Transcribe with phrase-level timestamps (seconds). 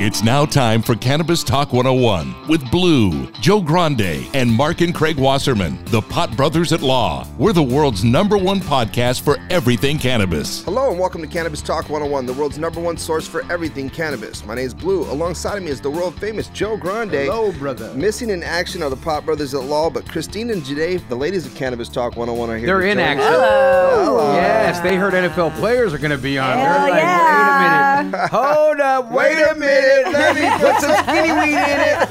[0.00, 5.16] It's now time for Cannabis Talk 101 with Blue, Joe Grande, and Mark and Craig
[5.18, 7.26] Wasserman, the Pot Brothers at Law.
[7.36, 10.62] We're the world's number one podcast for everything cannabis.
[10.62, 14.44] Hello and welcome to Cannabis Talk 101, the world's number one source for everything cannabis.
[14.46, 15.02] My name is Blue.
[15.10, 17.10] Alongside of me is the world famous Joe Grande.
[17.10, 17.92] Hello, brother.
[17.94, 21.44] Missing in action are the Pot Brothers at Law, but Christine and Jade, the ladies
[21.44, 22.66] of Cannabis Talk 101, are here.
[22.68, 23.26] They're in join action.
[23.26, 24.04] us.
[24.06, 24.34] Hello.
[24.34, 26.56] Yes, they heard NFL players are going to be on.
[26.56, 28.30] They're like, wait a minute.
[28.30, 29.10] Hold up.
[29.10, 29.87] Wait a minute.
[30.12, 32.08] Let me put some skinny weed in it.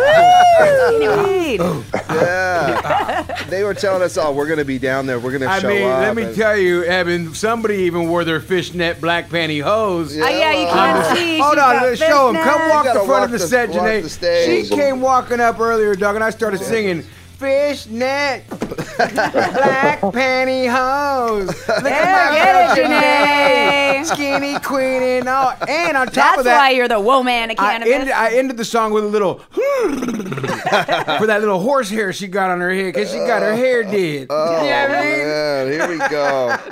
[0.88, 1.62] skinny weed.
[2.10, 3.22] Yeah.
[3.50, 5.20] they were telling us, oh, we're going to be down there.
[5.20, 6.00] We're going to I show mean, up.
[6.02, 10.18] let me and- tell you, Eben, somebody even wore their fishnet black panty hose.
[10.18, 11.40] Oh, yeah, you Uh, can't see.
[11.40, 12.36] Hold on, let's show him.
[12.36, 14.02] Come walk You the front walk of the the- set, walk Janae.
[14.04, 14.68] the stage.
[14.68, 17.04] She came walking up earlier, dog, and I started singing.
[17.38, 21.46] Fishnet, black pantyhose.
[21.46, 24.06] Look Yeah, get it, Janae.
[24.06, 25.54] Skinny queen and all.
[25.68, 27.94] And on top That's of that, why you're the woman of I cannabis.
[27.94, 32.60] ended, I ended the song with a little for that little horsehair she got on
[32.60, 34.28] her head because she got her uh, hair did.
[34.32, 35.28] Oh, you know I mean?
[35.28, 36.58] man, here we go.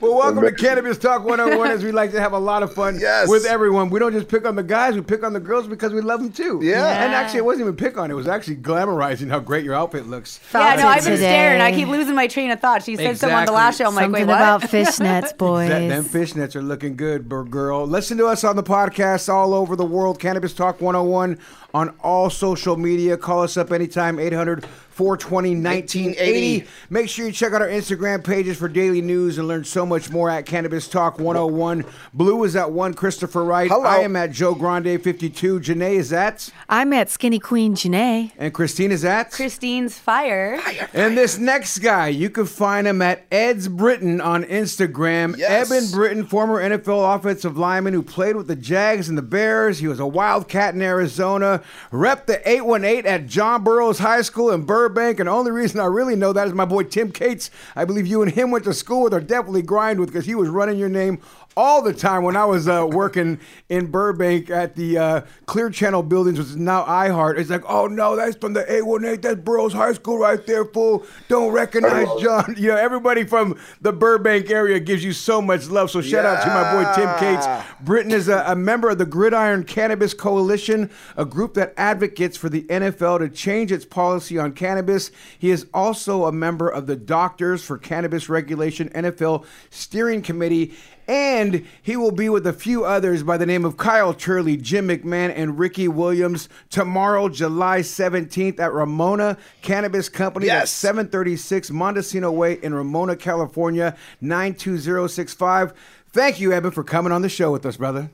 [0.00, 2.98] Well, welcome to Cannabis Talk 101 as we like to have a lot of fun
[2.98, 3.28] Yes.
[3.28, 3.90] with everyone.
[3.90, 6.22] We don't just pick on the guys, we pick on the girls because we love
[6.22, 6.58] them too.
[6.62, 7.04] Yeah.
[7.04, 10.06] And actually, it wasn't even pick on, it was actually glamorizing how great your outfit
[10.10, 10.40] looks.
[10.52, 11.22] yeah, no, I've been today.
[11.22, 11.60] staring.
[11.60, 12.82] I keep losing my train of thought.
[12.84, 13.86] She said someone on the last show.
[13.86, 14.36] I'm like, wait, what?
[14.36, 15.68] about fishnets, boys.
[15.68, 17.86] That, them fishnets are looking good, girl.
[17.86, 20.18] Listen to us on the podcast all over the world.
[20.18, 21.38] Cannabis Talk 101
[21.72, 23.16] on all social media.
[23.16, 24.64] Call us up anytime, 800
[25.00, 26.66] 420 1980.
[26.90, 30.10] Make sure you check out our Instagram pages for daily news and learn so much
[30.10, 31.86] more at Cannabis Talk 101.
[32.12, 33.70] Blue is at 1, Christopher Wright.
[33.70, 33.84] Hello.
[33.84, 35.60] I am at Joe Grande 52.
[35.60, 38.32] Janae is at, I'm at Skinny Queen Janae.
[38.36, 39.30] and Christine is at.
[39.30, 40.58] Christine's fire.
[40.58, 40.90] Fire.
[40.92, 45.34] And this next guy, you can find him at Ed's Britton on Instagram.
[45.38, 45.70] Yes.
[45.70, 49.78] Eben Britton, former NFL offensive lineman who played with the Jags and the Bears.
[49.78, 51.62] He was a Wildcat in Arizona.
[51.90, 54.89] Rep the 818 at John Burroughs High School in Burbank.
[54.90, 57.50] Bank and the only reason I really know that is my boy Tim Cates.
[57.74, 60.34] I believe you and him went to school with or definitely grind with because he
[60.34, 61.20] was running your name
[61.56, 66.02] all the time when I was uh, working in Burbank at the uh, Clear Channel
[66.02, 67.38] buildings, which is now iHeart.
[67.38, 69.20] It's like, oh no, that's from the 818.
[69.20, 71.04] That's Burroughs High School right there, fool.
[71.28, 72.40] Don't recognize John.
[72.60, 75.90] You know, everybody from the Burbank area gives you so much love.
[75.90, 77.46] So shout out to my boy Tim Cates.
[77.80, 82.48] Britton is a, a member of the Gridiron Cannabis Coalition, a group that advocates for
[82.48, 85.10] the NFL to change its policy on cannabis.
[85.38, 90.74] He is also a member of the Doctors for Cannabis Regulation NFL Steering Committee.
[91.10, 94.86] And he will be with a few others by the name of Kyle Turley, Jim
[94.86, 100.46] McMahon, and Ricky Williams tomorrow, July 17th at Ramona Cannabis Company.
[100.46, 100.60] Yes.
[100.60, 105.74] That's 736 Montecito Way in Ramona, California, 92065.
[106.12, 108.08] Thank you, Eben, for coming on the show with us, brother.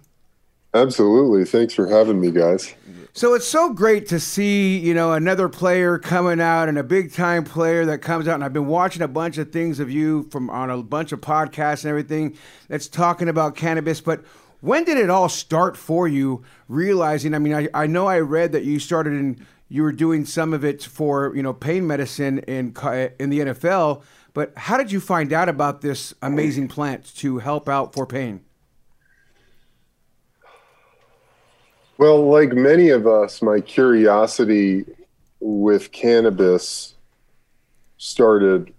[0.72, 1.44] Absolutely.
[1.44, 2.75] Thanks for having me, guys.
[3.16, 7.14] So it's so great to see, you know, another player coming out and a big
[7.14, 8.34] time player that comes out.
[8.34, 11.22] And I've been watching a bunch of things of you from on a bunch of
[11.22, 12.36] podcasts and everything
[12.68, 14.02] that's talking about cannabis.
[14.02, 14.22] But
[14.60, 16.44] when did it all start for you?
[16.68, 20.26] Realizing, I mean, I, I know I read that you started in, you were doing
[20.26, 22.76] some of it for, you know, pain medicine in
[23.19, 24.02] in the NFL.
[24.34, 28.45] But how did you find out about this amazing plant to help out for pain?
[31.98, 34.84] Well, like many of us, my curiosity
[35.40, 36.94] with cannabis
[37.96, 38.72] started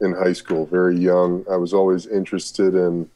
[0.00, 1.44] in high school, very young.
[1.50, 3.10] I was always interested in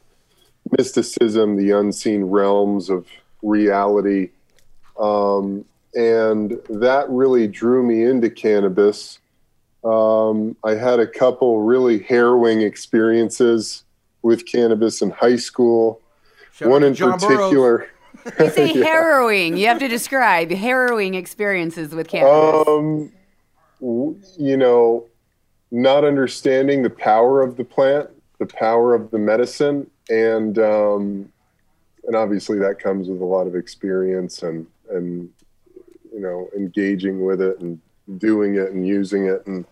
[0.77, 3.07] mysticism, the unseen realms of
[3.41, 4.29] reality.
[4.99, 5.63] Um,
[5.93, 9.19] and that really drew me into cannabis.
[9.83, 13.83] Um, I had a couple really harrowing experiences
[14.21, 16.01] with cannabis in high school.
[16.53, 17.87] Shout One in particular.
[18.39, 19.57] You say harrowing.
[19.57, 22.67] You have to describe harrowing experiences with cannabis.
[22.67, 23.11] Um,
[23.79, 25.07] you know,
[25.71, 28.09] not understanding the power of the plant,
[28.39, 31.31] the power of the medicine, and um,
[32.05, 35.29] and obviously that comes with a lot of experience and and
[36.13, 37.79] you know engaging with it and
[38.17, 39.65] doing it and using it and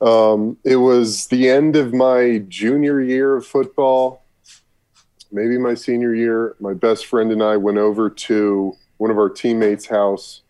[0.00, 4.22] um, it was the end of my junior year of football
[5.32, 9.28] maybe my senior year my best friend and i went over to one of our
[9.28, 10.42] teammates house.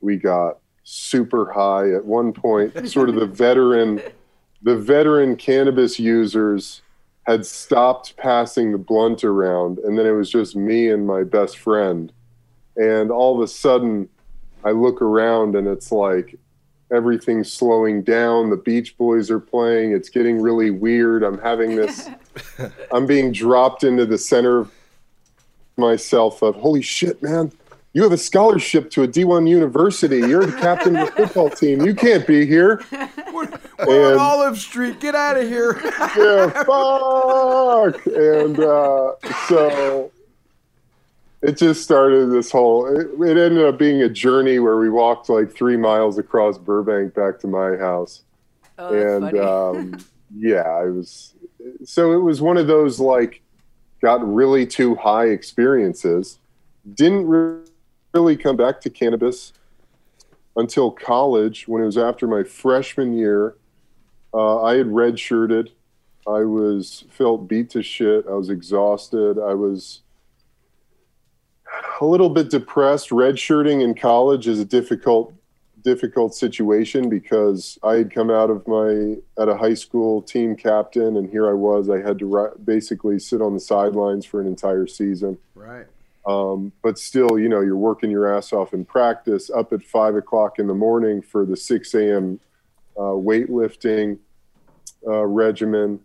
[0.00, 2.88] We got super high at one point.
[2.88, 4.00] Sort of the veteran
[4.62, 6.80] the veteran cannabis users
[7.26, 11.58] had stopped passing the blunt around and then it was just me and my best
[11.58, 12.12] friend.
[12.76, 14.08] And all of a sudden
[14.64, 16.38] i look around and it's like
[16.92, 18.50] everything's slowing down.
[18.50, 19.92] The beach boys are playing.
[19.92, 21.22] It's getting really weird.
[21.22, 22.08] I'm having this
[22.92, 24.72] i'm being dropped into the center of
[25.76, 27.52] myself of holy shit man.
[27.92, 30.18] You have a scholarship to a d1 university.
[30.18, 31.82] You're the captain of the football team.
[31.82, 32.82] You can't be here.
[33.32, 34.98] We're on And- Olive Street.
[34.98, 35.80] Get out of here.
[36.16, 38.04] yeah, fuck.
[38.06, 39.12] And uh,
[39.48, 40.10] so
[41.44, 42.86] it just started this whole.
[42.86, 47.14] It, it ended up being a journey where we walked like three miles across Burbank
[47.14, 48.22] back to my house,
[48.78, 50.04] oh, that's and um,
[50.36, 51.34] yeah, I was.
[51.84, 53.42] So it was one of those like
[54.00, 56.38] got really too high experiences.
[56.94, 57.66] Didn't re-
[58.14, 59.52] really come back to cannabis
[60.56, 63.56] until college when it was after my freshman year.
[64.32, 65.70] Uh, I had redshirted.
[66.26, 68.24] I was felt beat to shit.
[68.26, 69.38] I was exhausted.
[69.38, 70.00] I was
[72.00, 73.10] a little bit depressed.
[73.10, 75.32] Redshirting in college is a difficult,
[75.82, 81.16] difficult situation because I had come out of my at a high school team captain,
[81.16, 81.90] and here I was.
[81.90, 85.38] I had to basically sit on the sidelines for an entire season.
[85.54, 85.86] Right.
[86.26, 90.14] Um, but still, you know, you're working your ass off in practice, up at five
[90.14, 92.40] o'clock in the morning for the 6 a.m.
[92.96, 94.18] Uh, weightlifting
[95.06, 96.00] uh, regimen,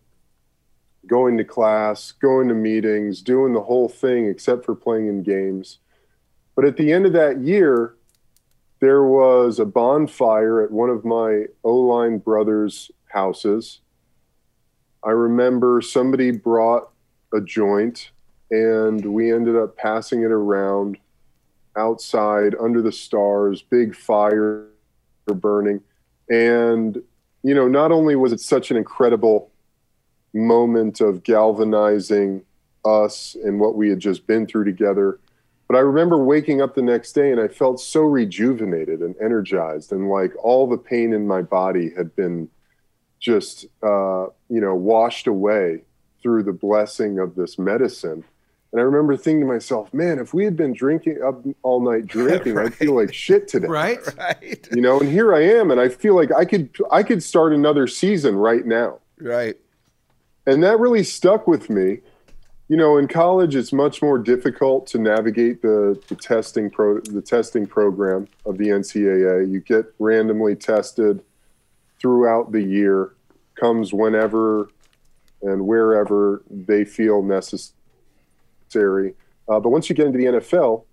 [1.07, 5.79] going to class, going to meetings, doing the whole thing except for playing in games.
[6.55, 7.95] But at the end of that year,
[8.79, 13.81] there was a bonfire at one of my O line brothers' houses.
[15.03, 16.89] I remember somebody brought
[17.33, 18.11] a joint
[18.51, 20.97] and we ended up passing it around
[21.77, 24.67] outside under the stars, big fire
[25.27, 25.81] burning.
[26.29, 27.01] And,
[27.43, 29.48] you know, not only was it such an incredible
[30.33, 32.43] moment of galvanizing
[32.85, 35.19] us and what we had just been through together,
[35.69, 39.91] but I remember waking up the next day and I felt so rejuvenated and energized,
[39.91, 42.49] and like all the pain in my body had been
[43.19, 45.83] just, uh, you know, washed away
[46.23, 48.23] through the blessing of this medicine.
[48.71, 52.07] And I remember thinking to myself, man, if we had been drinking up all night
[52.07, 53.67] drinking, I'd feel like shit today.
[53.67, 53.99] Right.
[54.17, 54.67] Right.
[54.71, 57.53] You know, and here I am, and I feel like I could I could start
[57.53, 58.99] another season right now.
[59.19, 59.55] Right.
[60.49, 61.99] And that really stuck with me.
[62.69, 67.21] You know, in college it's much more difficult to navigate the, the testing pro the
[67.21, 69.51] testing program of the NCAA.
[69.51, 71.21] You get randomly tested
[71.99, 73.13] throughout the year,
[73.53, 74.71] comes whenever
[75.43, 77.73] and wherever they feel necessary.
[79.47, 80.83] Uh, but once you get into the NFL,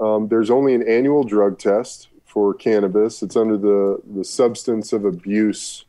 [0.00, 3.22] um, there's only an annual drug test for cannabis.
[3.22, 5.86] It's under the, the substance of abuse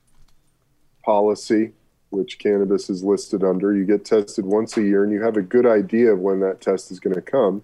[1.03, 1.73] policy,
[2.09, 3.75] which cannabis is listed under.
[3.75, 6.61] You get tested once a year, and you have a good idea of when that
[6.61, 7.63] test is going to come.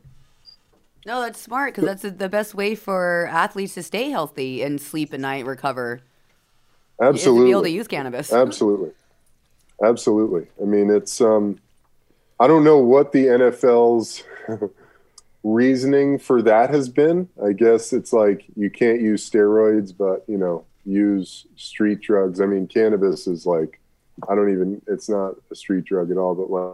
[1.05, 5.13] no, that's smart because that's the- best way for athletes to stay healthy and sleep
[5.13, 6.01] at night, recover.
[7.01, 7.45] Absolutely.
[7.45, 8.31] be able to use cannabis.
[8.45, 8.91] Absolutely.
[9.83, 10.47] Absolutely.
[10.62, 11.59] I mean, it's, um,
[12.39, 14.23] I don't know what the NFL's
[15.43, 17.27] reasoning for that has been.
[17.43, 22.39] I guess it's like you can't use steroids, but, you know, use street drugs.
[22.39, 23.79] I mean, cannabis is like,
[24.29, 26.74] I don't even, it's not a street drug at all, but like,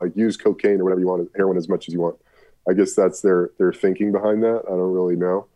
[0.00, 2.16] like use cocaine or whatever you want, heroin as much as you want.
[2.68, 4.62] I guess that's their, their thinking behind that.
[4.66, 5.46] I don't really know.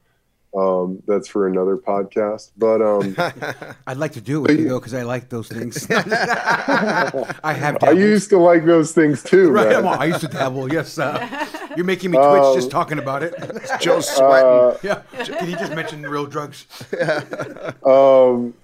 [0.56, 3.14] Um, that's for another podcast, but, um,
[3.86, 5.86] I'd like to do it with you though, because I like those things.
[5.90, 7.76] I have.
[7.82, 9.76] I used to like those things too, Right, man.
[9.80, 10.72] I'm all- I used to dabble.
[10.72, 11.46] Yes, uh,
[11.76, 13.34] You're making me twitch Um, just talking about it.
[13.80, 14.48] Joe's sweating.
[14.48, 15.02] Uh, yeah.
[15.24, 16.64] Can you just mention real drugs?
[17.84, 18.54] Um,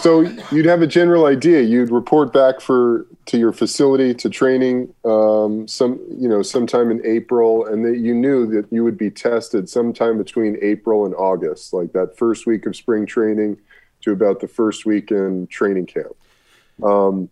[0.00, 1.62] so you'd have a general idea.
[1.62, 7.04] You'd report back for to your facility to training um, some you know sometime in
[7.04, 11.72] April, and that you knew that you would be tested sometime between April and August,
[11.72, 13.58] like that first week of spring training
[14.02, 16.14] to about the first week in training camp.
[16.82, 17.28] Um,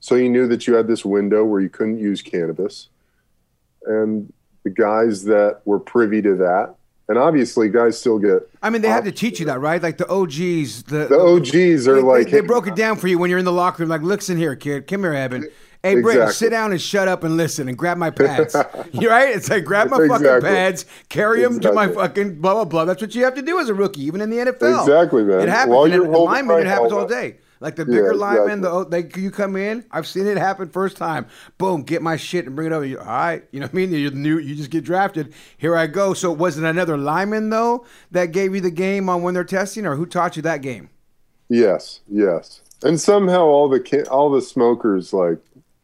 [0.00, 2.88] so you knew that you had this window where you couldn't use cannabis,
[3.86, 4.32] and
[4.64, 6.74] the guys that were privy to that,
[7.10, 9.82] and obviously guys still get I mean, they had to teach you that, right?
[9.82, 12.96] Like the OGs, the, the OGs are they, like they, they hey, broke it down
[12.96, 13.90] for you when you're in the locker room.
[13.90, 15.48] Like, listen here, kid, come here, Eben.
[15.82, 16.32] Hey, Exactly.
[16.34, 18.54] sit down and shut up and listen and grab my pads.
[18.92, 19.34] You're right?
[19.34, 20.50] It's like grab my fucking Exactly.
[20.50, 22.84] pads, carry them to my fucking blah blah blah.
[22.84, 24.80] That's what you have to do as a rookie, even in the NFL.
[24.80, 25.40] Exactly, man.
[25.40, 25.74] It happens.
[25.74, 27.38] While you're then the holding linemen, my it happens all helmet.
[27.38, 27.38] day.
[27.60, 28.84] Like the bigger Yeah, linemen, exactly.
[28.84, 29.84] the they you come in.
[29.90, 31.26] I've seen it happen first time.
[31.58, 32.84] Boom, get my shit and bring it over.
[32.86, 33.92] You, all right, you know what I mean?
[33.92, 34.38] You're new.
[34.38, 35.34] You just get drafted.
[35.58, 36.14] Here I go.
[36.14, 39.86] So was it another lineman though that gave you the game on when they're testing,
[39.86, 40.90] or who taught you that game?
[41.48, 42.62] Yes, yes.
[42.82, 45.38] And somehow all the all the smokers like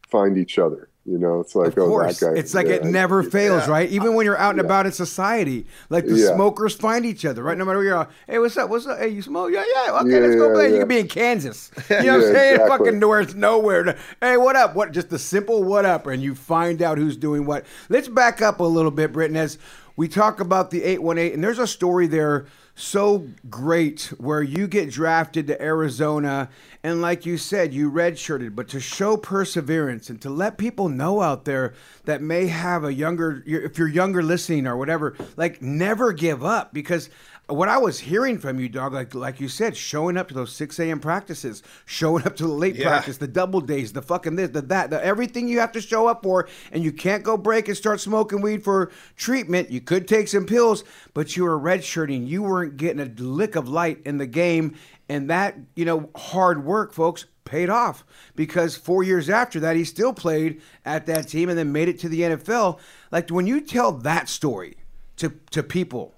[0.09, 0.89] find each other.
[1.09, 2.37] You know, it's like Of oh course, that guy.
[2.39, 3.89] it's like yeah, it never fails, right?
[3.89, 6.35] Even when you're out and about in society, like the Yeah.
[6.35, 7.57] smokers find each other, right?
[7.57, 7.97] No matter where you're.
[8.01, 8.11] at.
[8.27, 8.69] Hey, what's up?
[8.69, 8.99] What's up?
[8.99, 9.51] Hey, you smoke?
[9.53, 9.99] Yeah, yeah.
[10.01, 10.67] Okay, Yeah, let's go yeah, play.
[10.67, 10.79] You yeah.
[10.81, 11.71] could be in Kansas.
[11.89, 12.53] You know what I'm saying?
[12.55, 12.77] exactly.
[12.77, 13.97] Fucking nowhere, nowhere.
[14.19, 14.75] Hey, what up?
[14.75, 14.91] What?
[14.91, 17.65] Just the simple what up, and you find out who's doing what.
[17.87, 19.57] Let's back up a little bit, Britton, as
[19.95, 22.47] we talk about the eight one eight, and there's a story there
[22.79, 26.47] so great where you get drafted to Arizona
[26.83, 28.55] and like you said you redshirted.
[28.55, 31.73] But to show perseverance and to let people know out there
[32.05, 36.71] that may have a younger if you're younger listening or whatever like never give up
[36.71, 37.09] because
[37.47, 40.51] what I was hearing from you, dog, like like you said, showing up to those
[40.53, 40.99] six a.m.
[40.99, 42.87] practices, showing up to the late Yeah.
[42.89, 46.07] practice, the double days, the fucking this, the that, the everything you have to show
[46.07, 49.71] up for, and you can't go break and start smoking weed for treatment.
[49.71, 52.27] You could take some pills, but you were redshirting.
[52.27, 54.75] You weren't getting a lick of light in the game,
[55.07, 58.03] and that you know hard work, folks, paid off
[58.35, 61.97] because four years after that, he still played at that team and then made it
[61.99, 62.77] to the NFL.
[63.09, 64.75] Like when you tell that story
[65.15, 66.13] to to people.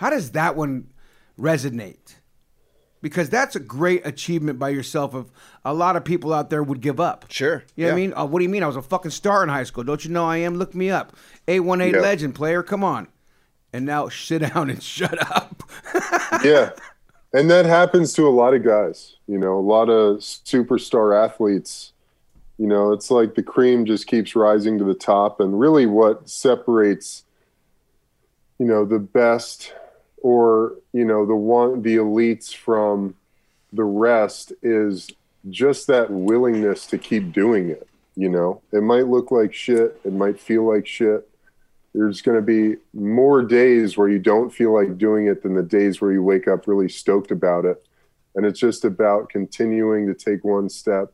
[0.00, 0.86] How does that one
[1.38, 2.14] resonate?
[3.02, 5.12] Because that's a great achievement by yourself.
[5.12, 5.30] Of
[5.62, 7.26] a lot of people out there would give up.
[7.28, 8.14] Sure, You know what I mean?
[8.14, 8.62] Uh, what do you mean?
[8.62, 9.84] I was a fucking star in high school.
[9.84, 10.54] Don't you know I am?
[10.54, 11.14] Look me up.
[11.46, 12.00] A one eight Yeah.
[12.00, 12.62] legend player.
[12.62, 13.08] Come on.
[13.74, 15.62] And now sit down and shut up.
[16.42, 16.70] yeah.
[17.34, 21.92] And that happens to a lot of guys, you know, a lot of superstar athletes.
[22.56, 25.40] You know, it's like the cream just keeps rising to the top.
[25.40, 27.24] And really, what separates,
[28.58, 29.74] you know, the best
[30.22, 33.14] or, you know, the one, the elites from
[33.72, 35.10] the rest is
[35.48, 37.86] just that willingness to keep doing it.
[38.16, 41.28] You know, it might look like shit, it might feel like shit,
[41.94, 45.62] there's going to be more days where you don't feel like doing it than the
[45.62, 47.84] days where you wake up really stoked about it.
[48.34, 51.12] And it's just about continuing to take one step,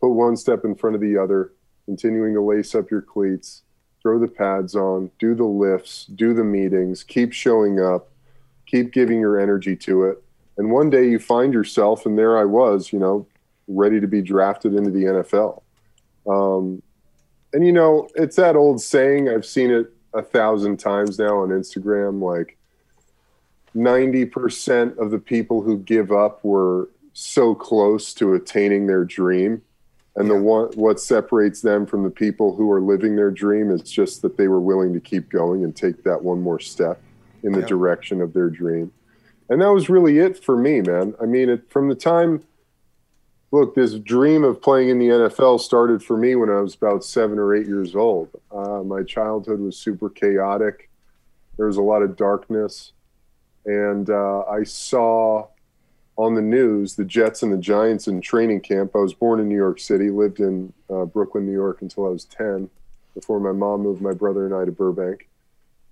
[0.00, 1.52] put one step in front of the other,
[1.86, 3.62] continuing to lace up your cleats,
[4.02, 8.08] throw the pads on, do the lifts, do the meetings, keep showing up,
[8.74, 10.20] keep giving your energy to it.
[10.56, 13.24] And one day you find yourself, and there I was, you know,
[13.68, 15.62] ready to be drafted into the NFL.
[16.26, 16.82] Um,
[17.52, 19.28] and you know, it's that old saying.
[19.28, 22.20] I've seen it a thousand times now on Instagram.
[22.20, 22.56] Like
[23.74, 29.62] ninety percent of the people who give up were so close to attaining their dream,
[30.16, 33.82] and the one what separates them from the people who are living their dream is
[33.82, 37.00] just that they were willing to keep going and take that one more step
[37.44, 38.92] in the direction of their dream.
[39.48, 41.14] And that was really it for me, man.
[41.20, 42.42] I mean, it, from the time
[43.54, 47.04] look, this dream of playing in the NFL started for me when I was about
[47.04, 48.28] seven or eight years old.
[48.50, 50.90] Uh, my childhood was super chaotic.
[51.56, 52.94] There was a lot of darkness.
[53.64, 55.46] And uh, I saw
[56.16, 58.90] on the news the Jets and the Giants in training camp.
[58.96, 62.10] I was born in New York City, lived in uh, Brooklyn, New York until I
[62.10, 62.68] was 10
[63.14, 65.28] before my mom moved my brother and I to Burbank.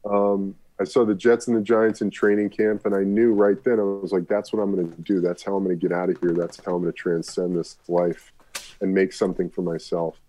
[0.05, 3.63] Um, I saw the Jets and the Giants in training camp, and I knew right
[3.63, 5.21] then I was like, "That's what I'm going to do.
[5.21, 6.33] That's how I'm going to get out of here.
[6.33, 8.33] That's how I'm going to transcend this life
[8.81, 10.21] and make something for myself."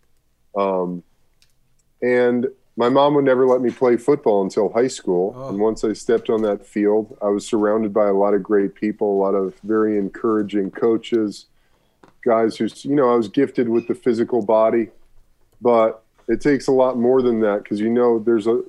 [0.56, 1.02] Um,
[2.04, 5.50] and my mom would never let me play football until high school.
[5.50, 8.76] And once I stepped on that field, I was surrounded by a lot of great
[8.76, 11.48] people, a lot of very encouraging coaches,
[12.24, 14.90] guys who, you know, I was gifted with the physical body,
[15.62, 18.62] but it takes a lot more than that because you know there's a.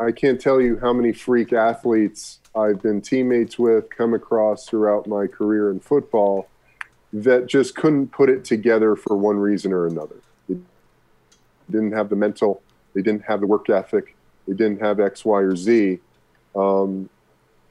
[0.00, 5.06] I, can't tell you how many freak athletes I've been teammates with, come across throughout
[5.06, 6.48] my career in football
[7.12, 10.16] that just couldn't put it together for one reason or another.
[10.48, 10.56] They
[11.70, 12.62] didn't have the mental
[12.94, 14.16] they didn't have the work ethic,
[14.46, 16.00] they didn't have X, Y, or Z.
[16.54, 17.08] Um,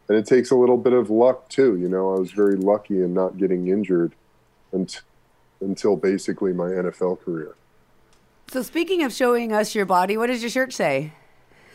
[0.08, 1.78] and it takes a little bit of luck too.
[1.78, 4.14] You know, I was very lucky in not getting injured
[4.74, 5.02] unt-
[5.62, 7.56] until basically my NFL career.
[8.48, 11.14] So speaking of showing us your body, what does your shirt say?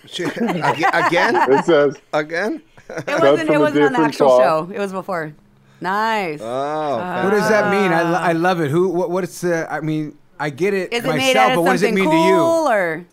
[0.05, 1.37] Again?
[1.53, 2.63] It says Again?
[2.89, 3.51] It wasn't.
[3.51, 4.43] It wasn't on the actual cloth.
[4.69, 4.75] show.
[4.75, 5.35] It was before.
[5.81, 6.41] Nice.
[6.43, 7.93] Oh, What does that mean?
[7.93, 8.71] I, lo- I love it.
[8.71, 8.89] Who?
[8.89, 9.71] What, what's the?
[9.73, 12.29] I mean, I get it Is it myself, but what does it mean cool to
[12.29, 12.37] you?
[12.41, 13.07] or?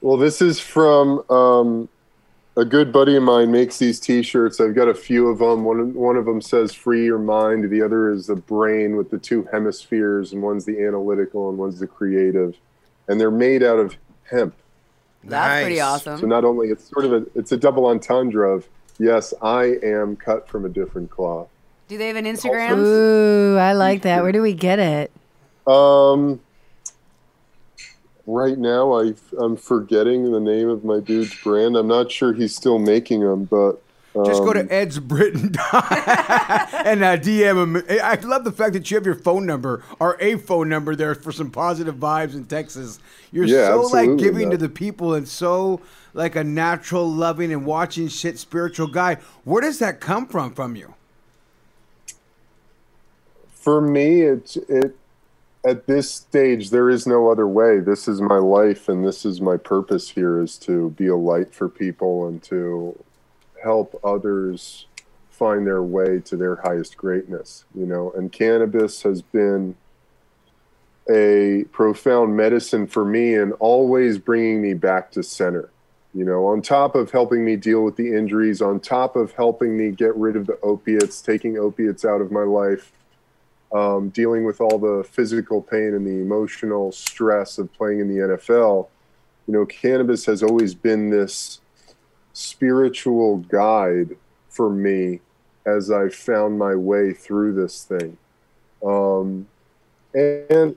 [0.00, 1.88] Well, this is from um,
[2.56, 4.60] a good buddy of mine makes these T-shirts.
[4.60, 5.64] I've got a few of them.
[5.64, 9.18] One one of them says "Free Your Mind." The other is the brain with the
[9.18, 12.56] two hemispheres, and one's the analytical and one's the creative.
[13.08, 13.96] And they're made out of
[14.30, 14.54] hemp.
[15.24, 16.20] That's pretty awesome.
[16.20, 18.68] So not only it's sort of a it's a double entendre of
[18.98, 21.48] yes, I am cut from a different cloth.
[21.88, 22.78] Do they have an Instagram?
[22.78, 24.22] Ooh, I like that.
[24.22, 25.12] Where do we get it?
[25.66, 26.40] Um,
[28.26, 31.76] right now, I I'm forgetting the name of my dude's brand.
[31.76, 33.82] I'm not sure he's still making them, but
[34.24, 38.00] Just go um, to Ed's Britton and uh, DM him.
[38.02, 41.14] I love the fact that you have your phone number or a phone number there
[41.14, 42.98] for some positive vibes in Texas.
[43.32, 45.80] You're Yeah, so like giving to the people and so
[46.14, 49.16] like a natural, loving, and watching shit spiritual guy.
[49.44, 50.94] Where does that come from from you?
[53.66, 54.96] for me, it's it.
[55.66, 57.80] At this stage, there is no other way.
[57.80, 61.52] This is my life, and this is my purpose here: is to be a light
[61.52, 62.96] for people and to
[63.66, 64.86] help others
[65.28, 67.64] find their way to their highest greatness.
[67.74, 69.74] You know, and cannabis has been
[71.10, 75.70] a profound medicine for me and always bringing me back to center.
[76.14, 79.76] You know, on top of helping me deal with the injuries, on top of helping
[79.76, 82.92] me get rid of the opiates, taking opiates out of my life,
[83.72, 88.36] um, dealing with all the physical pain and the emotional stress of playing in the
[88.36, 88.88] NFL,
[89.46, 91.60] you know, cannabis has always been this
[92.36, 94.14] spiritual guide
[94.50, 95.20] for me
[95.64, 98.18] as I found my way through this thing.
[98.84, 99.48] Um,
[100.12, 100.76] and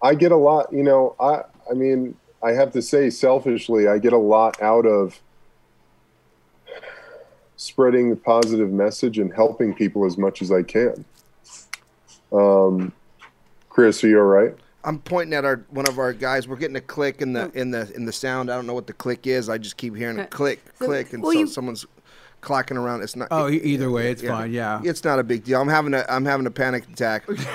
[0.00, 3.98] I get a lot, you know, I, I mean, I have to say selfishly, I
[3.98, 5.20] get a lot out of
[7.56, 11.04] spreading the positive message and helping people as much as I can.
[12.32, 12.92] Um,
[13.68, 14.54] Chris, are you all right?
[14.82, 16.48] I'm pointing at our one of our guys.
[16.48, 17.58] We're getting a click in the hmm.
[17.58, 18.50] in the in the sound.
[18.50, 19.48] I don't know what the click is.
[19.48, 21.86] I just keep hearing a click, click, and well, so you- someone's
[22.40, 23.02] clacking around.
[23.02, 23.28] It's not.
[23.30, 24.52] Oh, e- either way, it's fine.
[24.52, 24.80] Yeah.
[24.84, 25.60] It's not a big deal.
[25.60, 27.24] I'm having a I'm having a panic attack.
[27.28, 27.46] You're like,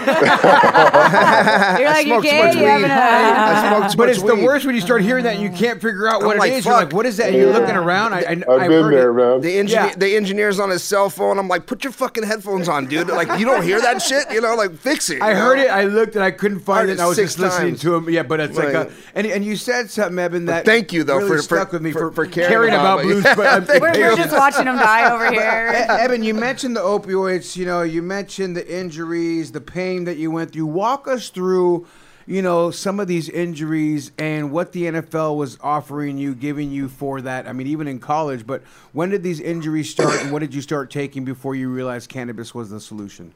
[2.05, 2.45] you smoked too okay?
[2.45, 2.91] much You having weed.
[2.91, 5.43] a- I smoked too But much it's the worst when you start hearing that and
[5.43, 6.65] you can't figure out what I'm it like, is.
[6.65, 6.83] You're fuck.
[6.85, 7.33] like, what is that?
[7.33, 8.13] You're looking around.
[8.13, 9.13] I, I, I've I've been there, it.
[9.13, 9.41] man.
[9.41, 9.95] The engineer, Yeah.
[9.95, 11.37] the engineer's on his cell phone.
[11.39, 13.07] I'm like, put your fucking headphones on, dude.
[13.07, 14.55] Like, you don't hear that shit, you know?
[14.55, 15.21] Like, fix it.
[15.21, 15.69] I you heard it.
[15.69, 16.91] I looked and I couldn't find it.
[16.91, 18.09] it And I was six just listening to him.
[18.09, 21.17] Yeah, but it's like a and, and you said something, Eben, that thank you, though,
[21.17, 23.23] really for- for- stuck with me for- for, for caring about, about blues.
[23.35, 25.85] But We're, we're just watching them die over E- here.
[25.89, 27.55] Eben, you mentioned the opioids.
[27.55, 30.65] You know, you mentioned the injuries, the pain that you went through.
[30.65, 31.87] Walk us through,
[32.25, 36.87] you know, some of these injuries and what the NFL was offering you, giving you
[36.89, 37.47] for that.
[37.47, 38.45] I mean, even in college.
[38.45, 42.09] But when did these injuries start, and what did you start taking before you realized
[42.09, 43.33] cannabis was the solution?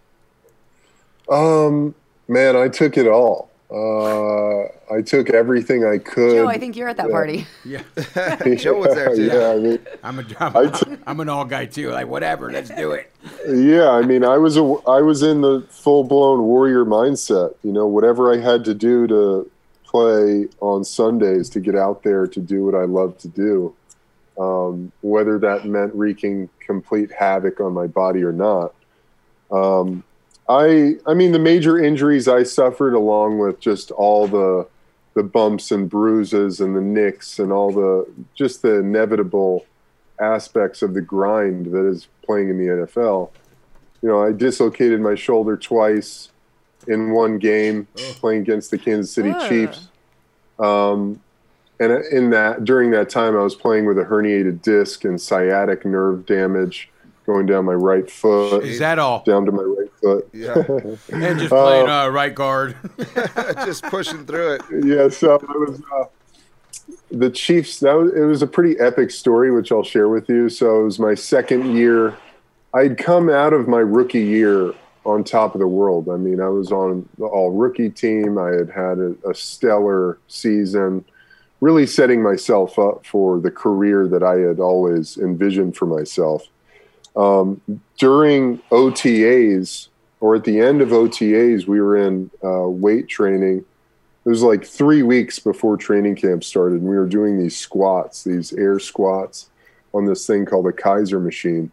[1.30, 1.94] Um,
[2.28, 3.49] man, I took it all.
[3.72, 6.32] Uh, I took everything I could.
[6.32, 7.46] Joe, I think you're at that party.
[7.64, 7.84] Yeah,
[8.56, 9.26] Joe was there, too.
[9.26, 11.92] yeah, I mean, I'm a, I'm, I a, t- I'm an all guy too.
[11.92, 13.12] Like whatever, let's do it.
[13.48, 13.92] yeah.
[13.92, 17.54] I mean, I was a, I was in the full blown warrior mindset.
[17.64, 19.52] You know, whatever I had to do to
[19.84, 23.76] play on Sundays to get out there to do what I love to do,
[24.40, 28.74] um, whether that meant wreaking complete havoc on my body or not.
[29.52, 30.04] Um,
[30.50, 34.68] I I mean the major injuries I suffered along with just all the
[35.14, 39.66] the bumps and bruises and the nicks and all the just the inevitable
[40.20, 43.32] aspects of the grind that is playing in the NFL.
[44.02, 46.30] You know, I dislocated my shoulder twice
[46.88, 49.50] in one game playing against the Kansas City Ugh.
[49.50, 49.88] Chiefs.
[50.58, 51.22] Um,
[51.80, 55.86] and in that during that time I was playing with a herniated disc and sciatic
[55.86, 56.90] nerve damage
[57.30, 59.24] going down my right foot Is that all?
[59.24, 60.28] down to my right foot.
[60.34, 60.56] Yeah.
[61.14, 62.76] And just playing uh, right guard.
[63.66, 64.62] just pushing through it.
[64.84, 66.06] yeah, so it was uh,
[67.12, 67.82] the Chiefs.
[67.82, 70.50] That was, it was a pretty epic story, which I'll share with you.
[70.50, 72.18] So it was my second year.
[72.74, 74.74] I'd come out of my rookie year
[75.06, 76.10] on top of the world.
[76.10, 78.40] I mean, I was on the all rookie team.
[78.40, 81.06] I had had a, a stellar season,
[81.62, 86.48] really setting myself up for the career that I had always envisioned for myself.
[87.16, 87.62] Um,
[87.98, 89.88] during OTAs
[90.20, 93.66] or at the end of OTAs, we were in uh, weight training.
[94.26, 98.24] It was like three weeks before training camp started, and we were doing these squats,
[98.24, 99.50] these air squats
[99.94, 101.72] on this thing called a Keiser machine.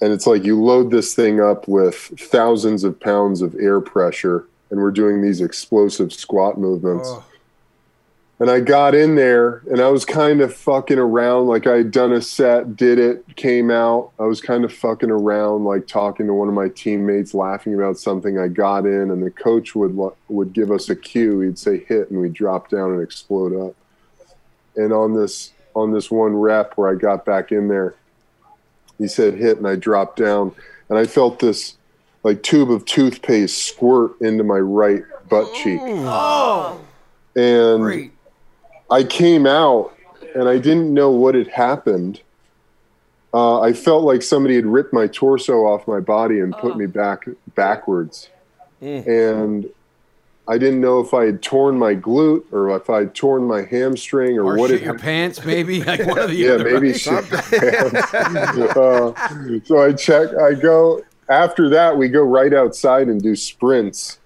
[0.00, 4.46] And it's like you load this thing up with thousands of pounds of air pressure,
[4.70, 7.08] and we're doing these explosive squat movements.
[7.10, 7.24] Oh.
[8.40, 11.48] And I got in there and I was kind of fucking around.
[11.48, 14.12] Like I had done a set, did it, came out.
[14.18, 17.98] I was kind of fucking around, like talking to one of my teammates, laughing about
[17.98, 18.38] something.
[18.38, 19.98] I got in and the coach would,
[20.28, 21.40] would give us a cue.
[21.40, 23.74] He'd say hit and we'd drop down and explode up.
[24.76, 27.96] And on this, on this one rep where I got back in there,
[28.98, 30.54] he said hit and I dropped down
[30.88, 31.76] and I felt this
[32.22, 35.80] like tube of toothpaste squirt into my right butt cheek.
[35.82, 36.80] Oh,
[37.36, 37.40] oh.
[37.40, 38.12] And great.
[38.90, 39.94] I came out
[40.34, 42.20] and I didn't know what had happened.
[43.34, 46.86] Uh, I felt like somebody had ripped my torso off my body and put me
[46.86, 48.30] back backwards.
[48.80, 49.68] And
[50.46, 53.62] I didn't know if I had torn my glute or if I had torn my
[53.62, 56.64] hamstring or, Or what shit had your pants, maybe like one of the yeah, other.
[56.64, 56.98] maybe right?
[56.98, 57.32] shit
[58.76, 60.30] uh, so I check.
[60.36, 61.98] I go after that.
[61.98, 64.17] We go right outside and do sprints,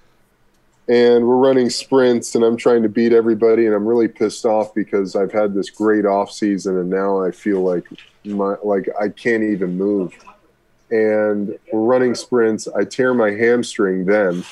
[0.88, 4.74] and we're running sprints, and I'm trying to beat everybody, and I'm really pissed off
[4.74, 7.86] because I've had this great off season, and now I feel like
[8.24, 10.12] my like I can't even move.
[10.90, 12.68] And we're running sprints.
[12.68, 14.04] I tear my hamstring.
[14.04, 14.44] Then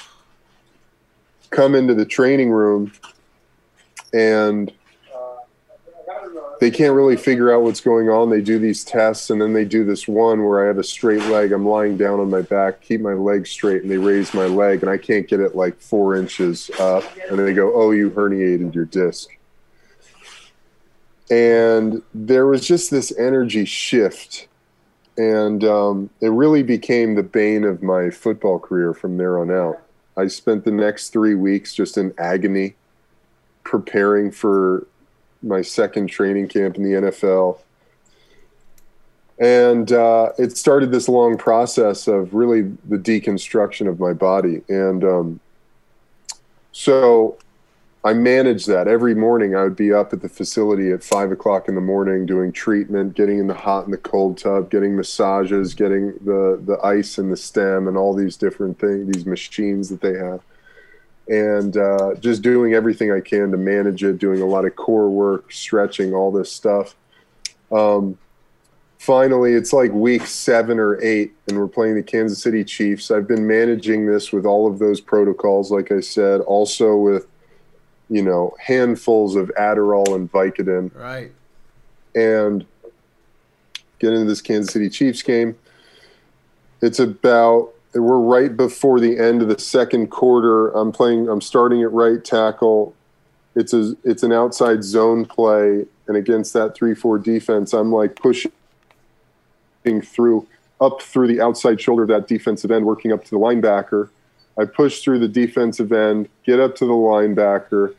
[1.51, 2.93] come into the training room,
[4.13, 4.73] and
[6.61, 8.29] they can't really figure out what's going on.
[8.29, 11.25] They do these tests, and then they do this one where I have a straight
[11.25, 11.53] leg.
[11.53, 14.83] I'm lying down on my back, keep my leg straight, and they raise my leg,
[14.83, 17.03] and I can't get it like four inches up.
[17.31, 19.31] And they go, "Oh, you herniated your disc."
[21.31, 24.47] And there was just this energy shift,
[25.17, 29.81] and um, it really became the bane of my football career from there on out.
[30.15, 32.75] I spent the next three weeks just in agony,
[33.65, 34.87] preparing for
[35.43, 37.59] my second training camp in the NFL.
[39.39, 44.61] And uh, it started this long process of really the deconstruction of my body.
[44.69, 45.41] And um,
[46.73, 47.39] so
[48.05, 48.87] I managed that.
[48.87, 52.27] Every morning I would be up at the facility at five o'clock in the morning
[52.27, 56.79] doing treatment, getting in the hot and the cold tub, getting massages, getting the, the
[56.85, 60.43] ice and the stem and all these different things, these machines that they have
[61.31, 65.09] and uh, just doing everything I can to manage it, doing a lot of core
[65.09, 66.97] work, stretching, all this stuff.
[67.71, 68.19] Um,
[68.99, 73.13] finally, it's like week seven or eight, and we're playing the Kansas City Chiefs.
[73.13, 77.29] I've been managing this with all of those protocols, like I said, also with,
[78.09, 81.31] you know, handfuls of Adderall and Vicodin Right.
[82.17, 82.67] and
[84.01, 85.57] get into this Kansas City Chiefs game.
[86.83, 90.69] It's about we're right before the end of the second quarter.
[90.69, 91.29] I'm playing.
[91.29, 92.95] I'm starting at right tackle.
[93.55, 98.17] It's a it's an outside zone play, and against that three four defense, I'm like
[98.17, 98.53] pushing
[100.03, 100.47] through
[100.81, 104.09] up through the outside shoulder of that defensive end, working up to the linebacker.
[104.59, 107.95] I push through the defensive end, get up to the linebacker.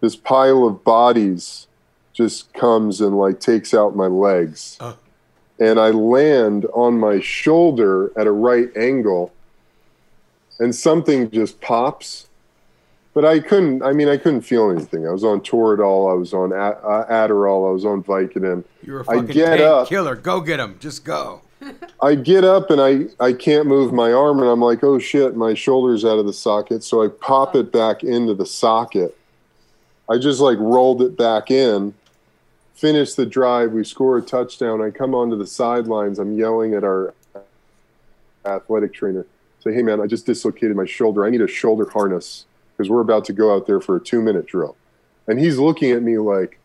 [0.00, 1.68] This pile of bodies
[2.12, 4.76] just comes and like takes out my legs.
[4.80, 4.94] Uh,
[5.62, 9.32] And I land on my shoulder at a right angle
[10.58, 12.28] and something just pops.
[13.14, 15.06] But I couldn't, I mean, I couldn't feel anything.
[15.06, 18.64] I was on Toradol, I was on uh, Adderall, I was on Vicodin.
[18.82, 19.88] You're a fucking get up.
[19.88, 20.16] killer.
[20.16, 20.78] Go get him.
[20.80, 21.42] Just go.
[22.02, 25.36] I get up and I, I can't move my arm and I'm like, oh shit,
[25.36, 26.82] my shoulder's out of the socket.
[26.82, 29.16] So I pop it back into the socket.
[30.08, 31.94] I just like rolled it back in,
[32.82, 33.70] finished the drive.
[33.70, 34.82] We score a touchdown.
[34.82, 36.18] I come onto the sidelines.
[36.18, 37.14] I'm yelling at our
[38.44, 39.24] athletic trainer.
[39.60, 41.24] Say, hey man, I just dislocated my shoulder.
[41.24, 42.44] I need a shoulder harness
[42.76, 44.76] because we're about to go out there for a two minute drill.
[45.28, 46.58] And he's looking at me like,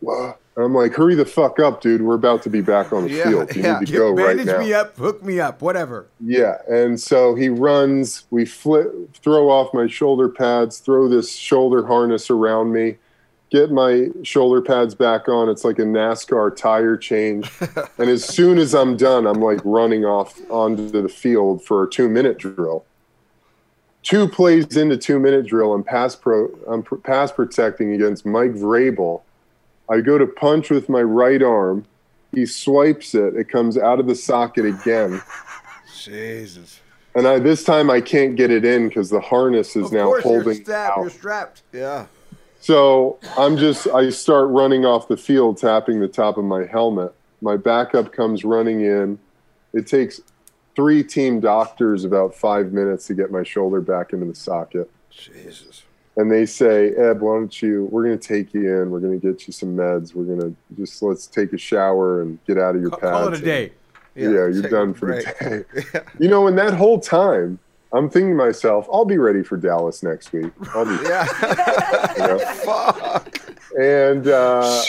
[0.00, 0.38] what?
[0.58, 2.02] I'm like, hurry the fuck up, dude.
[2.02, 3.56] We're about to be back on the Yeah, field.
[3.56, 3.78] You yeah.
[3.78, 4.58] need to go right Bandage now.
[4.58, 6.08] me up, hook me up, whatever.
[6.20, 8.26] Yeah, and so he runs.
[8.30, 12.96] We flip, throw off my shoulder pads, throw this shoulder harness around me,
[13.50, 15.48] get my shoulder pads back on.
[15.48, 17.50] It's like a NASCAR tire change.
[17.98, 21.90] and as soon as I'm done, I'm like running off onto the field for a
[21.90, 22.84] two minute drill.
[24.02, 26.46] Two plays into two minute drill, I'm pass pro.
[26.68, 29.22] I'm pr- pass protecting against Mike Vrabel.
[29.90, 31.84] I go to punch with my right arm.
[32.34, 33.34] He swipes it.
[33.34, 35.22] It comes out of the socket again.
[36.04, 36.80] Jesus.
[37.14, 40.20] And I, this time I can't get it in because the harness is Of now
[40.20, 40.98] holding you're strapped.
[40.98, 41.00] out.
[41.00, 41.62] You're strapped.
[41.72, 42.06] Yeah.
[42.68, 47.14] So I'm just, I start running off the field, tapping the top of my helmet.
[47.40, 49.18] My backup comes running in.
[49.72, 50.20] It takes
[50.76, 54.90] three team doctors about five minutes to get my shoulder back into the socket.
[55.10, 55.84] Jesus.
[56.18, 57.88] and they say, Eb, why don't you?
[57.90, 58.90] We're going to take you in.
[58.90, 60.14] We're going to get you some meds.
[60.14, 63.12] We're going to just let's take a shower and get out of your Call, pads.
[63.12, 63.72] call it a and- day.
[64.14, 65.24] Yeah, you're done for break.
[65.38, 66.00] the day.
[66.20, 67.60] You know, and that whole time,
[67.92, 70.52] I'm thinking to myself, I'll be ready for Dallas next week.
[70.74, 71.26] I'll be, Yeah.
[72.16, 72.38] you know?
[72.38, 73.40] Fuck.
[73.78, 74.82] And uh,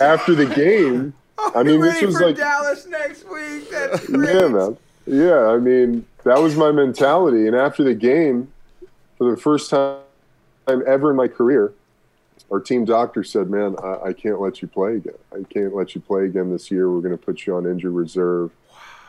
[0.00, 1.14] after the game,
[1.54, 3.70] I mean, this Ready was for like, Dallas next week.
[3.70, 4.34] That's great.
[4.34, 4.76] yeah, man.
[5.06, 7.46] Yeah, I mean, that was my mentality.
[7.46, 8.52] And after the game,
[9.18, 9.98] for the first time
[10.68, 11.72] ever in my career,
[12.50, 15.14] our team doctor said, "Man, I, I can't let you play again.
[15.32, 16.90] I can't let you play again this year.
[16.90, 18.52] We're going to put you on injury reserve.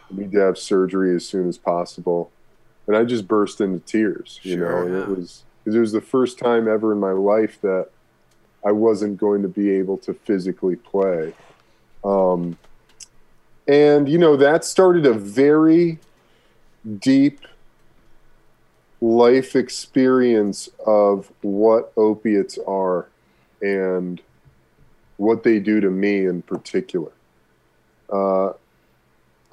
[0.09, 2.31] We need to have surgery as soon as possible."
[2.87, 4.39] And I just burst into tears.
[4.43, 5.01] You know, and yeah.
[5.01, 7.89] it was because it was the first time ever in my life that
[8.65, 11.33] I wasn't going to be able to physically play.
[12.03, 12.57] Um,
[13.67, 15.99] and you know that started a very
[16.99, 17.39] deep
[18.99, 23.07] life experience of what opiates are
[23.61, 24.21] and
[25.17, 27.11] what they do to me in particular.
[28.09, 28.53] Uh,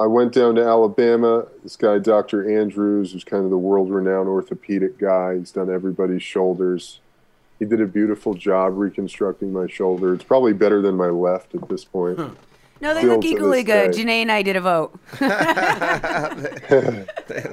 [0.01, 1.45] I went down to Alabama.
[1.63, 2.59] This guy, Dr.
[2.59, 5.37] Andrews, who's kind of the world renowned orthopedic guy.
[5.37, 7.01] He's done everybody's shoulders.
[7.59, 10.15] He did a beautiful job reconstructing my shoulder.
[10.15, 12.19] It's probably better than my left at this point.
[12.81, 13.93] No, they Still look equally good.
[13.93, 14.03] day.
[14.03, 14.99] Janae and I did a vote.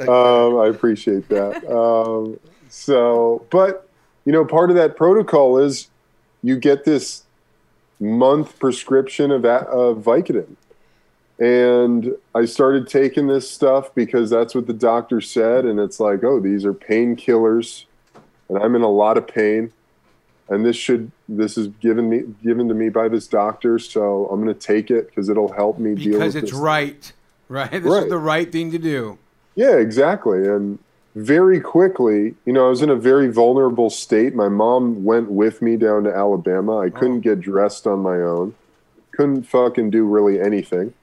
[0.08, 1.70] um, I appreciate that.
[1.70, 3.90] Um, so, but
[4.24, 5.90] you know, part of that protocol is
[6.44, 7.24] you get this
[8.00, 10.56] month prescription of of Vicodin,
[11.40, 16.24] and I started taking this stuff because that's what the doctor said, and it's like,
[16.24, 17.86] oh, these are painkillers,
[18.50, 19.72] and I'm in a lot of pain,
[20.50, 24.42] and this should this is given me given to me by this doctor, so I'm
[24.42, 26.20] going to take it because it'll help me deal with.
[26.20, 26.60] Because it's this.
[26.60, 27.14] right.
[27.50, 27.72] Right?
[27.72, 28.04] This Right.
[28.04, 29.18] is the right thing to do.
[29.56, 30.48] Yeah, exactly.
[30.48, 30.80] And
[31.16, 34.36] very quickly, you know, I was in a very vulnerable state.
[34.36, 36.78] My mom went with me down to Alabama.
[36.78, 37.36] I couldn't oh.
[37.36, 38.54] get dressed on my own,
[39.12, 40.94] couldn't fucking do really anything.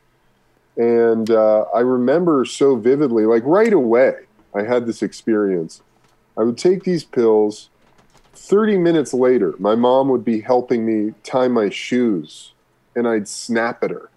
[0.76, 4.14] And uh, I remember so vividly, like right away,
[4.54, 5.82] I had this experience.
[6.36, 7.70] I would take these pills.
[8.34, 12.52] 30 minutes later, my mom would be helping me tie my shoes,
[12.94, 14.10] and I'd snap at her.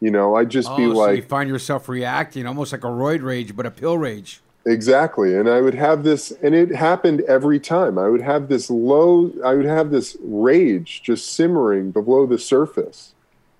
[0.00, 2.88] You know, I'd just Oh, be so like, you find yourself reacting almost like a
[2.88, 4.40] roid rage, but a pill rage.
[4.66, 5.34] Exactly.
[5.36, 7.96] And I would have this, and it happened every time.
[7.98, 13.13] I would have this low, I would have this rage just simmering below the surface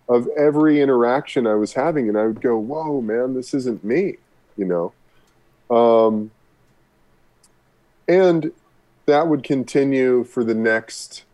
[0.08, 2.08] of every interaction I was having.
[2.08, 4.16] And I would go, whoa, man, this isn't me,
[4.56, 4.92] you know?
[5.74, 6.30] Um,
[8.08, 8.52] and
[9.06, 11.24] that would continue for the next,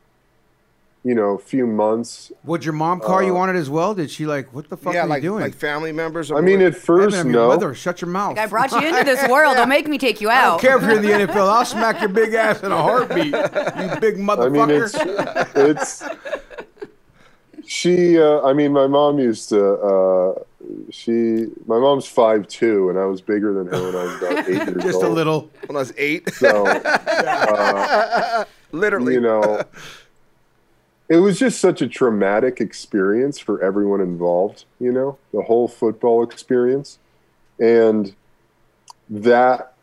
[1.04, 2.30] you know, few months.
[2.44, 3.94] Would your mom call you Uh, on it as well?
[3.94, 5.42] Did she like, what the fuck yeah, are like you doing?
[5.42, 6.30] like family members.
[6.30, 6.66] or I mean, what?
[6.68, 7.48] at first, Eben, I'm no.
[7.48, 7.74] mother.
[7.74, 8.38] Shut your mouth.
[8.38, 9.56] I brought you into this world.
[9.56, 10.60] Don't make me take you I don't out.
[10.60, 11.48] care if you're in the NFL.
[11.48, 13.26] I'll smack your big ass in a heartbeat.
[13.26, 15.54] You big I mean, motherfucker.
[15.56, 16.02] it's it's
[17.70, 18.18] she.
[18.20, 19.64] Uh, I mean, my mom used to.
[19.74, 20.34] Uh,
[20.90, 24.48] she, my mom's five two, and I was bigger than her when I was about
[24.48, 24.80] eight years old.
[24.82, 25.04] Just old.
[25.04, 25.50] a little.
[25.66, 29.14] when I was eight, So, uh, literally.
[29.14, 29.62] you know,
[31.08, 34.64] it was just such a traumatic experience for everyone involved.
[34.80, 36.98] You know, the whole football experience,
[37.60, 38.12] and
[39.08, 39.74] that.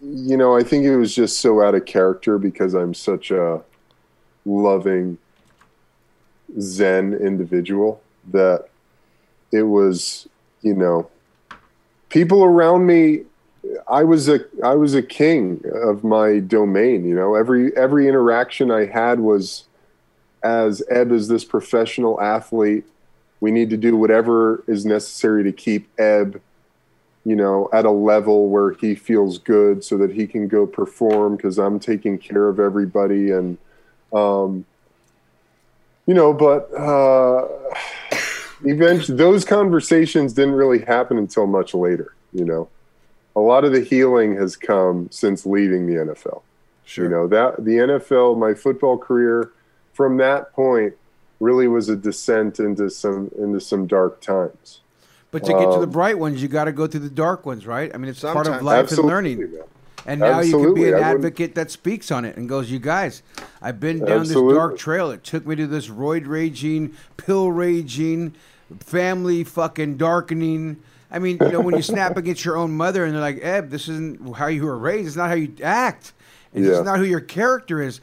[0.00, 3.62] You know, I think it was just so out of character because I'm such a
[4.46, 5.18] loving
[6.60, 8.68] zen individual that
[9.52, 10.28] it was
[10.62, 11.08] you know
[12.08, 13.22] people around me
[13.88, 17.34] i was a i was a king of my domain you know.
[17.34, 19.64] Every every interaction i had was
[20.42, 22.84] as eb is this professional athlete
[23.40, 26.40] we need to do whatever is necessary to keep eb
[27.24, 31.36] you know at a level where he feels good so that he can go perform
[31.36, 33.58] because i'm taking care of everybody and
[34.12, 34.64] um
[36.08, 37.46] you know but uh
[38.64, 42.68] eventually those conversations didn't really happen until much later you know
[43.36, 46.42] a lot of the healing has come since leaving the nfl
[46.84, 47.04] Sure.
[47.04, 49.52] you know that the nfl my football career
[49.92, 50.94] from that point
[51.40, 54.80] really was a descent into some into some dark times
[55.30, 57.44] But to get to the Um, bright ones, you got to go through the dark
[57.44, 57.90] ones, right?
[57.94, 59.38] I mean, it's part of life Absolutely, and learning.
[59.52, 59.62] man.
[60.08, 63.22] And now you can be an advocate that speaks on it and goes, "You guys,
[63.60, 64.54] I've been down Absolutely.
[64.54, 65.10] this dark trail.
[65.10, 68.34] It took me to this roid raging, pill raging,
[68.80, 70.78] family fucking darkening."
[71.10, 73.68] I mean, you know, when you snap against your own mother and they're like, "Eb,
[73.68, 75.08] this isn't how you were raised.
[75.08, 76.14] It's not how you act.
[76.54, 76.80] It's Yeah.
[76.82, 78.00] not who your character is."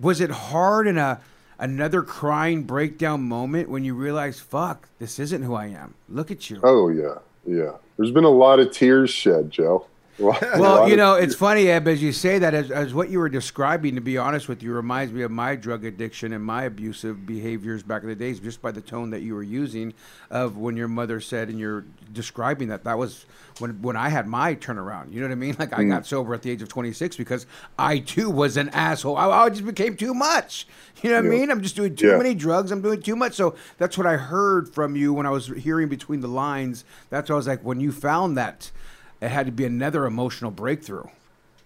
[0.00, 1.18] Was it hard in a
[1.58, 5.94] another crying breakdown moment when you realize, "Fuck, this isn't who I am.
[6.08, 9.86] Look at you." oh yeah yeah there's been a lot of tears shed joe
[10.58, 13.28] Well, you know, it's funny, Eb, as you say that, as, as what you were
[13.28, 17.24] describing, to be honest with you, reminds me of my drug addiction and my abusive
[17.24, 19.94] behaviors back in the days, just by the tone that you were using
[20.30, 22.82] of when your mother said and you're describing that.
[22.84, 23.26] That was
[23.60, 25.12] when, when I had my turnaround.
[25.12, 25.56] You know what I mean?
[25.58, 25.90] Like, I mm-hmm.
[25.90, 27.46] got sober at the age of 26 because
[27.78, 29.16] I, too, was an asshole.
[29.16, 30.66] I, I just became too much.
[31.02, 31.50] You know what I mean?
[31.50, 32.16] I'm just doing too Yeah.
[32.18, 32.72] many drugs.
[32.72, 33.34] I'm doing too much.
[33.34, 36.84] So that's what I heard from you when I was hearing between the lines.
[37.08, 38.72] That's what I was like, when you found that,
[39.20, 41.04] it had to be another emotional breakthrough.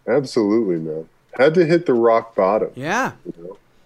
[0.06, 1.08] Absolutely, man.
[1.34, 2.70] Had to hit the rock bottom.
[2.74, 3.12] Yeah.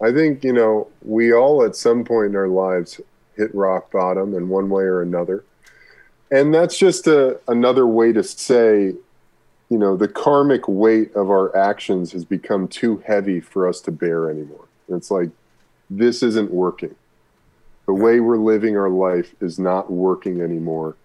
[0.02, 3.00] I think, you know, we all at some point in our lives
[3.36, 5.44] hit rock bottom in one way or another.
[6.30, 8.94] And that's just a, another way to say,
[9.68, 13.90] you know, the karmic weight of our actions has become too heavy for us to
[13.90, 14.64] bear anymore.
[14.88, 15.30] And it's like,
[15.88, 16.94] this isn't working.
[17.86, 20.96] The way we're living our life is not working anymore.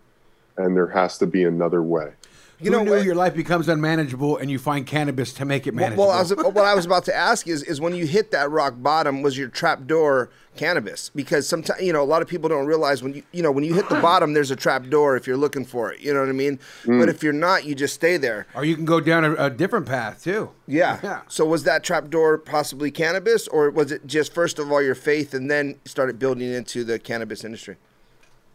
[0.57, 2.13] And there has to be another way.
[2.61, 5.89] You know, knew your life becomes unmanageable and you find cannabis to make it Well,
[5.89, 6.07] manageable.
[6.07, 8.49] well, I was, what I was about to ask is, is when you hit that
[8.51, 11.09] rock bottom, was your trap door cannabis?
[11.15, 13.63] Because sometimes, you know, a lot of people don't realize when you, you know, when
[13.63, 16.01] you hit the bottom, there's a trap door if you're looking for it.
[16.01, 16.59] You know what I mean?
[16.83, 16.99] Mm.
[16.99, 18.45] But if you're not, you just stay there.
[18.53, 20.51] or you can go down a, a different path too.
[20.67, 20.99] Yeah.
[21.03, 21.21] Yeah.
[21.27, 24.95] So was that trap door possibly cannabis, or was it just first of all your
[24.95, 27.77] faith and then started building into the cannabis industry?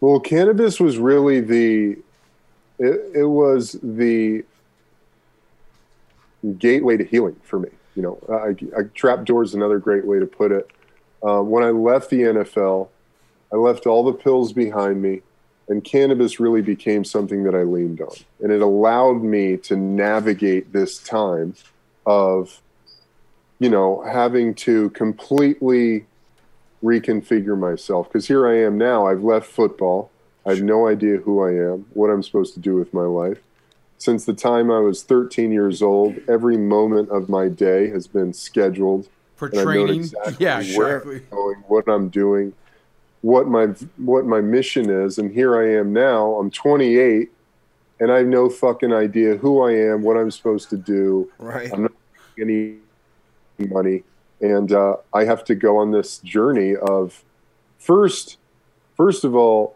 [0.01, 1.97] Well, cannabis was really the
[2.79, 4.45] it, it was the
[6.59, 7.69] gateway to healing for me.
[7.95, 10.71] You know, I, I, trap door is another great way to put it.
[11.27, 12.89] Uh, when I left the NFL,
[13.53, 15.23] I left all the pills behind me,
[15.69, 20.73] and cannabis really became something that I leaned on, and it allowed me to navigate
[20.73, 21.55] this time
[22.05, 22.61] of,
[23.59, 26.05] you know, having to completely
[26.85, 29.07] reconfigure myself because here I am now.
[29.07, 30.11] I've left football.
[30.47, 33.39] I have no idea who I am, what I'm supposed to do with my life.
[33.99, 38.33] Since the time I was 13 years old, every moment of my day has been
[38.33, 40.01] scheduled For training.
[40.01, 41.17] exactly Yeah, where exactly.
[41.17, 42.53] I'm going, what I'm doing,
[43.23, 46.35] what my what my mission is, and here I am now.
[46.35, 47.31] I'm 28,
[47.99, 51.33] and I have no fucking idea who I am, what I'm supposed to do.
[51.39, 51.73] Right.
[51.73, 51.93] I'm not
[52.37, 52.81] making
[53.59, 54.05] any money,
[54.41, 57.25] and uh, I have to go on this journey of
[57.79, 58.37] first,
[58.97, 59.76] first of all,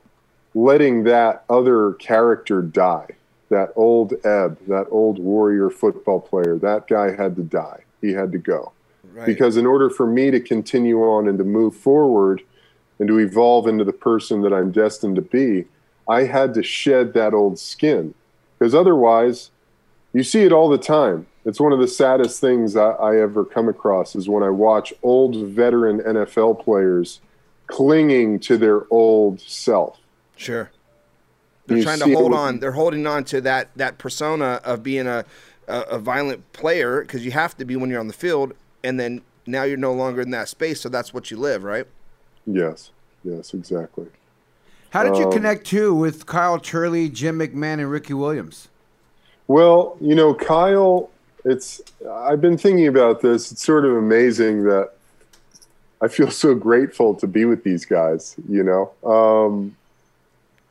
[0.54, 3.08] letting that other character die.
[3.48, 7.82] That old Ebb, that old warrior football player, that guy had to die.
[8.00, 8.72] He had to go.
[9.12, 9.26] Right.
[9.26, 12.42] Because in order for me to continue on and to move forward
[12.98, 15.64] and to evolve into the person that I'm destined to be,
[16.08, 18.14] I had to shed that old skin.
[18.58, 19.50] Because otherwise,
[20.12, 21.26] you see it all the time.
[21.44, 24.92] It's one of the saddest things I, I ever come across is when I watch
[25.02, 27.20] old veteran NFL players
[27.66, 29.99] clinging to their old self.
[30.40, 30.70] Sure.
[31.66, 32.60] They're You trying to hold on.
[32.60, 35.24] They're holding on to that that persona of being a
[35.68, 38.98] a, a violent player because you have to be when you're on the field, and
[38.98, 41.86] then now you're no longer in that space, so that's what you live, right?
[42.46, 42.90] Yes,
[43.22, 44.06] yes, exactly.
[44.90, 48.68] How did you Um, connect too with Kyle Turley, Jim McMahon, and Ricky Williams?
[49.46, 51.10] Well, you know, Kyle,
[51.44, 53.52] it's I've been thinking about this.
[53.52, 54.92] It's sort of amazing that
[56.00, 58.92] I feel so grateful to be with these guys, you know.
[59.04, 59.76] Um,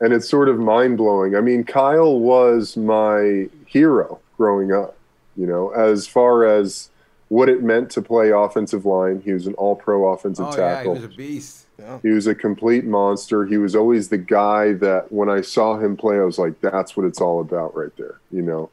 [0.00, 1.36] and it's sort of mind blowing.
[1.36, 4.96] I mean, Kyle was my hero growing up,
[5.36, 6.90] you know, as far as
[7.28, 9.22] what it meant to play offensive line.
[9.24, 11.66] He was an all pro offensive Oh yeah, he was a beast.
[12.02, 13.46] He was a complete monster.
[13.46, 16.96] He was always the guy that when I saw him play, I was like, that's
[16.96, 18.70] what it's all about right there, you know?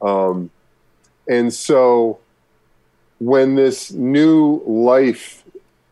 [0.00, 0.50] Um,
[1.28, 2.20] and so
[3.18, 5.44] when this new life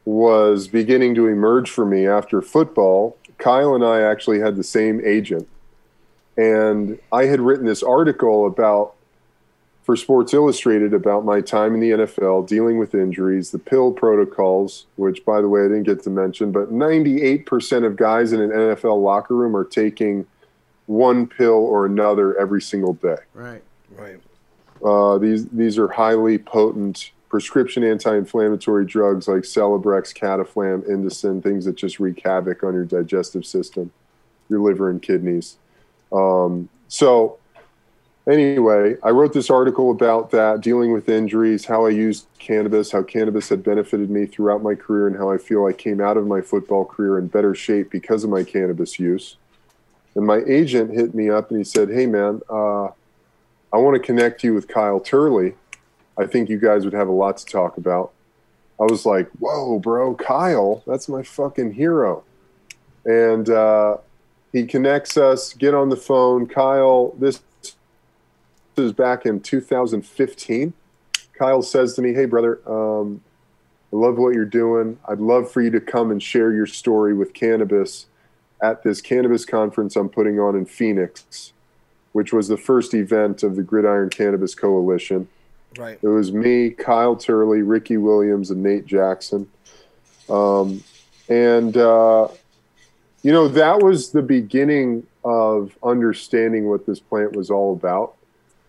[0.04, 5.00] was beginning to emerge for me after football, Kyle and I actually had the same
[5.04, 5.48] agent.
[6.36, 8.94] And I had written this article about
[9.82, 14.86] for Sports Illustrated about my time in the NFL, dealing with injuries, the pill protocols,
[14.94, 18.50] which, by the way, I didn't get to mention, but 98% of guys in an
[18.50, 20.24] NFL locker room are taking
[20.86, 23.16] one pill or another every single day.
[23.34, 23.62] Right.
[23.90, 24.20] Right.
[24.84, 31.76] Uh, these these are highly potent prescription anti-inflammatory drugs like Celebrex, Cataflam, Indocin, things that
[31.76, 33.90] just wreak havoc on your digestive system,
[34.50, 35.56] your liver and kidneys.
[36.12, 37.38] Um, so
[38.28, 43.02] anyway, I wrote this article about that, dealing with injuries, how I used cannabis, how
[43.02, 46.26] cannabis had benefited me throughout my career, and how I feel I came out of
[46.26, 49.38] my football career in better shape because of my cannabis use.
[50.14, 52.88] And my agent hit me up and he said, "Hey, man, uh,
[53.72, 55.54] I want to connect you with Kyle Turley.
[56.18, 58.12] I think you guys would have a lot to talk about."
[58.80, 62.24] I was like, "Whoa, bro, Kyle, that's my fucking hero."
[63.04, 63.98] And uh,
[64.52, 65.52] he connects us.
[65.54, 67.14] Get on the phone, Kyle.
[67.18, 67.42] This
[68.76, 70.72] is back in 2015.
[71.38, 73.22] Kyle says to me, "Hey, brother, um,
[73.92, 74.98] I love what you're doing.
[75.06, 78.06] I'd love for you to come and share your story with cannabis
[78.62, 81.52] at this cannabis conference I'm putting on in Phoenix,
[82.12, 85.28] which was the first event of the Gridiron Cannabis Coalition.
[85.78, 85.98] Right.
[86.00, 89.48] It was me, Kyle Turley, Ricky Williams, and Nate Jackson.
[90.28, 90.82] Um,
[91.28, 92.28] and, uh,
[93.22, 98.14] you know, that was the beginning of understanding what this plant was all about.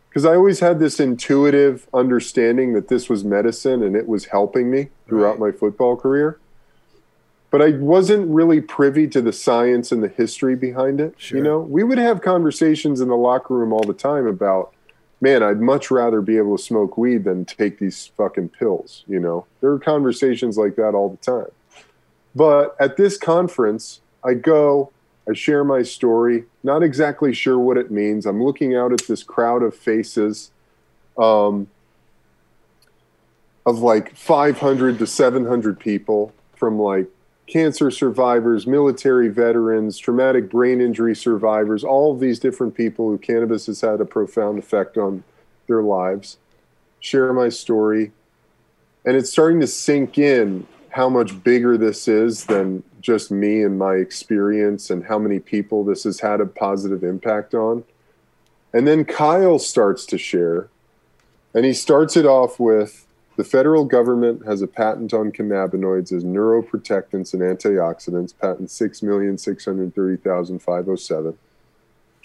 [0.10, 4.70] Because I always had this intuitive understanding that this was medicine and it was helping
[4.70, 6.38] me throughout my football career.
[7.50, 11.16] But I wasn't really privy to the science and the history behind it.
[11.38, 14.73] You know, we would have conversations in the locker room all the time about,
[15.24, 19.06] man, I'd much rather be able to smoke weed than take these fucking pills.
[19.08, 21.52] You know, there were conversations like that all the time.
[22.36, 24.92] But at this conference, I go,
[25.30, 28.26] I share my story, not exactly sure what it means.
[28.26, 30.52] I'm looking out at this crowd of faces
[31.18, 31.68] um,
[33.66, 37.08] of like 500 to 700 people from like
[37.48, 43.66] cancer survivors, military veterans, traumatic brain injury survivors, all of these different people who cannabis
[43.66, 45.24] has had a profound effect on
[45.68, 46.38] their lives.
[47.00, 48.12] Share my story.
[49.06, 53.78] And it's starting to sink in how much bigger this is than just me and
[53.78, 57.84] my experience and how many people this has had a positive impact on.
[58.72, 60.70] And then Kyle starts to share,
[61.54, 63.06] and he starts it off with
[63.36, 71.36] the federal government has a patent on cannabinoids as neuroprotectants and antioxidants, patent 6,630,507.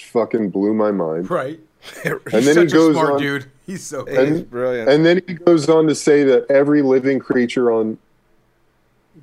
[0.01, 1.31] Fucking blew my mind.
[1.31, 1.61] Right.
[2.05, 3.47] And He's then he goes a smart on- dude.
[3.65, 4.89] He's so He's brilliant.
[4.91, 7.99] And then he goes on to say that every living creature on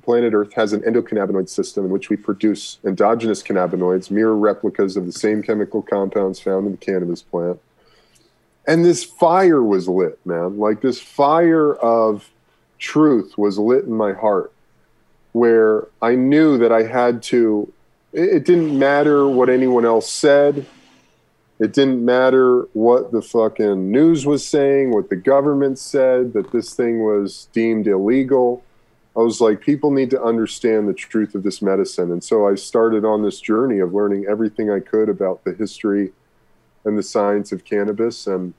[0.02, 5.04] planet Earth has an endocannabinoid system in which we produce endogenous cannabinoids, mirror replicas of
[5.04, 7.60] the same chemical compounds found in the cannabis plant.
[8.66, 10.58] And this fire was lit, man.
[10.58, 12.30] Like this fire of
[12.78, 14.52] truth was lit in my heart
[15.32, 17.70] where I knew that I had to,
[18.12, 20.64] it, didn't matter what anyone else said.
[21.58, 26.72] It didn't matter what the fucking news was saying, what the government said, that this
[26.72, 28.64] thing was deemed illegal.
[29.14, 32.10] I was like, people need to understand the truth of this medicine.
[32.12, 36.12] And so I started on this journey of learning everything I could about the history
[36.86, 38.26] and the science of cannabis.
[38.26, 38.54] And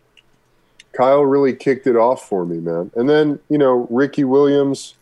[0.94, 2.92] Kyle really kicked it off for me, man.
[2.96, 4.96] And then, you know, Ricky Williams,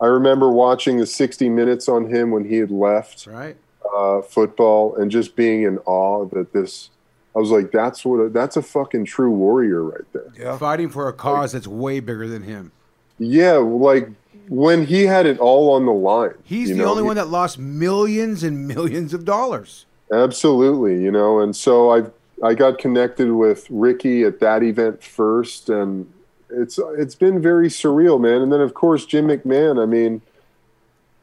[0.00, 3.56] I remember watching the 60 minutes on him when he had left right.
[3.94, 6.90] uh, football and just being in awe that this,
[7.36, 10.58] I was like, that's what, a, that's a fucking true warrior right there.
[10.58, 12.72] Fighting for a cause that's way bigger than him.
[13.18, 14.08] Yeah, like
[14.48, 16.34] when he had it all on the line.
[16.42, 19.86] He's the know, only he- one that lost millions and millions of dollars.
[20.12, 22.04] Absolutely, you know, and so I
[22.44, 26.12] I got connected with Ricky at that event first, and
[26.50, 28.42] it's it's been very surreal, man.
[28.42, 30.20] And then of course Jim McMahon, I mean,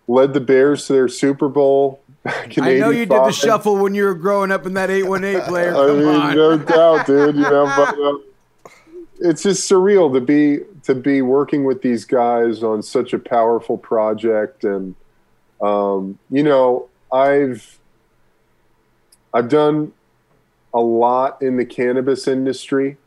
[0.07, 2.01] led the Bears to their Super Bowl.
[2.23, 4.89] Back in I know you did the shuffle when you were growing up in that
[4.89, 5.75] 818 player.
[5.75, 6.35] I mean, on.
[6.35, 7.35] no doubt, dude.
[7.35, 8.71] You know, but uh,
[9.19, 13.77] it's just surreal to be to be working with these guys on such a powerful
[13.77, 14.95] project, and
[15.61, 17.77] um, you know, I've
[19.35, 19.93] I've done
[20.73, 22.97] a lot in the cannabis industry.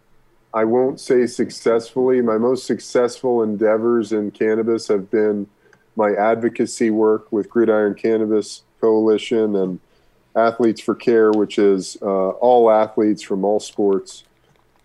[0.52, 2.20] I won't say successfully.
[2.20, 5.48] My most successful endeavors in cannabis have been
[5.96, 9.80] my advocacy work with Gridiron Cannabis Coalition and
[10.36, 14.24] Athletes for Care, which is uh, all athletes from all sports,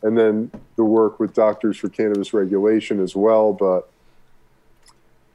[0.02, 3.54] and then the work with Doctors for Cannabis Regulation as well.
[3.54, 3.90] But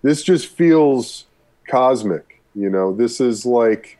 [0.03, 1.26] this just feels
[1.68, 2.42] cosmic.
[2.55, 3.99] You know, this is like,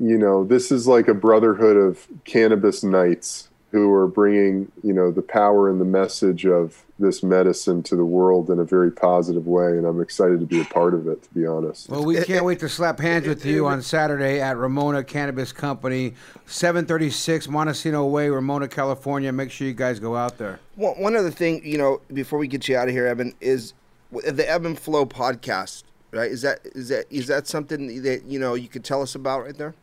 [0.00, 5.12] you know, this is like a brotherhood of cannabis knights who are bringing, you know,
[5.12, 9.46] the power and the message of this medicine to the world in a very positive
[9.46, 9.68] way.
[9.68, 11.88] And I'm excited to be a part of it, to be honest.
[11.88, 16.14] Well, we can't wait to slap hands with you on Saturday at Ramona Cannabis Company,
[16.46, 19.30] 736 Montecito Way, Ramona, California.
[19.32, 20.58] Make sure you guys go out there.
[20.74, 23.74] One, one other thing, you know, before we get you out of here, Eben, is
[24.10, 25.84] the Ebb and Flow podcast.
[26.12, 26.32] Right?
[26.32, 29.44] Is that is that is that something that you know you could tell us about
[29.44, 29.76] right there?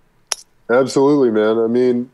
[0.70, 1.58] Absolutely, man.
[1.58, 2.12] I mean,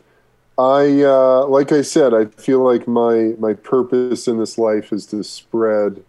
[0.58, 5.06] I uh, like I said, I feel like my my purpose in this life is
[5.08, 6.04] to spread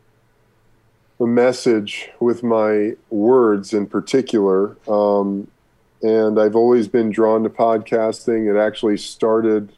[1.18, 4.76] the message with my words in particular.
[4.88, 5.48] Um,
[6.02, 8.54] and I've always been drawn to podcasting.
[8.54, 9.72] It actually started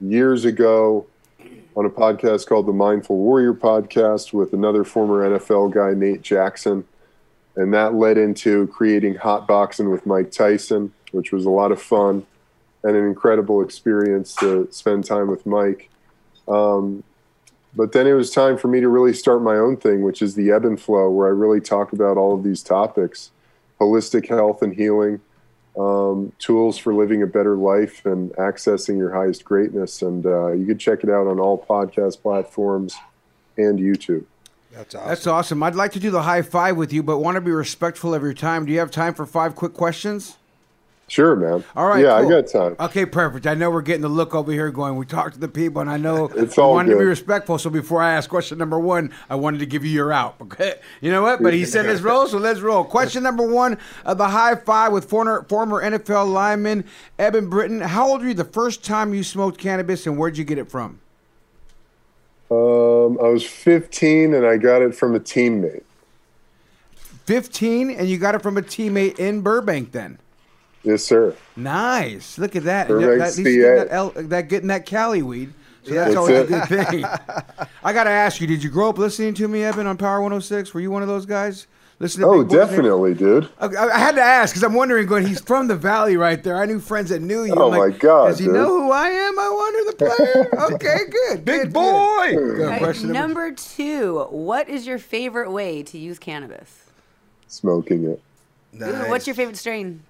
[0.00, 1.06] years ago
[1.74, 6.84] on a podcast called the Mindful Warrior Podcast with another former NFL guy, Nate Jackson.
[7.56, 11.80] And that led into creating Hot Boxing with Mike Tyson, which was a lot of
[11.80, 12.26] fun.
[12.84, 15.88] and an incredible experience to spend time with Mike.
[16.48, 17.04] Um,
[17.74, 20.34] but then it was time for me to really start my own thing, which is
[20.34, 23.30] the ebb and flow, where I really talk about all of these topics
[23.80, 25.20] holistic health and healing,
[25.76, 30.02] um, tools for living a better life, and accessing your highest greatness.
[30.02, 32.94] And uh, you can check it out on all podcast platforms
[33.56, 34.24] and YouTube.
[34.70, 35.08] That's awesome.
[35.08, 35.62] That's awesome.
[35.62, 38.22] I'd like to do the high five with you, but want to be respectful of
[38.22, 38.66] your time.
[38.66, 40.36] Do you have time for five quick questions?
[41.12, 41.62] Sure, man.
[41.76, 42.02] All right.
[42.02, 42.26] Yeah, cool.
[42.26, 42.76] I got time.
[42.80, 43.46] Okay, perfect.
[43.46, 45.90] I know we're getting the look over here going, we talked to the people, and
[45.90, 47.58] I know It's all wanted to be respectful.
[47.58, 50.36] So before I ask question number one, I wanted to give you your out.
[50.40, 50.76] Okay.
[51.02, 51.42] You know what?
[51.42, 52.82] But he said let's roll, so let's roll.
[52.82, 56.86] Question number one of the high five with former, former NFL lineman
[57.18, 57.82] Eben Britton.
[57.82, 60.70] How old were you the first time you smoked cannabis, and where'd you get it
[60.70, 60.98] from?
[62.50, 65.82] Um, I was 15 and I got it from a teammate.
[67.26, 70.18] 15, and you got it from a teammate in Burbank then.
[70.84, 71.36] Yes, sir.
[71.56, 72.38] Nice.
[72.38, 72.88] Look at that.
[72.88, 73.44] Burbank, that, at least CA.
[73.44, 75.52] getting that, L, that getting that Cali weed.
[75.84, 76.44] So that's That's always it.
[76.44, 77.04] a good thing.
[77.84, 80.20] I got to ask you, did you grow up listening to me, Evan, on Power
[80.20, 80.72] 106?
[80.74, 81.66] Were you one of those guys?
[81.98, 82.52] Listen to Oh, Boys?
[82.52, 83.48] definitely, dude.
[83.60, 85.06] I I had to ask because I'm wondering.
[85.06, 86.56] Going, he's from the valley right there.
[86.56, 87.54] I knew friends that knew you.
[87.54, 88.54] Oh, I'm like, my God, Does he dude.
[88.54, 89.38] know who I am?
[89.38, 90.72] I wonder the player.
[90.74, 91.44] okay, good.
[91.44, 92.30] Big good, boy.
[92.32, 92.56] Good.
[92.56, 92.60] Good.
[92.64, 96.90] All right, Question number, number two, what is your favorite way to use cannabis?
[97.46, 98.20] Smoking it.
[98.82, 100.02] Ooh, What's your favorite strain?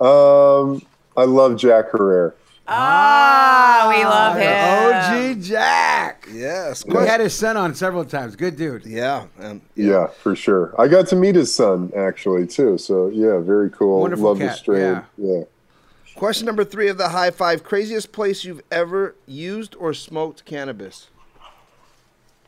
[0.00, 0.82] Um,
[1.16, 2.34] I love Jack Herer.
[2.72, 5.34] Ah, we love him.
[5.34, 6.28] OG Jack.
[6.32, 6.84] Yes.
[6.86, 8.36] We had his son on several times.
[8.36, 8.86] Good dude.
[8.86, 9.24] Yeah.
[9.40, 10.06] Um, Yeah.
[10.06, 10.72] for sure.
[10.78, 12.78] I got to meet his son actually too.
[12.78, 14.00] So yeah, very cool.
[14.00, 14.78] Wonderful love the cat, strain.
[14.78, 15.02] yeah.
[15.18, 15.42] yeah.
[16.14, 21.08] Question number three of the high five: craziest place you've ever used or smoked cannabis?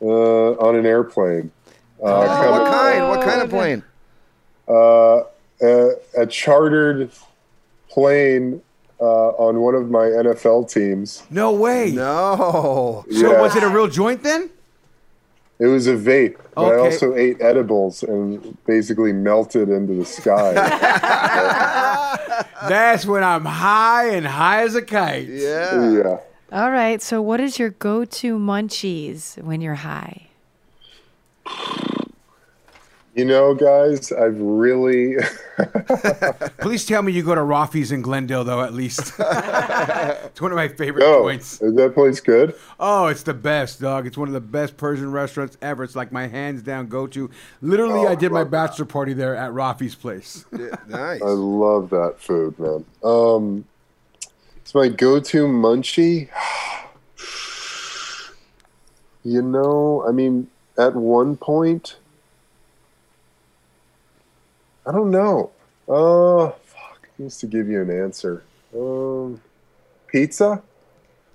[0.01, 1.51] Uh, on an airplane.
[2.01, 2.27] Uh, Oh, what
[2.65, 3.09] coming- kind?
[3.09, 3.83] What kind of plane?
[4.69, 5.23] uh,
[5.61, 5.91] a,
[6.21, 7.11] a chartered
[7.93, 8.61] plane
[8.99, 11.23] uh, on one of my NFL teams.
[11.29, 11.91] No way.
[11.91, 13.05] No.
[13.11, 13.41] So Yeah.
[13.41, 14.49] was it a real joint then?
[15.59, 20.53] It was a vape, but I also ate edibles and basically melted into the sky.
[22.67, 25.27] That's when I'm high and high as a kite.
[25.27, 25.91] Yeah.
[25.91, 26.17] yeah.
[26.51, 27.01] All right.
[27.01, 30.27] So, what is your go-to munchies when you're high?
[33.15, 35.17] You know, guys, I've really
[36.57, 38.99] Please tell me you go to Raffi's in Glendale, though, at least.
[39.19, 41.61] it's one of my favorite oh, joints.
[41.61, 42.55] is that place good?
[42.79, 44.07] Oh, it's the best, dog.
[44.07, 45.83] It's one of the best Persian restaurants ever.
[45.83, 47.29] It's like my hands down go to.
[47.61, 48.69] Literally, Oh, I did my love that.
[48.69, 50.45] bachelor party there at Raffi's place.
[50.51, 51.21] Yeah, Nice.
[51.21, 52.83] I love that food, man.
[53.03, 53.65] Um,
[54.57, 56.29] it's my go-to munchie.
[59.25, 61.95] You know, I mean, at one point,
[64.85, 65.51] I don't know.
[65.87, 68.43] Uh, fuck, I used to give you an answer.
[68.75, 69.41] Um,
[70.07, 70.61] pizza.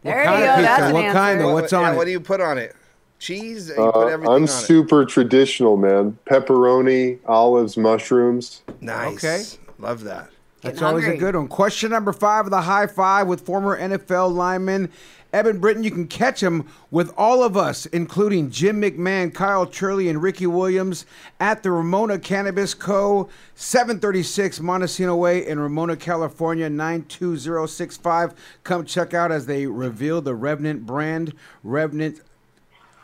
[0.03, 0.57] There kind you of go.
[0.57, 0.63] pizza?
[0.63, 1.19] That's an What answer.
[1.19, 1.53] kind, though?
[1.55, 2.75] What's yeah, on What do you put on it?
[3.19, 3.69] Cheese?
[3.77, 6.17] You Uh, put everything I'm on super traditional, man.
[6.27, 8.63] Pepperoni, olives, mushrooms.
[8.69, 8.83] it.
[8.83, 9.25] Nice.
[9.25, 9.43] Okay.
[9.79, 10.31] Love that.
[10.63, 11.47] That's Getting always a good one.
[11.49, 14.91] Question number five of the high five with former NFL lineman
[15.39, 15.85] Eben Britton.
[15.85, 20.49] You can catch him with all of us, including Jim McMahon, Kyle Turley, and Ricky
[20.49, 21.07] Williams
[21.39, 23.29] at the Ramona Cannabis Co.
[23.55, 28.35] 736 Montecito Way in Ramona, California, 92065.
[28.65, 31.35] Come check out as they reveal the Revenant brand.
[31.63, 32.21] Revenant.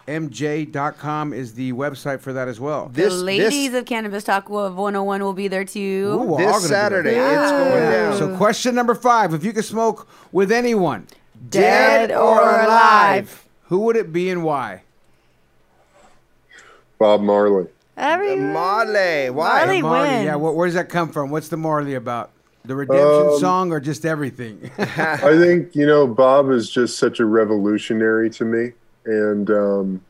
[0.07, 2.89] MJ.com is the website for that as well.
[2.89, 5.80] The This ladies this, of Cannabis Talk of 101 will be there too.
[6.12, 6.78] Ooh, we're all gonna this be there.
[6.78, 7.91] Saturday, it's going Yeah.
[8.11, 8.18] down.
[8.18, 11.07] So, question number five: If you could smoke with anyone,
[11.49, 13.45] Dead or alive?
[13.68, 14.82] who would it be and why?
[16.99, 17.66] Bob Marley.
[17.97, 19.30] Every Marley.
[19.30, 19.64] Why?
[19.64, 20.09] Marley Marley.
[20.11, 20.24] wins.
[20.26, 20.34] Yeah.
[20.36, 21.30] What, where does that come from?
[21.30, 22.30] What's the Marley about?
[22.64, 24.70] The redemption Um, song or just everything?
[24.78, 28.72] I think you know Bob is just such a revolutionary to me,
[29.05, 30.01] and um,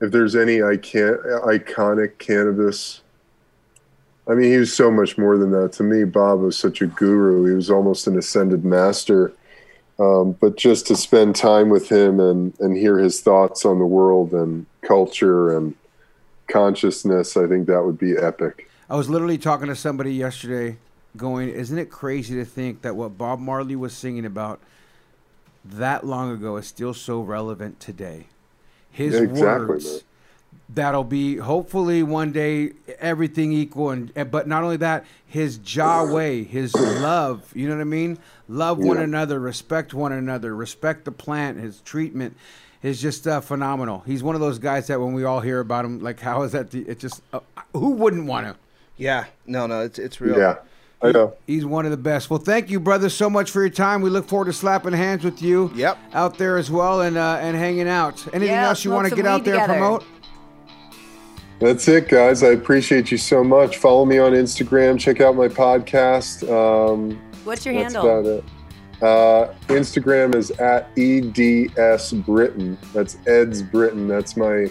[0.00, 3.02] if there's any icon- iconic cannabis,
[4.26, 5.72] I mean, he was so much more than that.
[5.74, 7.44] To me, Bob was such a guru.
[7.50, 9.32] He was almost an ascended master.
[9.98, 13.86] Um, but just to spend time with him and and hear his thoughts on the
[13.86, 15.74] world and culture and
[16.48, 18.68] consciousness, I think that would be epic.
[18.90, 20.78] I was literally talking to somebody yesterday,
[21.16, 24.60] going, "Isn't it crazy to think that what Bob Marley was singing about
[25.64, 28.26] that long ago is still so relevant today?"
[28.90, 29.84] His Yeah, exactly, words.
[29.84, 30.00] man.
[30.70, 36.04] That'll be hopefully one day everything equal, and and- but not only that, his jaw
[36.10, 37.42] way, his love.
[37.54, 38.18] You know what I mean?
[38.48, 41.58] Love one another, respect one another, respect the plant.
[41.60, 42.36] His treatment
[42.82, 44.02] is just uh, phenomenal.
[44.06, 46.52] He's one of those guys that when we all hear about him, like how is
[46.52, 46.70] that?
[46.70, 47.40] The, it just uh,
[47.74, 48.56] who wouldn't want to?
[48.96, 49.26] Yeah.
[49.46, 50.38] No, no, it's it's real.
[50.38, 50.56] Yeah.
[51.02, 51.34] I know.
[51.46, 52.30] He's one of the best.
[52.30, 54.00] Well, thank you, brother, so much for your time.
[54.00, 55.70] We look forward to slapping hands with you.
[55.74, 55.98] Yep.
[56.14, 58.26] Out there as well and uh, and hanging out.
[58.32, 59.78] Anything Yeah, else you want to get out weed there and together.
[59.78, 60.04] promote?
[61.60, 62.42] That's it, guys.
[62.42, 63.78] I appreciate you so much.
[63.78, 64.98] Follow me on Instagram.
[64.98, 66.42] Check out my podcast.
[66.50, 68.18] Um, What's your that's handle?
[68.20, 68.44] about it.
[69.02, 72.78] Uh, Instagram is at eds Britton.
[72.92, 74.08] That's Ed's Britton.
[74.08, 74.70] That's my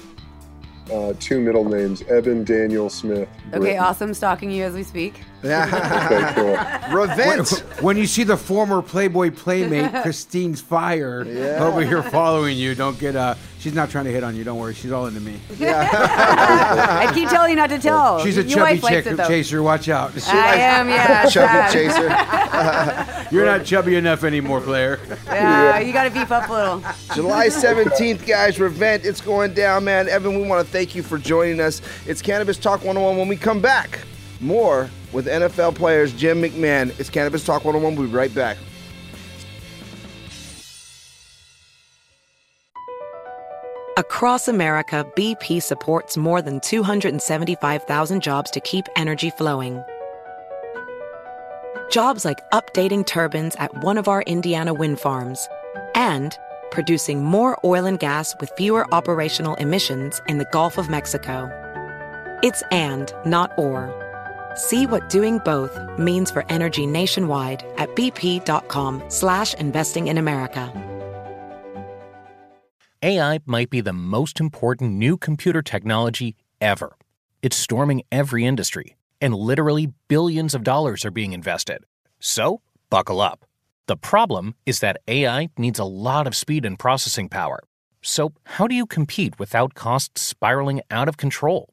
[0.92, 3.30] uh, two middle names, Eben Daniel Smith.
[3.54, 4.14] Okay, awesome.
[4.14, 5.22] Stalking you as we speak.
[5.46, 6.98] Okay, cool.
[6.98, 7.50] Revent.
[7.82, 11.26] When you see the former Playboy playmate Christine's fire
[11.60, 14.58] over here following you, don't get uh she's not trying to hit on you, don't
[14.58, 14.74] worry.
[14.74, 15.40] She's all into me.
[15.58, 15.90] Yeah.
[17.08, 18.24] I keep telling you not to tell.
[18.24, 20.12] She's a Your chubby chick it, chaser, watch out.
[20.28, 21.30] I am, yeah.
[21.30, 21.72] Chubby sad.
[21.72, 23.36] chaser.
[23.36, 25.00] You're not chubby enough anymore, player.
[25.26, 26.84] Yeah, you got to beef up a little.
[27.16, 29.06] July 17th, guys, Revent.
[29.06, 30.08] It's going down, man.
[30.08, 31.82] Eben, we want to thank you for joining us.
[32.06, 33.18] It's Cannabis Talk 101.
[33.18, 34.00] When we come back,
[34.40, 36.98] more with NFL players Jim McMahon.
[37.00, 37.96] It's Cannabis Talk 101.
[37.96, 38.58] We'll be right back.
[43.96, 49.84] Across America, BP supports more than 275,000 jobs to keep energy flowing.
[51.92, 55.48] Jobs like updating turbines at one of our Indiana wind farms
[55.94, 56.36] and
[56.72, 61.48] producing more oil and gas with fewer operational emissions in the Gulf of Mexico.
[62.42, 63.94] It's and, not or.
[64.56, 70.72] See what doing both means for energy nationwide at bp.com slash investing in America.
[73.04, 76.96] AI might be the most important new computer technology ever.
[77.42, 81.84] It's storming every industry, and literally billions of dollars are being invested.
[82.22, 83.46] So, buckle up.
[83.88, 87.60] The problem is that AI needs a lot of speed and processing power.
[88.02, 91.73] So, how do you compete without costs spiraling out of control?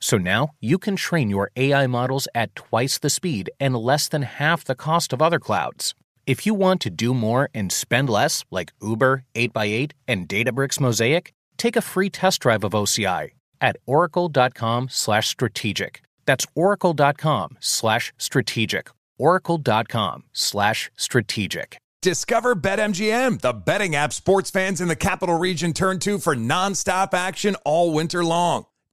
[0.00, 4.22] So now you can train your AI models at twice the speed and less than
[4.22, 5.94] half the cost of other clouds.
[6.26, 11.32] If you want to do more and spend less, like Uber, 8x8, and Databricks Mosaic,
[11.56, 13.30] take a free test drive of OCI
[13.60, 16.02] at oracle.com/strategic.
[16.26, 18.90] That's oracle.com slash strategic.
[19.18, 21.78] Oracle.com slash strategic.
[22.02, 27.14] Discover BetMGM, the betting app sports fans in the capital region turn to for nonstop
[27.14, 28.66] action all winter long.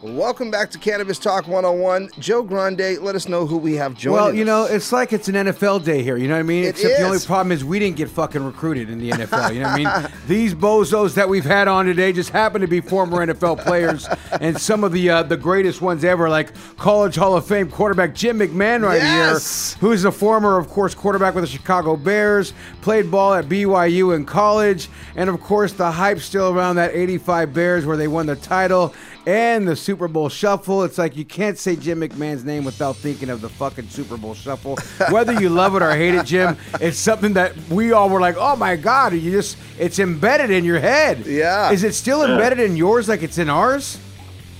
[0.00, 2.10] Welcome back to Cannabis Talk 101.
[2.20, 4.46] Joe Grande, let us know who we have joining Well, you us.
[4.46, 6.16] know, it's like it's an NFL day here.
[6.16, 6.62] You know what I mean?
[6.62, 9.52] It Except the only problem is we didn't get fucking recruited in the NFL.
[9.54, 10.12] You know what I mean?
[10.28, 14.06] These bozos that we've had on today just happen to be former NFL players
[14.40, 18.14] and some of the uh, the greatest ones ever, like College Hall of Fame quarterback
[18.14, 19.72] Jim McMahon right Yes.
[19.74, 24.14] here, who's a former, of course, quarterback with the Chicago Bears, played ball at BYU
[24.14, 28.26] in college, and of course the hype still around that '85 Bears where they won
[28.26, 28.94] the title
[29.28, 30.84] and the Super Bowl Shuffle.
[30.84, 34.32] It's like you can't say Jim McMahon's name without thinking of the fucking Super Bowl
[34.32, 34.78] Shuffle.
[35.10, 38.36] Whether you love it or hate it, Jim, it's something that we all were like,
[38.38, 41.26] oh my God, you just, it's embedded in your head.
[41.26, 41.70] Yeah.
[41.70, 44.00] Is it still embedded in yours like it's in ours?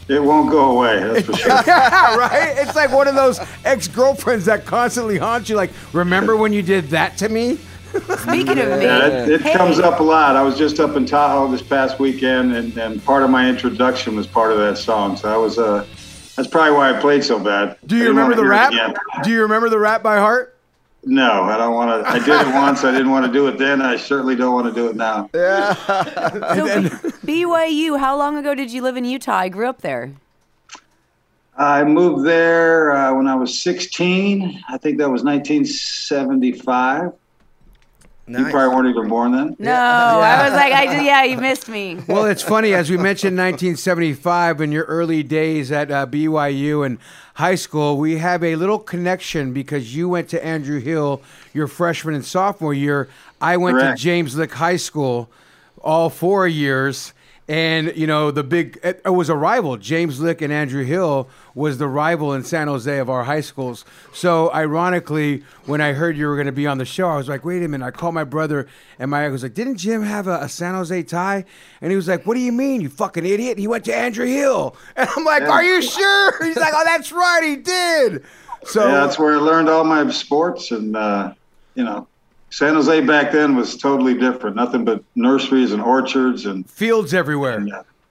[0.07, 1.49] It won't go away, that's for sure.
[1.67, 2.55] yeah, right?
[2.59, 6.61] It's like one of those ex girlfriends that constantly haunt you, like, remember when you
[6.61, 7.59] did that to me?
[8.19, 10.37] Speaking of me, Yeah, it, it hey, comes up a lot.
[10.37, 14.15] I was just up in Tahoe this past weekend, and, and part of my introduction
[14.17, 15.17] was part of that song.
[15.17, 15.87] So that was uh,
[16.37, 17.77] that's probably why I played so bad.
[17.87, 18.73] Do you remember the wanna rap?
[18.73, 19.01] hear it again.
[19.25, 20.55] Do you remember the rap by heart?
[21.05, 22.11] No, I don't want to.
[22.11, 22.85] I did it once.
[22.85, 23.81] I didn't want to do it then.
[23.81, 25.31] I certainly don't want to do it now.
[25.33, 25.75] Yeah.
[26.55, 26.83] So
[27.25, 29.37] B- BYU, how long ago did you live in Utah?
[29.39, 30.13] I grew up there.
[31.57, 34.63] I moved there uh, when I was 16.
[34.69, 37.13] I think that was 1975.
[38.29, 39.57] You probably weren't even born then.
[39.59, 41.99] No, I was like, I did, yeah, you missed me.
[42.09, 46.99] Well, it's funny as we mentioned 1975 in your early days at uh, BYU and
[47.35, 47.97] high school.
[47.97, 51.23] We have a little connection because you went to Andrew Hill
[51.53, 53.09] your freshman and sophomore year.
[53.41, 53.99] I went Correct.
[53.99, 55.29] to James Lick High School
[55.83, 57.13] all four years.
[57.49, 59.79] And you know the big it, it was a rival.
[59.79, 63.87] James Lick and Andrew Hill was the rival in San Jose of our high schools.
[64.13, 67.27] So ironically, when I heard you were going to be on the show, I was
[67.27, 68.69] like, "Wait a minute!" I called my brother,
[68.99, 71.47] and my was like, "Didn't Jim have a, a San Jose tie?"
[71.81, 73.57] And he was like, "What do you mean, you fucking idiot?
[73.59, 75.51] He went to Andrew Hill." And I'm like, Yeah.
[75.51, 78.25] "Are you sure?" He's like, "Oh, that's right, he did."
[78.65, 81.33] So yeah, that's where I learned all my sports, and uh,
[81.75, 82.07] you know,
[82.51, 84.57] San Jose back then was totally different.
[84.57, 87.65] Nothing but nurseries and orchards, and fields everywhere.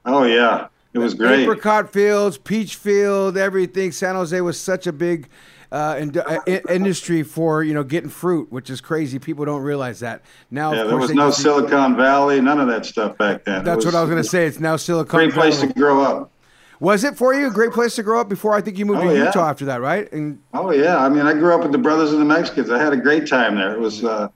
[0.05, 1.41] oh yeah, it was great.
[1.41, 3.91] Apricot fields, peach field, everything.
[3.91, 5.29] San Jose was such a big
[5.71, 9.19] uh, ind- uh, industry for you know getting fruit, which is crazy.
[9.19, 10.21] People don't realize that
[10.51, 10.73] now.
[10.73, 13.63] yeah, there was no Silicon Valley, none of that stuff back then.
[13.63, 14.45] That's what I was going to say.
[14.45, 15.25] It's now Silicon Valley.
[15.31, 15.73] Great place Valley.
[15.73, 16.31] to grow up.
[16.80, 18.30] Was it for you a great place to grow up?
[18.30, 19.25] Before I think you moved Oh, to yeah.
[19.25, 20.11] Utah after that, right?
[20.11, 22.69] And Oh yeah, I mean, I grew up with the brothers and the Mexicans.
[22.69, 23.73] I had a great time there.
[23.73, 24.30] It was, uh,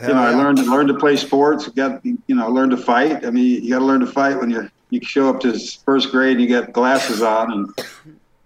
[0.00, 0.36] you know, I yeah.
[0.36, 1.68] learned learned to play sports.
[1.68, 3.24] Got you know, learned to fight.
[3.24, 6.10] I mean, you got to learn to fight when you you show up to first
[6.10, 7.86] grade and you got glasses on, and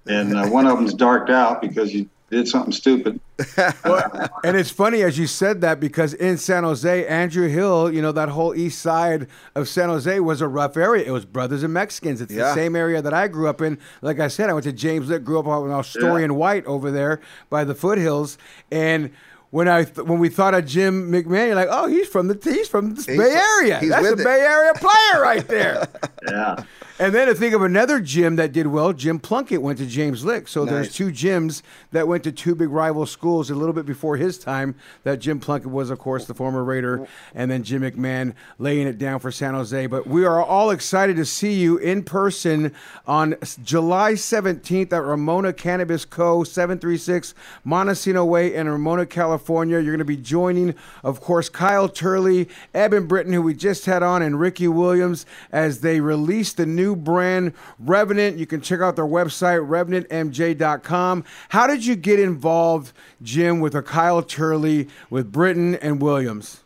[0.07, 3.20] and uh, one of them's darked out because you did something stupid.
[3.57, 8.12] and it's funny as you said that because in San Jose, Andrew Hill, you know,
[8.12, 9.26] that whole east side
[9.57, 11.05] of San Jose was a rough area.
[11.05, 12.20] It was brothers and Mexicans.
[12.20, 13.78] It's the same area that I grew up in.
[14.03, 17.20] Like I said, I went to James Lick, grew up on Astorian White over there
[17.51, 18.39] by the foothills.
[18.70, 19.11] And
[19.51, 22.39] when I th- when we thought of Jim McMahon, you're like, oh, he's from the
[22.43, 23.78] he's from the He's Bay Area.
[23.80, 24.18] he's That's a it.
[24.24, 25.89] Bay Area player right there.
[26.28, 26.64] Yeah.
[27.01, 30.24] And then to think of another Jim that did well, Jim Plunkett went to James
[30.24, 30.47] Lick.
[30.47, 30.72] So Nice.
[30.72, 34.38] there's two gyms that went to two big rival schools a little bit before his
[34.38, 34.76] time.
[35.03, 38.97] That Jim Plunkett was, of course, the former Raider, and then Jim McMahon laying it
[38.97, 39.86] down for San Jose.
[39.88, 42.72] But we are all excited to see you in person
[43.09, 43.34] on
[43.64, 46.45] July 17th at Ramona Cannabis Co.
[46.45, 47.34] 736
[47.64, 49.80] Montecito Way in Ramona, California.
[49.80, 54.05] You're going to be joining, of course, Kyle Turley, Eben Britton, who we just had
[54.05, 58.37] on, and Ricky Williams as they release the new brand Revenant.
[58.37, 61.24] You can check out their website, revenantmj.com.
[61.51, 66.62] How did you get involved, Jim, with a Kyle Turley, with Britton and Williams?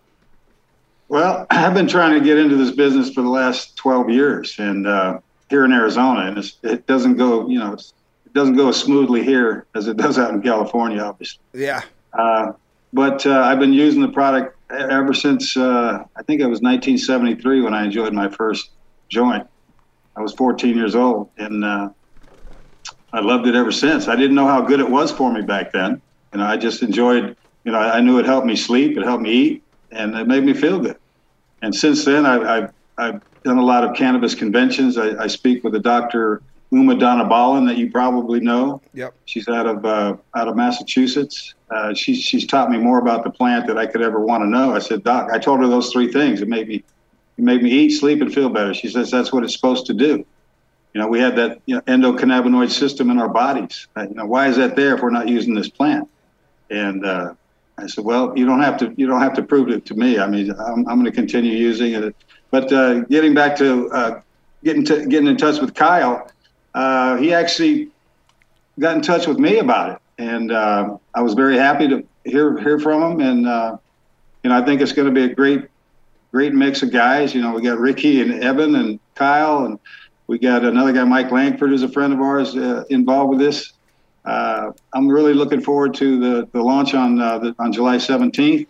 [1.08, 4.86] Well, I've been trying to get into this business for the last 12 years, and
[4.86, 7.92] uh, here in Arizona, and it's, it doesn't go, you know, it
[8.34, 11.40] doesn't go as smoothly here as it does out in California, obviously.
[11.52, 11.82] Yeah.
[12.12, 12.52] Uh,
[12.92, 17.62] but uh, I've been using the product ever since uh, I think it was 1973
[17.62, 18.70] when I enjoyed my first
[19.08, 19.46] joint.
[20.18, 21.90] I was 14 years old, and uh,
[23.12, 24.08] I loved it ever since.
[24.08, 26.02] I didn't know how good it was for me back then.
[26.32, 27.36] You know, I just enjoyed.
[27.64, 30.42] You know, I knew it helped me sleep, it helped me eat, and it made
[30.42, 30.96] me feel good.
[31.62, 34.96] And since then, I've, I've, I've done a lot of cannabis conventions.
[34.96, 36.42] I, I speak with a Dr.
[36.70, 38.80] Uma Dhanabalan that you probably know.
[38.94, 39.14] Yep.
[39.26, 41.54] She's out of uh, out of Massachusetts.
[41.70, 44.48] Uh, she's she's taught me more about the plant that I could ever want to
[44.48, 44.74] know.
[44.74, 46.40] I said, Doc, I told her those three things.
[46.40, 46.84] It made me
[47.38, 48.74] it made me eat, sleep, and feel better.
[48.74, 50.26] She says that's what it's supposed to do.
[50.92, 53.86] You know, we have that you know, endocannabinoid system in our bodies.
[53.96, 56.08] Uh, you know, why is that there if we're not using this plant?
[56.70, 57.34] And uh,
[57.78, 60.18] I said, well, you don't have to you don't have to prove it to me.
[60.18, 62.16] I mean, I'm, I'm going to continue using it.
[62.50, 64.20] But uh, getting back to uh,
[64.64, 66.28] getting to getting in touch with Kyle,
[66.74, 67.90] uh, he actually
[68.80, 72.58] got in touch with me about it, and uh, I was very happy to hear
[72.58, 73.20] hear from him.
[73.20, 73.78] And
[74.42, 75.68] you know, I think it's going to be a great
[76.32, 77.34] great mix of guys.
[77.34, 79.78] You know, we got Ricky and Eben and Kyle, and
[80.26, 83.72] we got another guy, Mike Langford, who's a friend of ours, uh, involved with this.
[84.24, 88.66] Uh, I'm really looking forward to the, the launch on uh, the, on July 17th,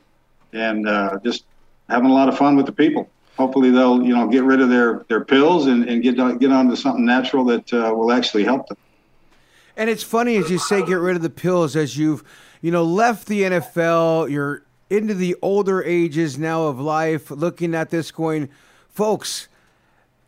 [0.53, 1.45] and uh, just
[1.89, 3.09] having a lot of fun with the people.
[3.37, 6.53] Hopefully, they'll you know get rid of their, their pills and, and get on, get
[6.53, 8.77] on to something natural that uh, will actually help them.
[9.77, 12.25] And it's funny as you say, get rid of the pills as you've,
[12.61, 14.29] you know, left the NFL.
[14.29, 18.49] You're into the older ages now of life, looking at this, going,
[18.89, 19.49] folks,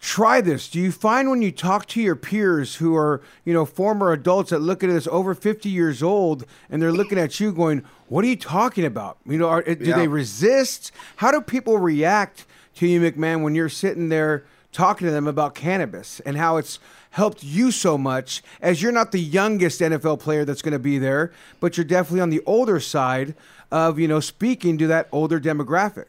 [0.00, 0.68] try this.
[0.68, 4.50] Do you find when you talk to your peers who are, you know, former adults
[4.50, 8.24] that look at this over 50 years old and they're looking at you going, what
[8.24, 9.18] are you talking about?
[9.26, 9.96] You know, are, do Yeah.
[9.96, 10.90] they resist?
[11.16, 12.46] How do people react
[12.76, 16.78] to you, McMahon, when you're sitting there talking to them about cannabis and how it's
[17.10, 20.98] helped you so much as you're not the youngest NFL player that's going to be
[20.98, 23.34] there, but you're definitely on the older side
[23.70, 26.06] of, you know, speaking to that older demographic.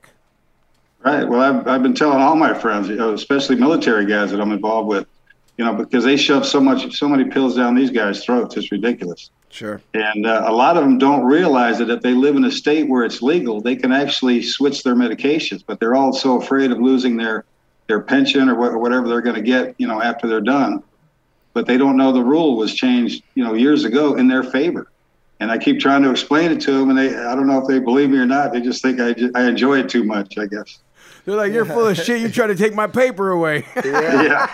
[1.03, 1.27] Right.
[1.27, 4.51] Well, I've, I've been telling all my friends, you know, especially military guys that I'm
[4.51, 5.07] involved with,
[5.57, 8.55] you know, because they shove so much, so many pills down these guys' throats.
[8.55, 9.31] It's ridiculous.
[9.49, 9.81] Sure.
[9.93, 12.87] And uh, a lot of them don't realize that if they live in a state
[12.87, 16.79] where it's legal, they can actually switch their medications, but they're all so afraid of
[16.79, 17.45] losing their,
[17.87, 20.83] their pension or, wh- or whatever they're going to get, you know, after they're done.
[21.53, 24.87] But they don't know the rule was changed, you know, years ago in their favor.
[25.39, 27.67] And I keep trying to explain it to them, and they, I don't know if
[27.67, 28.53] they believe me or not.
[28.53, 30.79] They just think I, ju- I enjoy it too much, I guess.
[31.25, 32.21] They're like, you're full of shit.
[32.21, 33.65] You're trying to take my paper away.
[33.83, 34.47] Yeah.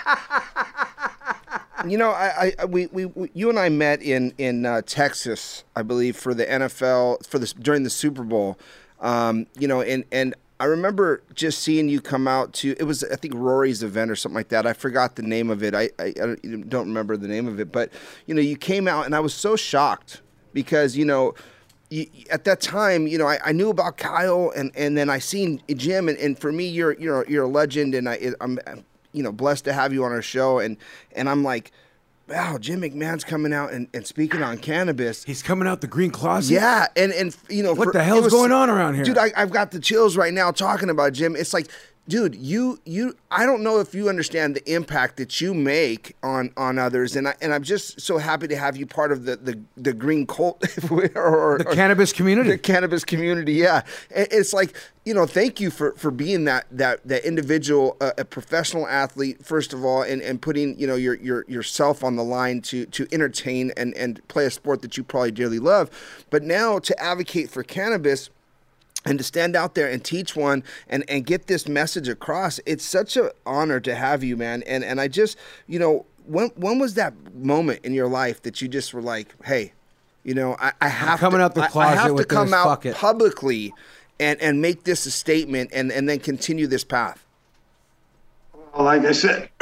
[1.85, 5.63] You know, I, I we, we, we you and I met in in uh, Texas,
[5.75, 8.57] I believe, for the NFL for this during the Super Bowl.
[8.99, 13.03] Um, you know, and and I remember just seeing you come out to it was
[13.03, 14.65] I think Rory's event or something like that.
[14.65, 15.75] I forgot the name of it.
[15.75, 16.35] I, I, I
[16.67, 17.91] don't remember the name of it, but
[18.25, 20.21] you know, you came out and I was so shocked
[20.53, 21.33] because you know.
[21.89, 25.19] You, at that time, you know, I, I knew about Kyle, and, and then I
[25.19, 28.59] seen Jim, and, and for me, you're you're you're a legend, and I I'm
[29.13, 30.75] you know blessed to have you on our show, and
[31.13, 31.71] and I'm like,
[32.27, 35.23] wow, Jim McMahon's coming out and, and speaking on cannabis.
[35.23, 36.53] He's coming out the green closet.
[36.53, 39.03] Yeah, and and you know What for- the hell's was- going on around here?
[39.03, 39.17] dude?
[39.17, 41.35] I, I've got the chills right now talking about Jim.
[41.35, 41.67] It's like,
[42.07, 46.51] dude, you you I don't know if you understand the impact that you make on
[46.57, 49.35] on others, and I and I'm just so happy to have you part of the
[49.35, 52.51] the, the green cult or, or The cannabis community.
[52.51, 53.53] the cannabis community.
[53.53, 58.11] Yeah, it's like you know, thank you for for being that that that individual, uh,
[58.17, 62.15] a professional athlete first of all, and and putting you know your your yourself on
[62.15, 65.89] the line to to entertain and and play a sport that you probably dearly love,
[66.29, 68.29] but now to advocate for cannabis
[69.07, 72.83] and to stand out there and teach one and, and get this message across it's
[72.83, 75.37] such an honor to have you man and and i just
[75.67, 79.33] you know when when was that moment in your life that you just were like
[79.45, 79.71] hey
[80.23, 82.53] you know i, I have coming to, out the I- I, closet have to come
[82.53, 82.95] out fuck it.
[82.95, 83.73] publicly
[84.19, 87.23] and and make this a statement and and then continue this path
[88.73, 89.49] Well, like I said,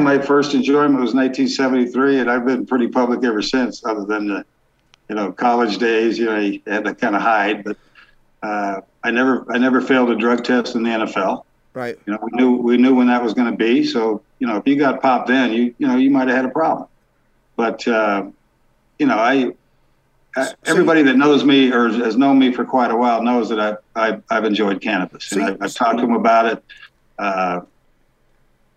[0.00, 4.44] my first enjoyment was 1973, and I've been pretty public ever since, other than the,
[5.08, 6.18] you know, college days.
[6.18, 7.76] You know, you had to kind of hide, but
[8.42, 11.44] uh, I never, I never failed a drug test in the NFL.
[11.74, 13.84] right You know, we knew, we knew when that was going to be.
[13.84, 16.44] So, you know, if you got popped then, you, you know, you might have had
[16.44, 16.88] a problem.
[17.56, 18.26] But, uh,
[18.98, 19.52] you know, I,
[20.36, 23.60] I everybody that knows me or has known me for quite a while knows that
[23.60, 26.64] I, I I've enjoyed cannabis, So and I, I've talked to them about it.
[27.18, 27.60] Uh,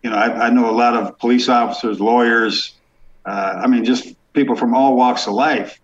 [0.02, 2.74] you know, I, I know a lot of police officers, lawyers.
[3.24, 5.78] Uh, I mean, just people from all walks of life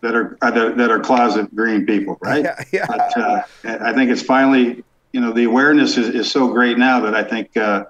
[0.00, 2.44] that are uh, that, that are closet green people, right?
[2.44, 2.86] Yeah, yeah.
[2.86, 7.00] But uh, I think it's finally, you know, the awareness is, is so great now
[7.00, 7.84] that I think, uh,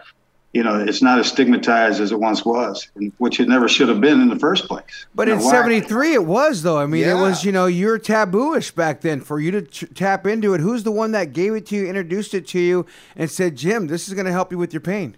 [0.55, 2.89] you know, it's not as stigmatized as it once was,
[3.19, 5.07] which it never should have been in the first place.
[5.15, 6.79] But You in know, why- '73, it was though.
[6.79, 10.27] I mean, it was you know you're tabooish back then for you to ch- tap
[10.27, 10.61] into it.
[10.61, 12.87] Who's the one that gave it to you, introduced it to you,
[13.17, 15.17] and said, "Jim, this is going to help you with your pain"?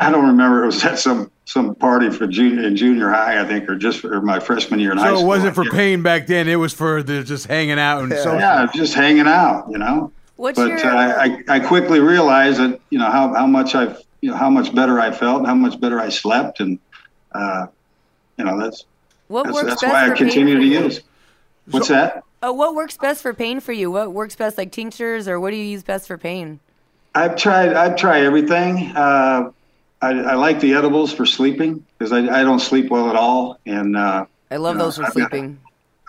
[0.00, 0.62] I don't remember.
[0.62, 4.00] It was at some some party for junior in junior high, I think, or just
[4.00, 5.18] for my freshman year in high school.
[5.18, 5.70] So it wasn't for Yeah.
[5.72, 6.48] pain back then.
[6.48, 8.34] It was for the just hanging out and so.
[8.38, 10.10] Yeah, just hanging out, you know.
[10.36, 14.00] What's but your- uh, I, I quickly realized that you know how, how much I've
[14.22, 16.78] you know how much better I felt, how much better I slept, and
[17.32, 17.66] uh,
[18.38, 18.84] you know that's
[19.28, 21.00] What that's, works that's best why I continue to use.
[21.70, 22.24] What's that?
[22.42, 23.90] Oh, what works best for pain for you?
[23.90, 26.58] What works best, like tinctures, or what do you use best for pain?
[27.14, 27.74] I've tried.
[27.74, 28.92] I've tried everything.
[28.96, 29.50] Uh,
[30.02, 33.58] I, I like the edibles for sleeping because I, I don't sleep well at all,
[33.66, 35.58] and uh, I love you know, those for I've got- sleeping.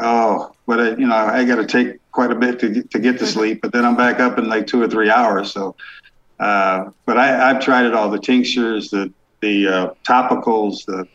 [0.04, 3.00] Oh, but I, you know, I got to take quite a bit to get, to
[3.00, 5.52] get to sleep, but then I'm back up in like two or three hours.
[5.52, 5.76] So,
[6.39, 11.08] uh, but I, I've tried it all: the tinctures, the the uh, topicals, the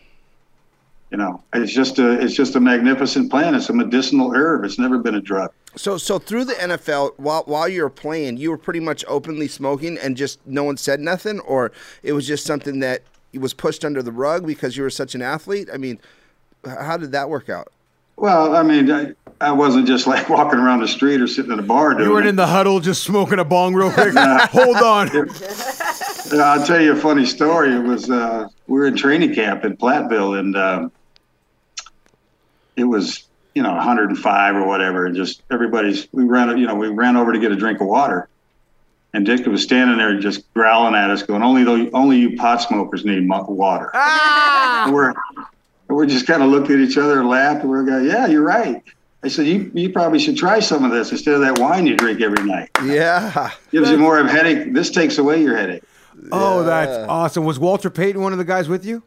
[1.10, 3.56] you know, it's just a it's just a magnificent plant.
[3.56, 4.64] It's a medicinal herb.
[4.64, 5.52] It's never been a drug.
[5.76, 9.46] So, so through the NFL, while while you were playing, you were pretty much openly
[9.48, 11.70] smoking, and just no one said nothing, or
[12.02, 13.02] it was just something that
[13.34, 15.68] was pushed under the rug because you were such an athlete.
[15.72, 16.00] I mean,
[16.64, 17.68] how did that work out?
[18.16, 21.58] Well, I mean, I, I wasn't just like walking around the street or sitting in
[21.58, 22.30] a bar doing You weren't it.
[22.30, 24.14] in the huddle just smoking a bong real quick.
[24.16, 25.10] Hold on.
[25.14, 27.74] Uh, I'll tell you a funny story.
[27.74, 30.92] It was uh, we were in training camp in Platteville, and um,
[32.76, 33.24] it was
[33.54, 36.08] you know 105 or whatever, and just everybody's.
[36.12, 38.28] We ran, you know, we ran over to get a drink of water,
[39.14, 42.62] and Dick was standing there just growling at us, going, "Only though, only you pot
[42.62, 44.84] smokers need mu- water." Ah!
[44.84, 45.14] And we're
[45.88, 48.42] we're just kind of looked at each other and laughed, and we're going, "Yeah, you're
[48.42, 48.82] right."
[49.22, 51.96] I said, "You you probably should try some of this instead of that wine you
[51.96, 52.68] drink every night.
[52.84, 54.74] Yeah, Gives you more of a headache.
[54.74, 55.82] This takes away your headache."
[56.32, 57.44] Oh, that's awesome.
[57.44, 59.02] Was Walter Payton one of the guys with you?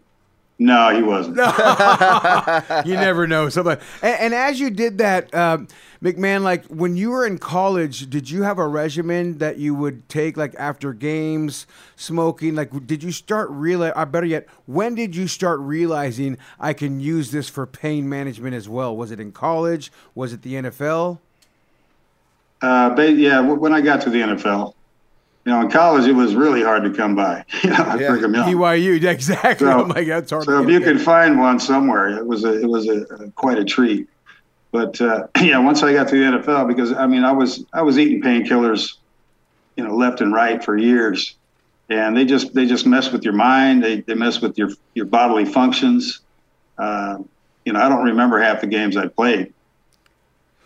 [0.61, 1.37] No, he wasn't.
[2.85, 3.47] you never know.
[3.47, 3.81] Somebody.
[4.01, 5.69] And, and as you did that, um,
[6.03, 10.09] McMahon, like when you were in college, did you have a regimen that you would
[10.09, 12.55] take, like after games, smoking?
[12.55, 13.93] Like, did you start realize?
[13.95, 18.53] Or better yet, when did you start realizing I can use this for pain management
[18.53, 18.95] as well?
[18.95, 19.93] Was it in college?
[20.13, 21.19] Was it the NFL?
[22.61, 24.73] Uh, but yeah, when I got to the NFL,
[25.49, 27.43] you know, in college it was really hard to come by.
[27.63, 28.09] You know, Yeah.
[28.45, 29.65] BYU, exactly.
[29.65, 30.43] So- oh my God, it's hard.
[30.43, 33.57] So if you could find one somewhere, it was a it was a, a quite
[33.57, 34.07] a treat.
[34.71, 37.81] But uh, yeah, once I got to the NFL, because I mean, I was I
[37.81, 38.97] was eating painkillers,
[39.75, 41.35] you know, left and right for years,
[41.89, 43.83] and they just they just mess with your mind.
[43.83, 46.19] They they mess with your your bodily functions.
[46.77, 47.17] Uh,
[47.65, 49.51] you know, I don't remember half the games I played.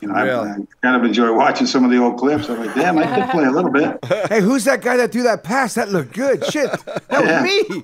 [0.03, 0.49] You know, I, Really?
[0.49, 2.49] I kind of enjoy watching some of the old clips.
[2.49, 4.03] I'm like, damn, I could play a little bit.
[4.29, 5.75] hey, who's that guy that threw that pass?
[5.75, 6.43] That looked good.
[6.51, 7.41] Shit, that Yeah.
[7.41, 7.83] was me.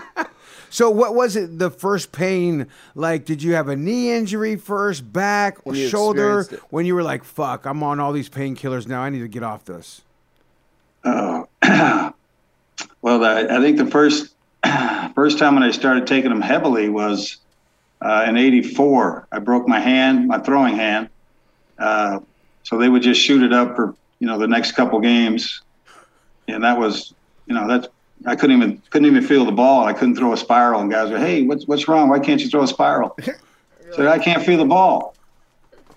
[0.70, 1.58] so, what was it?
[1.58, 2.68] The first pain?
[2.94, 6.46] Like, did you have a knee injury first, back, or When you shoulder?
[6.70, 9.02] When you were like, "Fuck, I'm on all these painkillers now.
[9.02, 10.00] I need to get off this."
[11.04, 11.46] Oh,
[13.02, 14.34] well, the, I think the first
[15.14, 17.36] first time when I started taking them heavily was
[18.02, 19.28] uh, in '84.
[19.32, 21.08] I broke my hand, my throwing hand,
[21.78, 22.20] uh,
[22.62, 25.62] so they would just shoot it up for you know the next couple games,
[26.48, 27.14] and that was
[27.46, 27.88] you know that's
[28.26, 29.84] I couldn't even couldn't even feel the ball.
[29.84, 32.08] I couldn't throw a spiral, and guys were, "Hey, what's what's wrong?
[32.08, 33.16] Why can't you throw a spiral?"
[33.92, 35.14] so I can't feel the ball,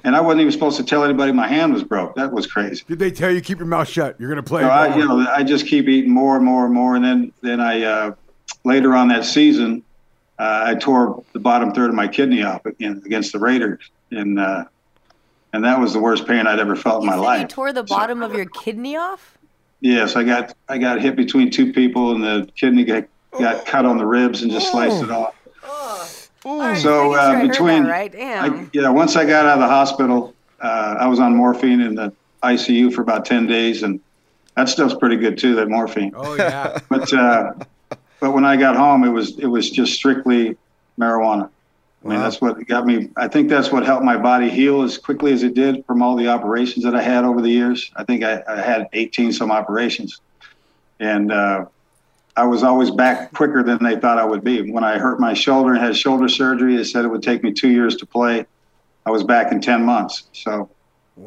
[0.04, 2.16] and I wasn't even supposed to tell anybody my hand was broke.
[2.16, 2.84] That was crazy.
[2.88, 4.20] Did they tell you keep your mouth shut?
[4.20, 4.62] You're gonna play.
[4.62, 7.34] So I, you know, I just keep eating more and more and more, and then
[7.42, 8.16] then I uh,
[8.64, 9.84] later on that season,
[10.40, 14.66] uh, I tore the bottom third of my kidney off against the Raiders, and uh,
[15.54, 17.42] and that was the worst pain I'd ever felt in my life.
[17.42, 19.38] you tore the bottom of your kidney off?
[19.82, 23.06] Yes, I got I got hit between two people, and the kidney got
[23.38, 25.36] got cut on the ribs and just sliced it off.
[26.46, 28.12] Alright, So making sure I uh, between right?
[28.12, 28.54] Damn.
[28.54, 31.96] I, yeah, once I got out of the hospital, uh, I was on morphine in
[31.96, 32.12] the
[32.44, 34.00] ICU for about ten days, and
[34.56, 35.56] that stuff's pretty good too.
[35.56, 36.12] That morphine.
[36.16, 36.80] Oh yeah.
[36.90, 37.54] but uh,
[38.24, 40.56] but when I got home, it was it was just strictly
[40.98, 41.50] marijuana.
[42.06, 43.10] I mean, that's what got me.
[43.18, 46.16] I think that's what helped my body heal as quickly as it did from all
[46.16, 47.92] the operations that I had over the years.
[47.98, 50.22] I think I, I had 18 some operations,
[51.02, 51.66] and uh,
[52.38, 54.72] I was always back quicker than they thought I would be.
[54.72, 57.52] When I hurt my shoulder and had shoulder surgery, they said it would take me
[57.52, 58.46] two years to play.
[59.06, 60.24] I was back in 10 months.
[60.32, 60.70] So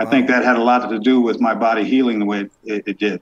[0.00, 2.52] I think that had a lot to do with my body healing the way it,
[2.64, 3.20] it, it did.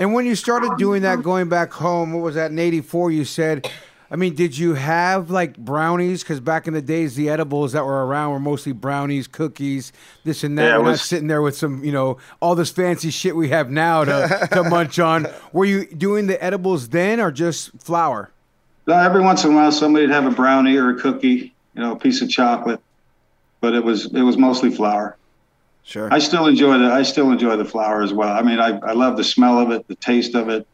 [0.00, 3.10] And when you started doing that, going back home, what was that in '84?
[3.10, 3.70] You said,
[4.10, 6.22] I mean, did you have like brownies?
[6.22, 9.92] Because back in the days, the edibles that were around were mostly brownies, cookies,
[10.24, 10.64] this and that.
[10.64, 13.36] Yeah, it we're not was- sitting there with some, you know, all this fancy shit
[13.36, 15.26] we have now to, to munch on.
[15.52, 18.30] Were you doing the edibles then, or just flour?
[18.88, 21.96] Every once in a while, somebody'd have a brownie or a cookie, you know, a
[21.96, 22.80] piece of chocolate,
[23.60, 25.16] but it was it was mostly flour.
[25.82, 26.08] Sure.
[26.12, 28.28] I still enjoy the I still enjoy the flour as well.
[28.36, 30.66] I mean, I, I love the smell of it, the taste of it.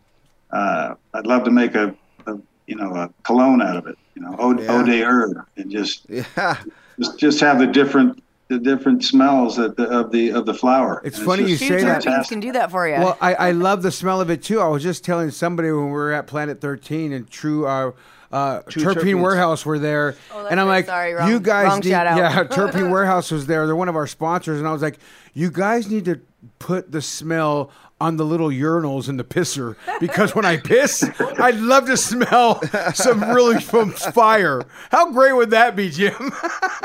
[0.51, 1.95] Uh, I'd love to make a,
[2.27, 2.35] a
[2.67, 4.73] you know a cologne out of it, you know, eau, Yeah.
[4.73, 6.57] eau de herb, and just Yeah.
[6.99, 11.01] just just have the different the different smells that the, of the of the flour.
[11.05, 12.03] It's And funny you just say that.
[12.05, 12.95] terpenes can do that for you.
[12.95, 14.61] Well, I, I love the smell of it too.
[14.61, 17.91] I was just telling somebody when we were at Planet 13 and True uh,
[18.33, 19.23] uh, Terpene Terpenes.
[19.23, 20.75] Warehouse were there, Oh, that's and I'm right.
[20.77, 22.19] like, Sorry, wrong- you guys wrong need, shout out.
[22.19, 23.67] yeah, Terpene Warehouse was there.
[23.67, 24.99] They're one of our sponsors, and I was like,
[25.35, 26.21] you guys need to
[26.59, 31.03] put the smell on the little urinals in the pisser because when I piss,
[31.39, 32.61] I'd love to smell
[32.93, 34.63] some really from fire.
[34.91, 36.13] How great would that be, Jim?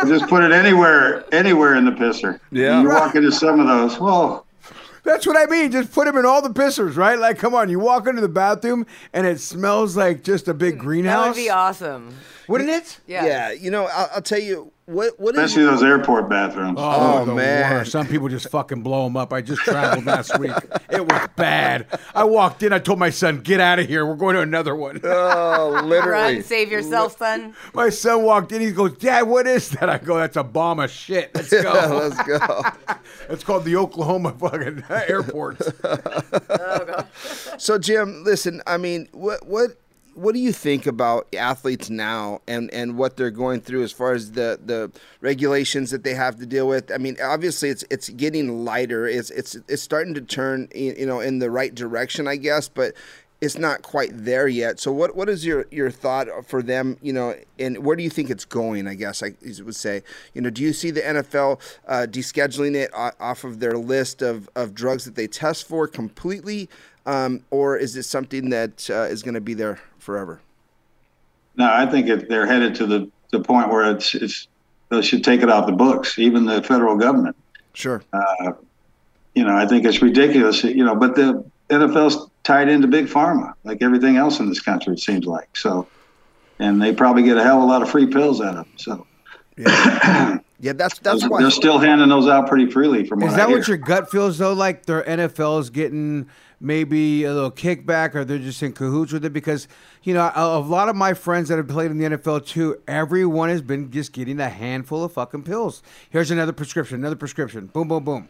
[0.07, 2.39] just put it anywhere anywhere in the pisser.
[2.51, 2.81] Yeah.
[2.81, 3.97] you walk into some of those.
[3.99, 4.45] Whoa.
[5.03, 5.71] That's what I mean.
[5.71, 7.17] Just put them in all the pissers, right?
[7.17, 10.77] Like, come on, you walk into the bathroom and it smells like just a big
[10.77, 11.23] greenhouse.
[11.23, 12.15] That would be awesome.
[12.47, 12.99] Wouldn't it?
[13.07, 13.25] Yeah.
[13.25, 13.51] Yeah.
[13.51, 15.19] You know, I'll, I'll tell you what.
[15.19, 16.77] What is Especially those airport bathrooms.
[16.79, 17.71] Oh, oh, the man.
[17.71, 17.91] worst.
[17.91, 19.33] Some people just fucking blow them up.
[19.33, 20.51] I just traveled last week.
[20.89, 21.87] It was bad.
[22.13, 22.73] I walked in.
[22.73, 24.05] I told my son, "Get out of here.
[24.05, 26.35] We're going to another one." Oh, literally.
[26.35, 27.55] Run, save yourself, son.
[27.73, 28.61] my son walked in.
[28.61, 31.31] He goes, "Dad, what is that?" I go, "That's a bomb of shit.
[31.33, 31.71] Let's Yeah, go."
[32.09, 32.95] let's go.
[33.29, 35.61] it's called the Oklahoma fucking airport.
[35.83, 37.05] Oh,
[37.57, 39.71] so Jim, listen, I mean, what what
[40.13, 44.13] what do you think about athletes now and and what they're going through as far
[44.13, 44.91] as the the
[45.21, 46.91] regulations that they have to deal with?
[46.91, 49.07] I mean, obviously it's it's getting lighter.
[49.07, 52.93] It's it's it's starting to turn you know in the right direction, I guess, but
[53.41, 54.79] it's not quite there yet.
[54.79, 56.97] So what what is your your thought for them?
[57.01, 58.87] You know, and where do you think it's going?
[58.87, 59.33] I guess I
[59.63, 60.03] would say.
[60.33, 64.47] You know, do you see the NFL uh, descheduling it off of their list of
[64.55, 66.69] of drugs that they test for completely,
[67.05, 70.41] um, or is it something that uh, is going to be there forever?
[71.55, 74.47] No, I think it, they're headed to the the point where it's it's
[74.89, 77.35] they should take it off the books, even the federal government.
[77.73, 78.03] Sure.
[78.11, 78.53] Uh,
[79.35, 80.63] you know, I think it's ridiculous.
[80.63, 84.93] You know, but the NFL's tied into big pharma, like everything else in this country.
[84.93, 85.87] It seems like so,
[86.59, 88.73] and they probably get a hell of a lot of free pills out of them.
[88.77, 89.07] So.
[89.57, 90.39] Yeah.
[90.59, 93.05] yeah, that's that's why they're still handing those out pretty freely.
[93.05, 94.53] From is that I what your gut feels though?
[94.53, 96.29] Like their NFL is getting
[96.61, 99.33] maybe a little kickback, or they're just in cahoots with it?
[99.33, 99.67] Because
[100.03, 102.81] you know, a, a lot of my friends that have played in the NFL too,
[102.87, 105.83] everyone has been just getting a handful of fucking pills.
[106.09, 107.67] Here's another prescription, another prescription.
[107.67, 108.29] Boom, boom, boom.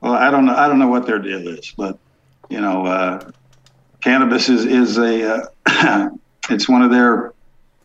[0.00, 0.54] Well, I don't know.
[0.54, 1.98] I don't know what their deal is, but
[2.48, 3.30] you know, uh,
[4.02, 6.08] cannabis is is a uh,
[6.50, 7.32] it's one of their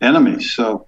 [0.00, 0.52] enemies.
[0.52, 0.86] So,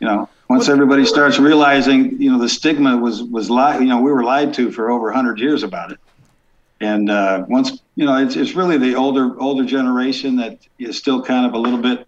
[0.00, 3.80] you know, once everybody starts realizing, you know, the stigma was was lied.
[3.80, 5.98] You know, we were lied to for over hundred years about it.
[6.80, 11.22] And uh, once you know, it's it's really the older older generation that is still
[11.22, 12.06] kind of a little bit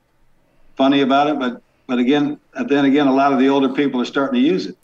[0.76, 1.38] funny about it.
[1.38, 4.66] But but again, then again, a lot of the older people are starting to use
[4.66, 4.76] it.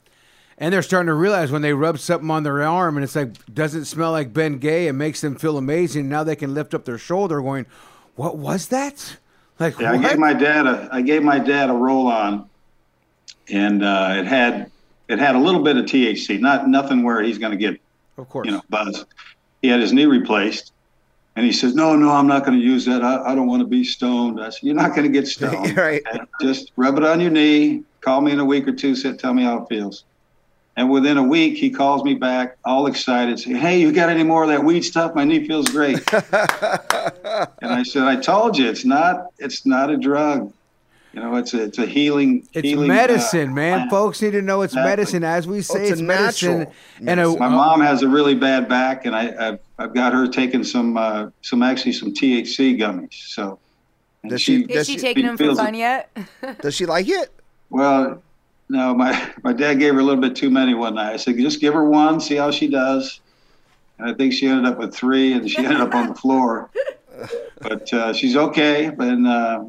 [0.59, 3.33] And they're starting to realize when they rub something on their arm and it's like
[3.53, 6.09] doesn't smell like Ben Gay and makes them feel amazing.
[6.09, 7.65] Now they can lift up their shoulder, going,
[8.15, 9.17] "What was that?"
[9.57, 12.49] Like yeah, I gave my dad a I gave my dad a roll on,
[13.49, 14.69] and uh, it had
[15.07, 17.81] it had a little bit of THC, not nothing where he's going to get
[18.17, 19.05] of course you know buzz.
[19.61, 20.71] He had his knee replaced,
[21.35, 23.03] and he says, "No, no, I'm not going to use that.
[23.03, 25.75] I, I don't want to be stoned." I said, "You're not going to get stoned.
[25.77, 26.01] right?
[26.41, 27.83] Just rub it on your knee.
[28.01, 28.95] Call me in a week or two.
[28.95, 30.03] Sit, tell me how it feels."
[30.77, 34.23] And within a week, he calls me back, all excited, saying, "Hey, you got any
[34.23, 35.13] more of that weed stuff?
[35.13, 36.25] My knee feels great." and
[37.61, 39.27] I said, "I told you, it's not.
[39.39, 40.53] It's not a drug.
[41.13, 42.47] You know, it's a it's a healing.
[42.53, 43.77] It's healing, medicine, uh, man.
[43.79, 43.91] plant.
[43.91, 44.89] Folks need to know it's Exactly.
[44.91, 45.23] medicine.
[45.23, 46.57] As we say, it's it's, a medicine.
[46.59, 46.73] natural
[47.07, 50.27] And a, My mom has a really bad back, and I, I've I've got her
[50.27, 53.13] taking some uh, some actually some THC gummies.
[53.13, 53.57] So,
[54.21, 55.63] and Does she- Is Does she she- taking them for feels it.
[55.63, 56.11] fun yet?
[56.61, 57.31] Does she like it?
[57.71, 58.21] Well,
[58.69, 61.13] no, my my dad gave her a little bit too many one night.
[61.13, 63.19] I said, just give her one, see how she does.
[63.97, 66.69] And I think she ended up with three, and she ended up on the floor.
[67.61, 69.65] But uh, she's okay, and uh,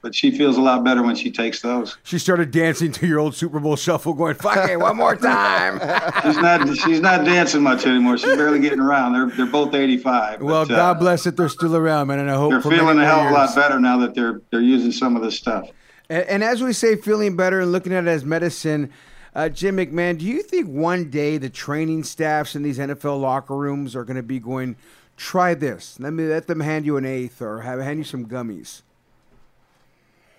[0.00, 1.96] but she feels a lot better when she takes those.
[2.04, 5.78] she started dancing to your old Super Bowl shuffle, going, "Fuck it, one more time."
[6.22, 8.18] She's not she's not dancing much anymore.
[8.18, 9.12] She's barely getting around.
[9.12, 10.42] They're they're both 85.
[10.42, 12.98] well, but, uh, God bless that they're still around, man, and I hope They're feeling
[12.98, 15.68] a hell of a lot better now that they're they're using some of this stuff.
[16.08, 18.90] And, and as we say, feeling better and looking at it as medicine,
[19.34, 23.56] uh, Jim McMahon, do you think one day the training staffs in these NFL locker
[23.56, 24.76] rooms are going to be going,
[25.16, 25.98] try this?
[26.00, 28.82] Let me let them hand you an eighth or have hand you some gummies.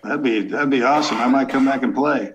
[0.02, 1.18] That'd be that'd be awesome.
[1.18, 2.32] I might come back and play.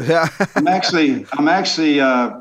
[0.00, 0.28] Yeah.
[0.56, 2.40] I'm actually I'm actually uh,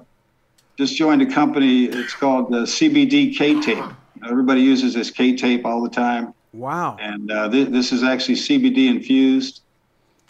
[0.77, 1.85] just joined a company.
[1.85, 3.83] It's called the CBD K tape.
[4.25, 6.97] Everybody uses this K tape all the time, Wow.
[6.99, 9.61] and uh, th- this is actually CBD infused,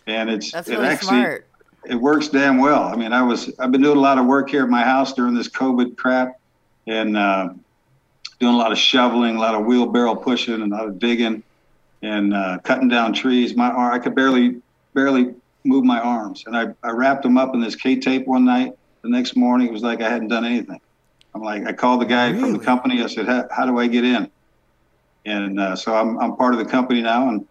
[0.07, 1.47] and it's That's it actually smart.
[1.87, 2.83] it works damn well.
[2.83, 5.13] I mean, I was I've been doing a lot of work here at my house
[5.13, 6.39] during this COVID crap,
[6.87, 7.49] and uh,
[8.39, 11.41] doing a lot of shoveling, a lot of wheelbarrow pushing, and a lot of digging,
[12.01, 13.55] and uh, cutting down trees.
[13.55, 14.61] My arm, I could barely
[14.93, 15.35] barely
[15.65, 18.73] move my arms, and I, I wrapped them up in this K tape one night.
[19.01, 20.81] The next morning, it was like I hadn't done anything.
[21.33, 23.03] I'm like, I called the guy from the company.
[23.03, 24.31] I said, how, how do I get in?
[25.25, 27.47] And uh, so I'm, I'm part of the company now, and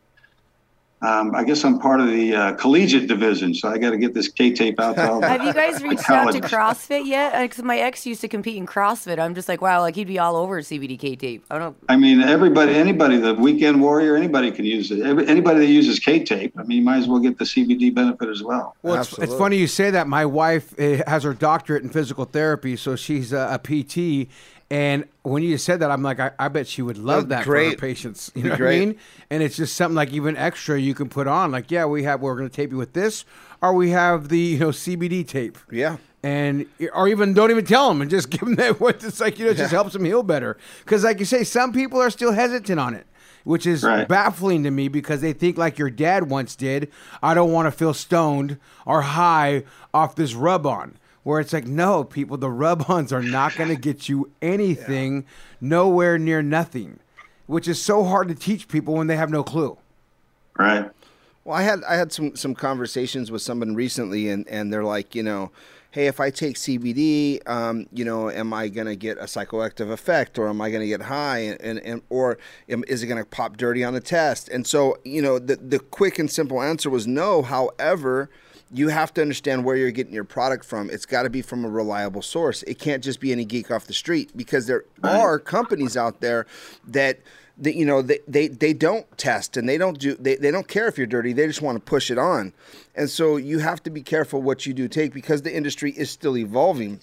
[1.00, 3.54] um, I guess I'm part of the uh, collegiate division.
[3.54, 4.96] So I got to get this K tape out.
[4.96, 6.40] To all Have you guys reached out to.
[6.40, 7.40] CrossFit yet?
[7.40, 9.18] Because my ex used to compete in CrossFit.
[9.20, 11.44] I'm just like, wow, like he'd be all over CBDK tape.
[11.50, 11.76] I don't.
[11.88, 15.00] I mean, everybody, anybody, the weekend warrior, anybody can use it.
[15.00, 17.94] Every, anybody that uses K tape, I mean, you might as well get the CBD
[17.94, 18.74] benefit as well.
[18.82, 20.08] Well, it's, it's funny you say that.
[20.08, 24.28] My wife uh, has her doctorate in physical therapy, so she's a, a PT.
[24.70, 27.44] And when you said that, I'm like, I, I bet she would love That's that
[27.46, 27.78] for her great.
[27.80, 28.30] patients.
[28.34, 28.96] You Be know what I mean?
[29.30, 31.50] And it's just something like even extra you can put on.
[31.50, 33.24] Like, yeah, we have we're going to tape you with this,
[33.62, 35.56] or we have the you know CBD tape.
[35.70, 35.96] Yeah.
[36.22, 38.78] And or even don't even tell them and just give them that.
[38.78, 40.58] What it's like, you know, it just helps them heal better.
[40.84, 43.06] Because like you say, some people are still hesitant on it.
[43.44, 44.06] Which is Right.
[44.06, 46.90] baffling to me because they think like your dad once did.
[47.22, 49.62] I don't want to feel stoned or high
[49.94, 50.96] off this rub on.
[51.28, 55.26] Where it's like, no, people, the rub ons are not going to get you anything,
[55.60, 57.00] nowhere near nothing,
[57.46, 59.76] which is so hard to teach people when they have no clue.
[60.58, 60.90] Right.
[61.44, 65.14] Well, I had I had some some conversations with someone recently, and and they're like,
[65.14, 65.50] you know,
[65.90, 69.24] hey, hey, if I take CBD, um, you know, am I going to get a
[69.24, 72.38] psychoactive effect, or am I going to get high, and, and, and or
[72.70, 74.48] am, is it going to pop dirty on the test?
[74.48, 77.42] And so, you know, the the quick and simple answer was no.
[77.42, 78.30] However
[78.70, 80.90] you have to understand where you're getting your product from.
[80.90, 82.62] It's got to be from a reliable source.
[82.64, 86.46] It can't just be any geek off the street because there are companies out there
[86.86, 87.20] that
[87.60, 90.68] that you know they, they they don't test and they don't do they, they don't
[90.68, 92.52] care if you're dirty they just want to push it on
[92.94, 96.08] and so you have to be careful what you do take because the industry is
[96.08, 97.00] still evolving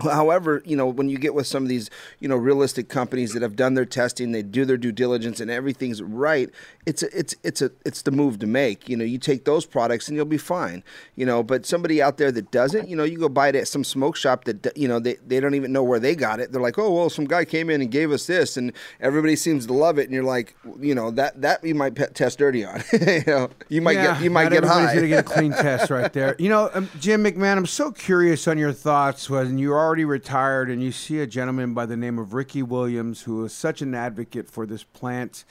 [0.00, 3.42] However, you know, when you get with some of these, you know, realistic companies that
[3.42, 6.48] have done their testing, they do their due diligence, and everything's right.
[6.86, 8.88] It's a, it's it's a it's the move to make.
[8.88, 10.84] You know, you take those products and you'll be fine.
[11.16, 13.66] You know, but somebody out there that doesn't, you know, you go buy it at
[13.66, 16.52] some smoke shop that you know they, they don't even know where they got it.
[16.52, 19.66] They're like, oh well, some guy came in and gave us this, and everybody seems
[19.66, 22.84] to love it, and you're like, you know, that that you might test dirty on.
[22.92, 24.94] you know, you might Yeah, get you might get everybody's high.
[24.94, 26.36] gonna get a clean test right there.
[26.38, 30.68] You know, um, Jim McMahon, I'm so curious on your thoughts when you're already retired
[30.68, 33.94] and you see a gentleman by the name of Ricky Williams who is such an
[33.94, 35.46] advocate for this plant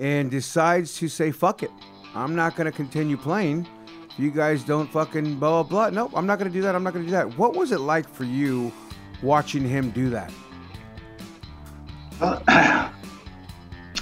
[0.00, 1.70] and decides to say, fuck it.
[2.12, 3.64] I'm not going to continue playing.
[4.10, 5.90] If you guys don't fucking blah, blah, blah.
[5.90, 6.74] Nope, I'm not going to do that.
[6.74, 7.38] I'm not going to do that.
[7.38, 8.72] What was it like for you
[9.22, 10.32] watching him do that?
[12.20, 12.90] I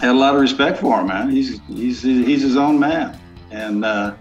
[0.00, 1.28] had a lot of respect for him, man.
[1.28, 3.20] He's he's he's his own man,
[3.50, 4.14] and uh,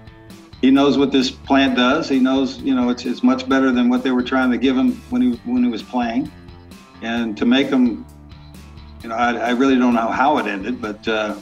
[0.64, 2.08] he knows what this plant does.
[2.08, 4.78] He knows, you know, it's it's much better than what they were trying to give
[4.78, 6.32] him when he when he was playing,
[7.02, 8.06] and to make him,
[9.02, 11.36] you know, I, I really don't know how it ended, but uh,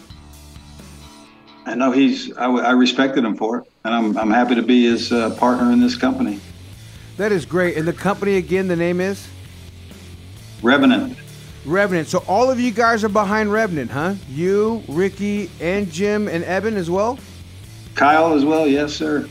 [1.68, 4.86] I know he's I, I respected him for it, and I'm I'm happy to be
[4.86, 6.40] his uh, partner in this company.
[7.18, 7.78] That is great.
[7.78, 9.28] And the company, again, the name is?
[10.64, 11.16] Revenant.
[11.64, 12.08] Revenant.
[12.08, 14.16] So all of you guys are behind Revenant, huh?
[14.30, 17.20] You, Ricky, and Jim, and Eben as well?
[17.96, 19.28] Kyle as well, yes, sir.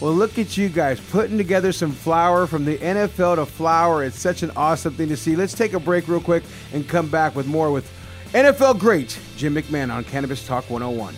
[0.00, 4.04] Well, look at you guys putting together some flour from the NFL to flour.
[4.04, 5.34] It's such an awesome thing to see.
[5.34, 7.90] Let's take a break real quick and come back with more with
[8.32, 11.14] NFL great Jim McMahon on Cannabis Talk 101.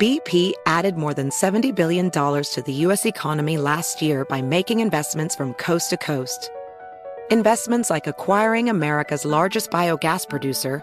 [0.00, 3.06] BP added more than $70 billion to the U.S.
[3.06, 6.50] economy last year by making investments from coast to coast.
[7.30, 10.82] Investments like acquiring America's largest biogas producer,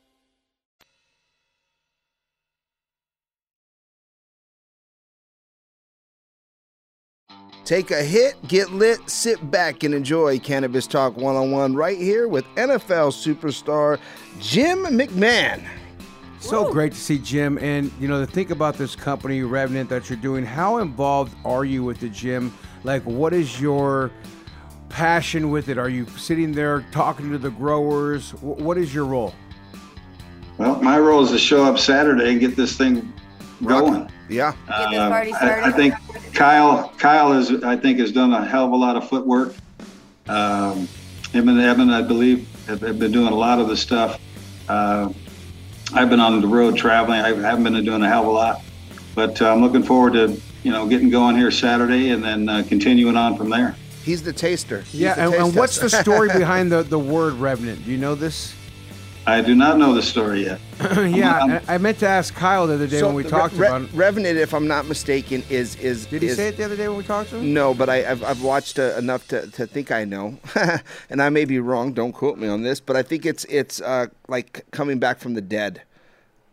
[7.71, 12.43] Take a hit, get lit, sit back and enjoy Cannabis Talk 101 right here with
[12.55, 13.97] NFL superstar
[14.41, 15.65] Jim McMahon.
[16.41, 20.09] So great to see Jim, and you know to think about this company Revenant that
[20.09, 20.45] you're doing.
[20.45, 22.53] How involved are you with the gym?
[22.83, 24.11] Like, what is your
[24.89, 25.77] passion with it?
[25.77, 28.31] Are you sitting there talking to the growers?
[28.41, 29.33] What is your role?
[30.57, 33.13] Well, my role is to show up Saturday and get this thing
[33.65, 34.09] going.
[34.29, 34.51] Yeah.
[34.67, 35.65] Get this Uh, party I, started.
[35.65, 35.93] I think
[36.33, 39.53] Kyle Kyle is I think has done a hell of a lot of footwork.
[40.27, 40.87] Um,
[41.31, 44.19] him and Eben, I believe, have, have been doing a lot of the stuff.
[44.69, 45.11] Uh,
[45.93, 47.19] I've been on the road traveling.
[47.19, 48.61] I haven't been doing a hell of a lot,
[49.15, 52.63] but uh, I'm looking forward to you know getting going here Saturday and then uh,
[52.67, 53.75] continuing on from there.
[54.03, 54.81] He's the taster.
[54.81, 57.85] He's yeah, the and, taste and what's the story behind the, the word Revenant?
[57.85, 58.55] Do you know this?
[59.27, 60.59] I do not know the story yet.
[60.81, 63.67] yeah, I'm- and I meant to ask Kyle the other day when we talked Re-
[63.67, 63.93] about it.
[63.93, 66.87] Revenant, if I'm not mistaken, is is Did he is- say it the other day
[66.87, 67.53] when we talked to him?
[67.53, 70.39] No, but I, I've, I've watched uh, enough to, to think I know,
[71.09, 71.93] and I may be wrong.
[71.93, 75.35] Don't quote me on this, but I think it's it's uh, like coming back from
[75.35, 75.83] the dead.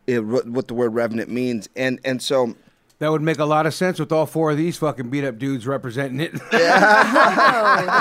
[0.06, 2.54] It, what what the word revenant means, and and so
[3.00, 5.38] That would make a lot of sense with all four of these fucking beat up
[5.38, 6.32] dudes representing it.
[6.34, 6.48] Oh,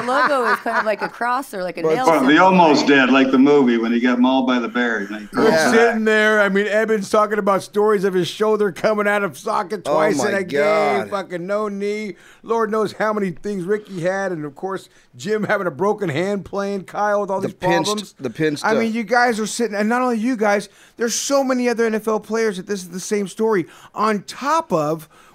[0.01, 2.05] the logo is kind of like a cross or like a nail.
[2.07, 2.89] Well, the symbol, almost right?
[2.89, 4.97] dead, like the movie when he got mauled by the bear.
[4.97, 6.41] and he We're sitting there.
[6.41, 10.17] I mean, Eben's talking about stories of his shoulder coming out of socket Oh twice
[10.17, 11.01] my in a God.
[11.03, 11.09] game.
[11.09, 12.15] Fucking no knee.
[12.41, 16.43] Lord knows how many things Ricky had, and of course Jim having a broken hand
[16.43, 18.13] playing Kyle with all The these pinched- problems.
[18.13, 20.69] the pinched, I uh, mean, you guys are sitting, and not only you guys.
[20.97, 23.67] There's so many other NFL players that this is the same story.
[23.93, 24.86] On top of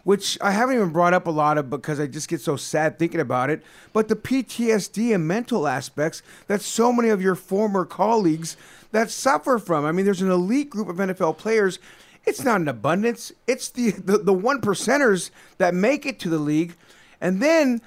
[0.04, 2.98] which I haven't even brought up a lot of because I just get so sad
[2.98, 3.62] thinking about it.
[3.92, 8.56] But the PTSD and mental aspects that so many of your former colleagues
[8.92, 9.84] that suffer from.
[9.84, 11.78] I mean, there's an elite group of NFL players.
[12.24, 13.32] It's not an abundance.
[13.46, 16.76] It's the the, the one percenters that make it to the league,
[17.20, 17.80] and then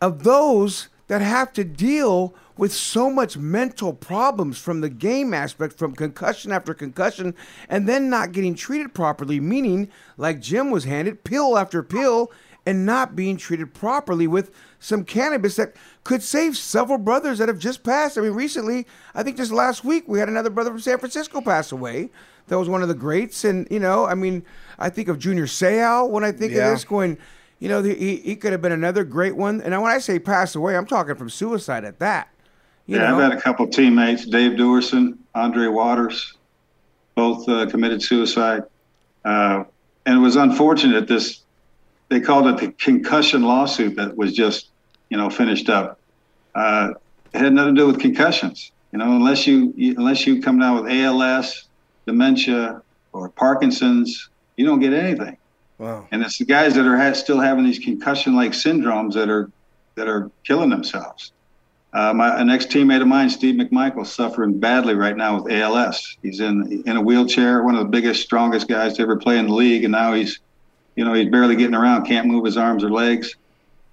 [0.00, 5.78] of those that have to deal with so much mental problems from the game aspect,
[5.78, 7.34] from concussion after concussion,
[7.70, 9.88] and then not getting treated properly, meaning,
[10.18, 12.30] like Jim was handed, pill after pill,
[12.66, 15.74] and not being treated properly with some cannabis that
[16.04, 18.18] could save several brothers that have just passed.
[18.18, 21.40] I mean, recently, I think just last week, we had another brother from San Francisco
[21.40, 22.10] pass away.
[22.48, 23.42] That was one of the greats.
[23.42, 24.44] And, you know, I mean,
[24.78, 26.66] I think of Junior Seau when I think Yeah.
[26.66, 27.16] of this, going,
[27.58, 29.62] you know, he, he could have been another great one.
[29.62, 32.28] And when I say pass away, I'm talking from suicide at that.
[32.90, 33.16] Yeah, know?
[33.16, 36.34] I've had a couple teammates, Dave Duerson, Andre Waters,
[37.14, 38.64] both uh, committed suicide.
[39.24, 39.64] Uh,
[40.06, 41.06] and it was unfortunate.
[41.06, 41.42] This
[42.08, 44.70] they called it the concussion lawsuit that was just,
[45.10, 45.98] you know, finished up.
[46.54, 46.90] Uh,
[47.32, 48.72] it had nothing to do with concussions.
[48.92, 51.68] You know, unless you you- unless you come down with ALS,
[52.06, 55.36] dementia, or Parkinson's, you don't get anything.
[55.78, 56.06] wow.
[56.10, 59.48] And it's the guys that are ha- still having these concussion-like syndromes that are
[59.94, 61.32] that are killing themselves.
[61.92, 66.16] Uh, my an ex-teammate of mine, Steve McMichael, suffering badly right now with ALS.
[66.22, 69.46] He's in in a wheelchair, one of the biggest, strongest guys to ever play in
[69.48, 70.38] the league, and now he's,
[70.94, 73.34] you know, he's barely getting around, can't move his arms or legs.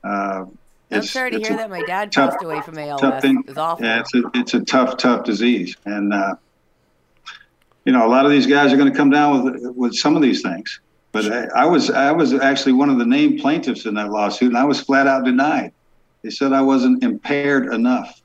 [0.03, 0.45] Uh,
[0.91, 3.01] I'm sorry to hear that my dad tough- passed away from ALS.
[3.01, 3.43] tough thing.
[3.47, 3.83] It's awful.
[3.85, 6.35] Yeah, it's a it's a tough, tough disease, and uh,
[7.83, 10.15] you know, a lot of these guys are going to come down with with some
[10.15, 10.79] of these things.
[11.11, 14.49] But I, I was I was actually one of the named plaintiffs in that lawsuit,
[14.49, 15.71] and I was flat out denied.
[16.23, 18.21] They said I wasn't impaired enough.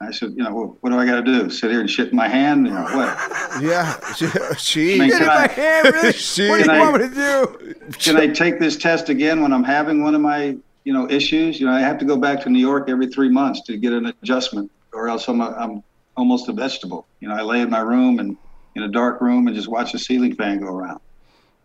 [0.00, 1.50] I said, you know, what, what do I got to do?
[1.50, 2.66] Sit here and shit in my hand?
[2.66, 3.18] You know, what?
[3.62, 3.98] Yeah,
[4.58, 4.94] she.
[4.94, 6.12] I mean, Get in can my hand, really?
[6.12, 7.74] She- what do you I- want me to do?
[7.98, 11.58] Can I take this test again when I'm having one of my, you know, issues?
[11.58, 13.92] You know, I have to go back to New York every three months to get
[13.92, 15.82] an adjustment, or else I'm a, I'm
[16.16, 17.06] almost a vegetable.
[17.20, 18.36] You know, I lay in my room and
[18.76, 21.00] in a dark room and just watch the ceiling fan go around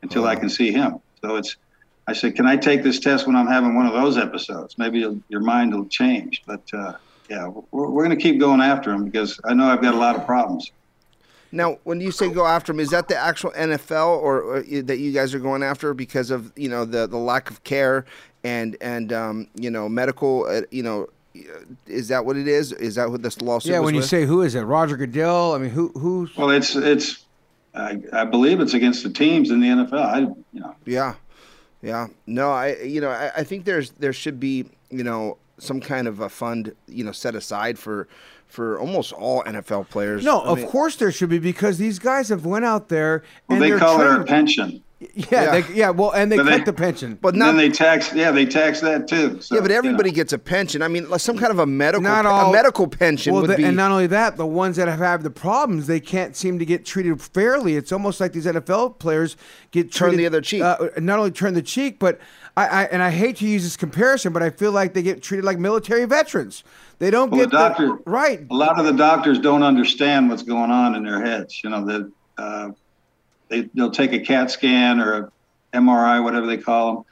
[0.02, 0.40] until I oh.
[0.40, 1.00] can see him.
[1.22, 1.58] So it's,
[2.08, 4.78] I said, can I take this test when I'm having one of those episodes?
[4.78, 5.00] Maybe
[5.30, 6.44] your mind will change.
[6.46, 6.94] But uh,
[7.30, 9.98] yeah, we're, we're going to keep going after him because I know I've got a
[9.98, 10.72] lot of problems.
[11.52, 14.98] Now, when you say go after him, is that the actual NFL or, or that
[14.98, 18.06] you guys are going after because of you know the the lack of care
[18.44, 21.40] and and um, you know medical uh, you know uh,
[21.86, 22.72] is that what it is?
[22.72, 23.72] Is that what this lawsuit?
[23.72, 24.10] Yeah, was when you with?
[24.10, 24.62] say who is it?
[24.62, 25.54] Roger Goodell?
[25.54, 26.36] I mean, who who's.
[26.36, 27.24] Well, it's it's.
[27.76, 29.94] I, I believe it's against the teams in the NFL.
[29.94, 31.16] I, you know, Yeah,
[31.84, 32.08] yeah.
[32.26, 36.08] No, I you know I, I think there's there should be you know some kind
[36.08, 38.08] of a fund you know set aside for
[38.48, 40.24] for almost all NFL players.
[40.24, 43.24] No, I of mean- course there should be because these guys have went out there
[43.48, 44.84] well, and they they're call it a pension.
[45.14, 45.62] Yeah, Yeah.
[45.62, 45.90] They, yeah.
[45.90, 47.18] Well, and they But cut they- the pension.
[47.22, 49.42] But And not then they tax, yeah, they tax that too.
[49.42, 49.78] So, yeah, but you know.
[49.78, 50.82] everybody gets a pension.
[50.82, 53.52] I mean, like some kind of a medical Not all- a medical pension well, would
[53.52, 53.64] the- be.
[53.64, 56.66] and not only that, the ones that have had the problems, they can't seem to
[56.66, 57.76] get treated fairly.
[57.76, 59.36] It's almost like these NFL players
[59.72, 60.62] get Turn treated, the other cheek.
[60.62, 62.20] Uh, not only turn the cheek, but
[62.56, 65.24] I, I and I hate to use this comparison, but I feel like they get
[65.24, 66.64] treated like military veterans.
[67.00, 68.46] They don't Well, get the doctor, right.
[68.50, 71.62] A lot of the doctors don't understand what's going on in their heads.
[71.64, 72.70] You know that uh,
[73.54, 77.06] they they'll take a CAT scan or a MRI, whatever they call them,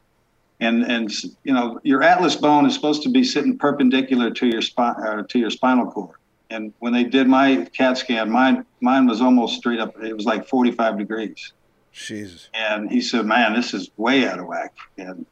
[0.60, 1.12] and and
[1.44, 5.24] you know your atlas bone is supposed to be sitting perpendicular to your spine uh,
[5.30, 6.16] to your spinal cord.
[6.50, 9.96] And when they did my CAT scan, mine mine was almost straight up.
[10.04, 11.54] It was like 45 degrees.
[11.94, 12.50] Jesus.
[12.54, 15.26] And he said, "Man, this is way out of whack." And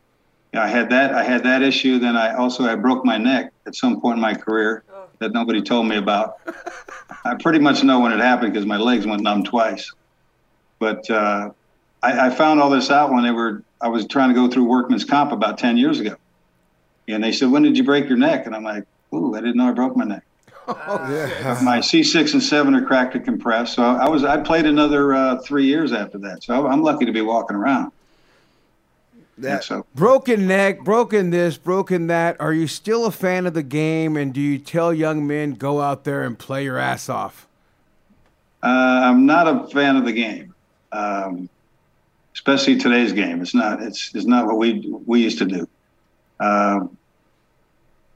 [0.54, 2.00] you know, I had that I had that issue.
[2.00, 4.84] Then I also I broke my neck at some point in my career
[5.20, 6.38] that nobody told me about.
[7.26, 9.92] I pretty much know when it happened because my legs went numb twice.
[10.80, 11.52] But uh,
[12.02, 14.66] I, I found all this out when they were I was trying to go through
[14.66, 16.16] workman's comp about 10 years ago.
[17.08, 18.46] And they said, When did you break your neck?
[18.46, 20.24] And I'm like, Ooh, I didn't know I broke my neck.
[20.70, 23.74] My C6 and 7 are cracked and compressed.
[23.74, 26.44] So I was I played another uh, three years after that.
[26.44, 27.92] So I'm lucky to be walking around.
[29.40, 32.40] That, so Broken neck, broken this, broken that.
[32.42, 34.18] Are you still a fan of the game?
[34.18, 37.48] And do you tell young men go out there and play your ass off?
[38.62, 40.54] uh, I'm not a fan of the game.
[40.92, 41.50] Um,
[42.34, 43.42] especially today's game.
[43.42, 45.68] It's not it's it's not what we we used to do.
[46.40, 46.98] Um,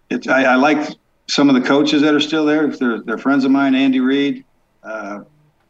[0.09, 0.87] it's I, I like
[1.27, 2.65] some of the coaches that are still there.
[2.67, 4.45] If they're they're friends of mine, Andy Reid.
[4.83, 5.23] Uh,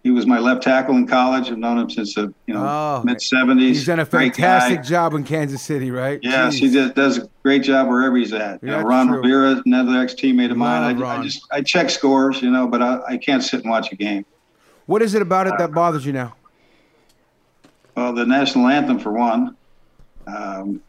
[0.04, 1.50] he was my left tackle in college.
[1.50, 3.02] I've known him since the you know Oh.
[3.06, 3.78] mid seventies.
[3.78, 6.20] He's done a fantastic job in Kansas City, right?
[6.22, 6.60] Yes, Jeez.
[6.60, 8.62] he does, does a great job wherever he's at.
[8.62, 9.22] You know, Ron true.
[9.22, 11.02] Rivera, another ex teammate of mine.
[11.02, 13.94] I, I just I check scores, you know, but I, I can't sit and watch
[13.94, 14.26] a game.
[14.88, 16.36] What is it about it that bothers you now?
[17.95, 19.56] Well, the national anthem for one.
[20.26, 20.82] Um,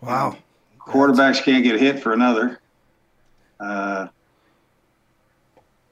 [0.00, 0.36] wow.
[0.80, 2.60] Quarterbacks can't get hit for another.
[3.58, 4.08] Uh,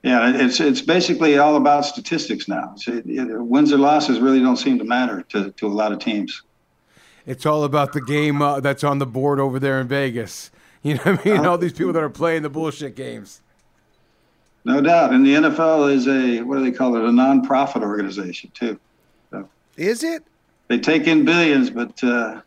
[0.05, 2.75] yeah, it's it's basically all about statistics now.
[2.87, 5.99] It, it, wins or losses really don't seem to matter to, to a lot of
[5.99, 6.43] teams.
[7.27, 10.51] It's all about the game uh, that's on the board over there in Vegas.
[10.85, 11.47] You know what I mean?
[11.47, 13.41] All these people that are playing the bullshit games.
[14.67, 15.15] No doubt.
[15.15, 17.03] And the NFL is a what do they call it?
[17.03, 18.79] A non-profit organization too.
[19.77, 20.25] Is it?
[20.69, 22.41] they take in billions, but uh,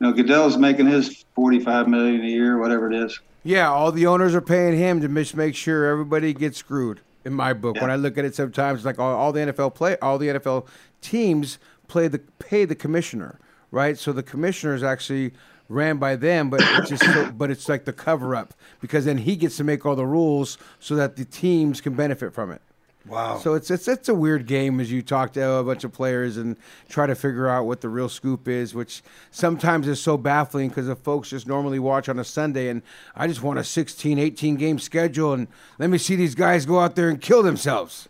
[0.00, 3.20] you know Goodell's making his forty-five million a year, whatever it is.
[3.44, 7.00] Yeah, all the owners are paying him to just make sure everybody gets screwed.
[7.24, 9.74] In my book, when I look at it, sometimes it's like all, all the NFL
[9.74, 10.66] play, all the NFL
[11.02, 13.38] teams play the pay the commissioner,
[13.70, 13.98] right?
[13.98, 15.32] So the commissioner is actually
[15.68, 19.18] ran by them, but it's just so, but it's like the cover up because then
[19.18, 22.62] he gets to make all the rules so that the teams can benefit from it.
[23.08, 23.38] Wow.
[23.38, 26.36] So it's it's it's a weird game as you talk to a bunch of players
[26.36, 26.56] and
[26.88, 30.86] try to figure out what the real scoop is, which sometimes is so baffling because
[30.86, 32.82] the folks just normally watch on a Sunday and
[33.14, 35.48] I just want a 16, 18 game schedule and
[35.78, 38.08] let me see these guys go out there and kill themselves.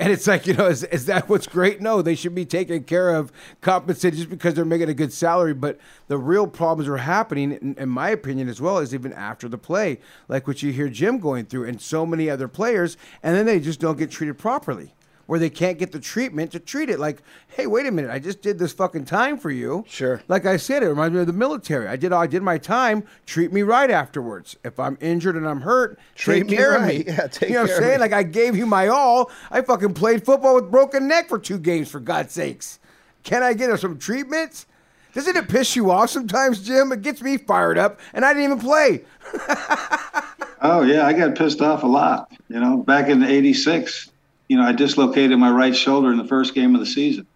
[0.00, 1.80] And it's like, you know, is, is that what's great?
[1.80, 5.54] No, they should be taken care of, compensated just because they're making a good salary.
[5.54, 5.78] But
[6.08, 9.56] the real problems are happening, in, in my opinion, as well, is even after the
[9.56, 13.46] play, like what you hear Jim going through and so many other players, and then
[13.46, 14.93] they just don't get treated properly.
[15.26, 18.18] Where they can't get the treatment to treat it like, hey, wait a minute, I
[18.18, 19.84] just did this fucking time for you.
[19.88, 20.22] Sure.
[20.28, 21.88] Like I said, it reminds me of the military.
[21.88, 23.04] I did I did my time.
[23.26, 24.56] Treat me right afterwards.
[24.64, 27.00] If I'm injured and I'm hurt, Treat take me care right.
[27.00, 27.12] of me.
[27.14, 28.00] Yeah, take you know what I'm saying?
[28.00, 29.30] Like I gave you my all.
[29.50, 31.90] I fucking played football with broken neck for two games.
[31.90, 32.78] For God's sakes,
[33.22, 34.66] can I get some treatments?
[35.14, 36.90] Doesn't it piss you off sometimes, Jim?
[36.90, 39.04] It gets me fired up, and I didn't even play.
[40.64, 42.32] Oh yeah, I got pissed off a lot.
[42.48, 44.10] You know, back in '86,
[44.48, 47.26] you know, I dislocated my right shoulder in the first game of the season,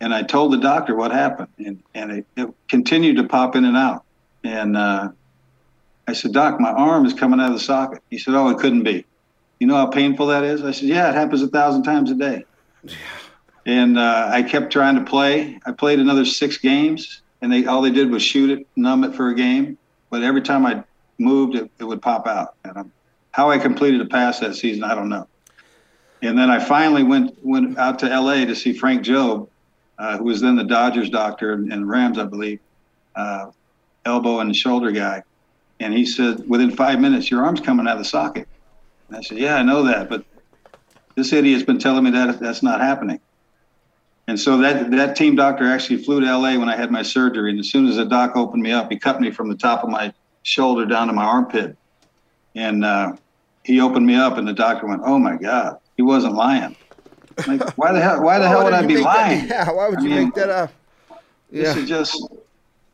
[0.00, 3.64] and I told the doctor what happened, and and it, it continued to pop in
[3.64, 4.04] and out.
[4.42, 5.10] And uh,
[6.06, 8.02] I said, Doc, my arm is coming out of the socket.
[8.10, 9.06] He said, Oh, it couldn't be.
[9.58, 10.62] You know how painful that is?
[10.62, 12.44] I said, Yeah, it happens a thousand times a day.
[13.66, 15.58] And uh, I kept trying to play.
[15.64, 19.14] I played another six games, and they all they did was shoot it, numb it
[19.14, 19.78] for a game.
[20.10, 20.84] But every time I
[21.18, 22.56] moved, it, it would pop out.
[22.64, 22.92] And um,
[23.30, 25.26] how I completed a pass that season, I don't know.
[26.22, 28.46] And then I finally went went out to L.A.
[28.46, 29.48] to see Frank Jobe,
[29.98, 32.60] uh, who was then the Dodgers doctor and, Rams, I believe,
[33.14, 33.50] uh,
[34.04, 35.22] elbow and shoulder guy.
[35.80, 38.48] And he said, within five minutes, your arm's coming out of the socket.
[39.08, 40.24] And I said, yeah, I know that, but
[41.14, 43.20] this idiot's been telling me that that's not happening.
[44.26, 47.50] And so that that team doctor actually flew to LA when I had my surgery.
[47.50, 49.84] And as soon as the doc opened me up, he cut me from the top
[49.84, 51.76] of my shoulder down to my armpit.
[52.54, 53.16] And uh,
[53.64, 56.76] he opened me up, and the doctor went, "Oh my God, he wasn't lying."
[57.46, 58.22] Like, why the hell?
[58.22, 59.46] Why the hell would I be make that- lying?
[59.48, 60.72] yeah, why would I you mean, make that up?
[61.50, 62.22] This is just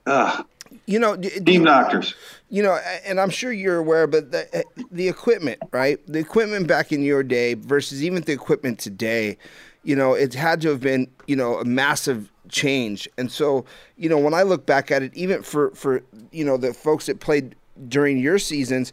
[0.06, 0.42] uh,
[0.86, 2.14] You know, team you- doctors.
[2.52, 2.72] You know,
[3.06, 6.00] and I'm sure you're aware, but the, eh, the equipment, right?
[6.08, 9.38] The equipment back in your day versus even the equipment today,
[9.84, 13.08] you know, it had to have been, you know, a massive change.
[13.16, 13.64] And so,
[13.96, 16.02] you know, when I look back at it, even for for
[16.32, 17.54] you know the folks that played
[17.88, 18.92] during your seasons,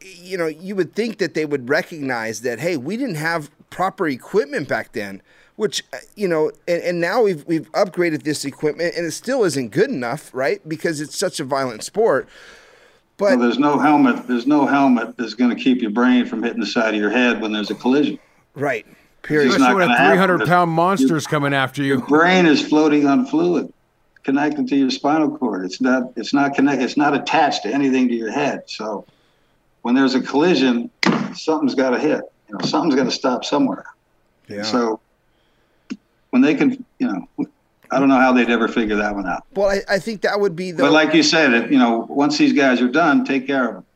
[0.00, 4.08] you know, you would think that they would recognize that, hey, we didn't have proper
[4.08, 5.22] equipment back then.
[5.56, 9.44] which uh, you know, and, and now we've we've upgraded this equipment, and it still
[9.44, 10.66] isn't good enough, right?
[10.68, 12.28] Because it's such a violent sport.
[13.16, 14.28] But well, there's no helmet.
[14.28, 17.10] There's no helmet that's going to keep your brain from hitting the side of your
[17.10, 18.18] head when there's a collision.
[18.54, 18.86] Right.
[19.22, 19.48] Period.
[19.48, 21.98] It's not Especially when a 300 pound monster's coming after you.
[21.98, 23.72] Your brain is floating on fluid
[24.22, 25.64] connected to your spinal cord.
[25.64, 28.62] It's not it's not connected it's not attached to anything to your head.
[28.66, 29.04] So
[29.88, 30.90] when there's a collision,
[31.34, 32.20] something's got to hit.
[32.46, 33.86] You know, something's got to stop somewhere.
[34.46, 34.62] Yeah.
[34.62, 35.00] So
[36.28, 37.46] when they can, you know,
[37.90, 39.44] I don't know how they'd ever figure that one out.
[39.54, 40.82] well, I, I think that would be the.
[40.82, 43.74] But like you said, it, you know, once these guys are done, take care of
[43.76, 43.86] them.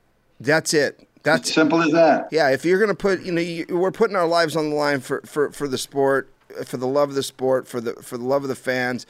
[0.41, 1.07] that's it.
[1.25, 2.29] That's It's simple as that.
[2.33, 5.01] Yeah, if you're gonna put, you know, you, we're putting our lives on the line
[5.01, 6.33] for, for, for the sport,
[6.65, 9.05] for the love of the sport, for the for the love of the fans,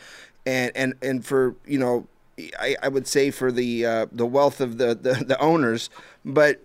[0.45, 2.09] and and, and for you know,
[2.59, 5.89] I, I would say for the uh, the wealth of the, the the owners,
[6.25, 6.61] but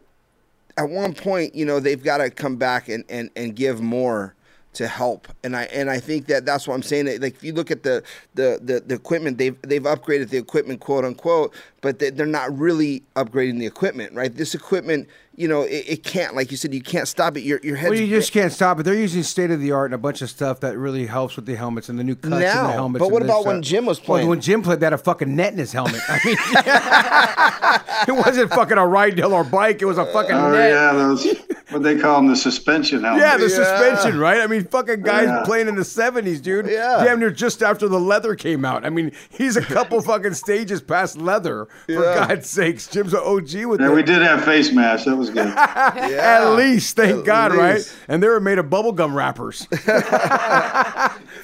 [0.77, 4.35] at one point, you know, they've got to come back and, and, and give more
[4.73, 5.27] to help.
[5.43, 7.07] And I and I think that that's what I'm saying.
[7.19, 8.03] Like if you look at the
[8.35, 12.55] the, the, the equipment, they've they've upgraded the equipment, quote unquote, but they, they're not
[12.55, 14.33] really upgrading the equipment, right?
[14.35, 15.07] This equipment,
[15.39, 17.41] you know, it, it can't, like you said, you can't stop it.
[17.41, 18.83] Your your head's Well, you just can't stop it.
[18.83, 21.45] They're using state of the art and a bunch of stuff that really helps with
[21.45, 22.99] the helmets and the new cuts in the helmets.
[23.03, 24.27] but what about uh, when Jim was well, playing?
[24.29, 26.01] when Jim played, they had a fucking net in his helmet.
[26.09, 26.37] I mean,
[28.17, 29.81] it wasn't fucking a ride hill or bike.
[29.81, 30.71] It was a fucking Oh net.
[30.71, 31.27] yeah, those
[31.69, 33.21] what they call them the suspension helmets.
[33.23, 34.41] Yeah, the suspension, right?
[34.41, 35.43] I mean, fucking guys Yeah.
[35.45, 36.67] playing in the '70s, dude.
[36.67, 37.03] Yeah.
[37.03, 38.85] damn near just after the leather came out.
[38.85, 41.67] I mean, he's a couple fucking stages past leather.
[41.85, 42.27] For Yeah.
[42.27, 43.95] God's sakes, Jim's an OG with Yeah, it.
[43.95, 45.05] we did have face masks.
[45.05, 45.47] That was good.
[45.57, 47.61] At least, thank At God, least.
[47.61, 47.97] right?
[48.07, 49.59] And they were made of bubblegum wrappers.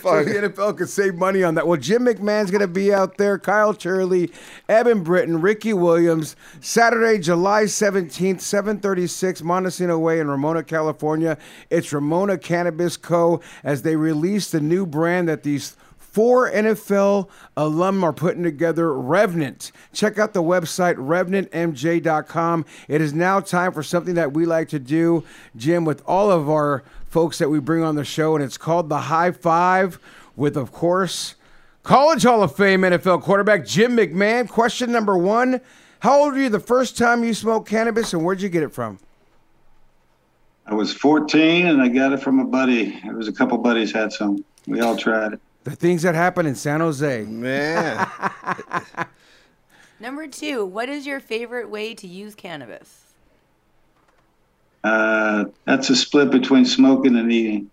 [0.01, 1.67] so the NFL could save money on that.
[1.67, 4.31] Well, Jim McMahon's going to be out there, Kyle Turley,
[4.67, 11.37] Eben Britton, Ricky Williams, Saturday, July 17th, 736 Montecito Way in Ramona, California.
[11.69, 13.41] It's Ramona Cannabis Co.
[13.63, 15.75] as they release the new brand that these
[16.13, 17.27] Four NFL
[17.57, 19.71] alum are putting together Revenant.
[19.93, 22.65] Check out the website revenantmj.com.
[22.87, 25.23] It is now time for something that we like to do,
[25.55, 28.89] Jim, with all of our folks that we bring on the show, and it's called
[28.89, 29.97] the High Five
[30.35, 31.33] with, of course,
[31.81, 34.47] College Hall of Fame NFL quarterback Jim McMahon.
[34.47, 35.61] Question number one
[36.01, 38.71] How old were you the first time you smoked cannabis, and where'd you get it
[38.71, 38.99] from?
[40.67, 43.01] I was 14 and I got it from a buddy.
[43.03, 44.45] It was a couple buddies had some.
[44.67, 45.39] We all tried it.
[45.63, 47.23] The things that happen in San Jose.
[47.23, 48.07] man.
[49.99, 53.13] Number two, what is your favorite way to use cannabis?
[54.83, 57.69] Uh, that's a split between smoking and eating.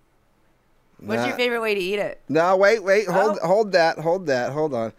[1.00, 2.20] What's your favorite way to eat it?
[2.28, 3.46] No, wait, wait, hold, Oh.
[3.46, 4.92] hold that, hold that, hold on.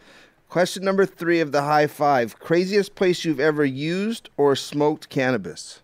[0.49, 5.81] Question number three of the high five: craziest place you've ever used or smoked cannabis?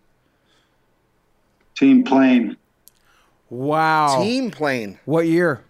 [1.75, 2.57] Team plane.
[3.49, 4.21] Wow.
[4.21, 4.99] Team plane.
[5.05, 5.63] What year?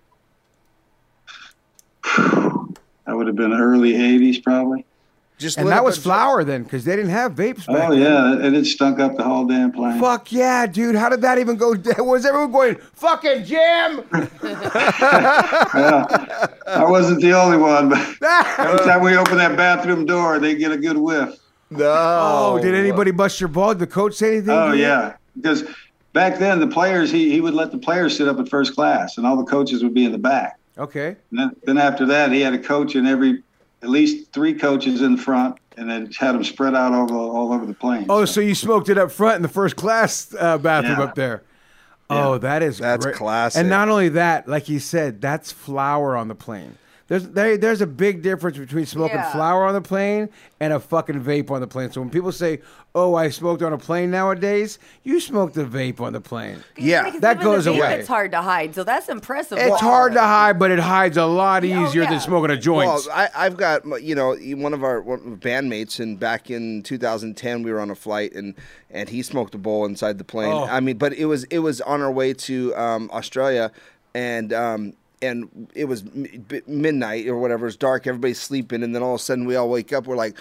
[3.06, 4.86] That would have been early 80s probably.
[5.38, 8.02] Just And that was a- flour then, because they didn't have vapes back Oh, then.
[8.02, 8.46] yeah.
[8.48, 10.00] And it stunk up the whole damn plane.
[10.00, 10.96] Fuck yeah, dude.
[10.96, 11.94] How did that even go down?
[12.08, 14.02] Was everyone going, fucking Jim?
[14.42, 16.48] Yeah.
[16.66, 18.00] I wasn't the only one, but
[18.58, 21.38] every time we open that bathroom door, they get a good whiff.
[21.70, 21.86] No.
[21.86, 23.70] Oh, did anybody bust your ball?
[23.70, 24.50] Did the coach say anything?
[24.50, 25.66] Oh yeah, because
[26.14, 29.18] back then the players he, he would let the players sit up at first class,
[29.18, 30.57] and all the coaches would be in the back.
[30.78, 31.16] Okay.
[31.32, 33.44] Then, then after that, he had a coach in every,
[33.82, 37.66] at least three coaches in front, and then had them spread out over all over
[37.66, 38.06] the plane.
[38.10, 41.04] Oh, so you smoked it up front in the first class uh, bathroom Yeah.
[41.06, 41.44] up there.
[42.10, 43.16] Oh, that is That's great.
[43.18, 43.60] classic.
[43.60, 46.78] And not only that, like you said, that's flour on the plane.
[47.08, 49.32] There's there, there's a big difference between smoking Yeah.
[49.32, 50.28] flour on the plane
[50.60, 51.90] and a fucking vape on the plane.
[51.92, 52.60] So when people say,
[52.94, 56.58] "Oh, I smoked on a plane nowadays," you smoked a vape on the plane.
[56.78, 58.00] Yeah, Because that goes the vape, away.
[58.00, 59.58] It's hard to hide, so that's impressive.
[59.58, 59.78] It's Wow.
[59.78, 62.10] hard to hide, but it hides a lot Oh, easier yeah.
[62.10, 62.88] than smoking a joint.
[62.90, 67.72] Well, I, I've got you know one of our bandmates, and back in 2010 we
[67.72, 68.54] were on a flight, and
[68.92, 70.52] and he smoked a bowl inside the plane.
[70.52, 70.66] Oh.
[70.66, 73.72] I mean, but it was it was on our way to um, Australia,
[74.14, 76.04] and um, and it was
[76.68, 77.68] midnight or whatever.
[77.68, 80.08] It's dark, everybody's sleeping, and then all of a sudden we all wake up.
[80.08, 80.38] We're like.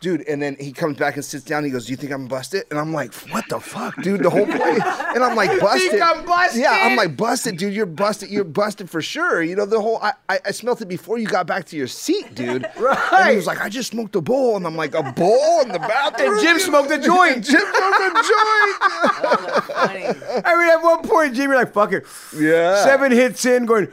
[0.00, 1.62] Dude, and then he comes back and sits down.
[1.62, 4.30] He goes, "Do you think I'm busted?" And I'm like, "What the fuck, dude?" The
[4.30, 4.80] whole plane,
[5.14, 6.60] and I'm like, "Busted." I'm busted?
[6.60, 7.72] Yeah, I'm like, "Busted, dude.
[7.72, 8.28] You're busted.
[8.28, 9.98] You're busted for sure." You know, the whole.
[10.02, 12.68] I, I, I smelt it before you got back to your seat, dude.
[12.80, 13.12] right.
[13.12, 15.68] And he was like, "I just smoked a bowl," and I'm like, "A bowl in
[15.68, 17.44] the bathroom?" And Jim smoked a joint.
[17.44, 19.64] Jim smoked a joint.
[19.66, 20.06] Funny.
[20.44, 22.04] I mean, at one point, Jimmy, like, fuck it.
[22.36, 22.82] Yeah.
[22.82, 23.86] Seven hits in, going,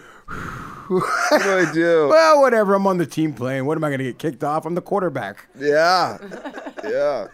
[0.87, 2.07] what do I do?
[2.09, 2.73] well, whatever.
[2.73, 3.65] I'm on the team playing.
[3.65, 4.65] What am I going to get kicked off?
[4.65, 5.45] I'm the quarterback.
[5.57, 6.17] Yeah,
[6.83, 7.27] yeah.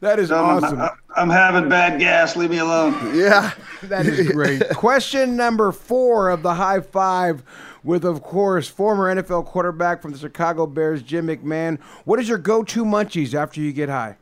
[0.00, 0.80] That is Tell 'em awesome.
[0.80, 2.36] I'm, I'm having bad gas.
[2.36, 3.16] Leave me alone.
[3.16, 3.52] Yeah.
[3.82, 4.68] That is great.
[4.70, 7.44] Question number four of the high five
[7.84, 11.78] with, of course, former NFL quarterback from the Chicago Bears, Jim McMahon.
[12.04, 14.16] What is your go to munchies after you get high?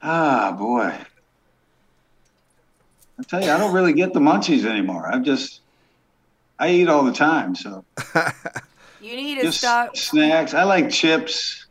[0.00, 0.96] Ah, boy.
[3.18, 5.10] I tell you, I don't really get the munchies anymore.
[5.10, 5.60] I'm just,
[6.58, 7.54] I eat all the time.
[7.54, 7.84] So
[9.00, 9.96] You need to just stop.
[9.96, 10.54] snacks.
[10.54, 11.66] I like chips,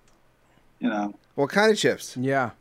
[0.80, 2.16] you know, What kind of chips?
[2.18, 2.52] Yeah.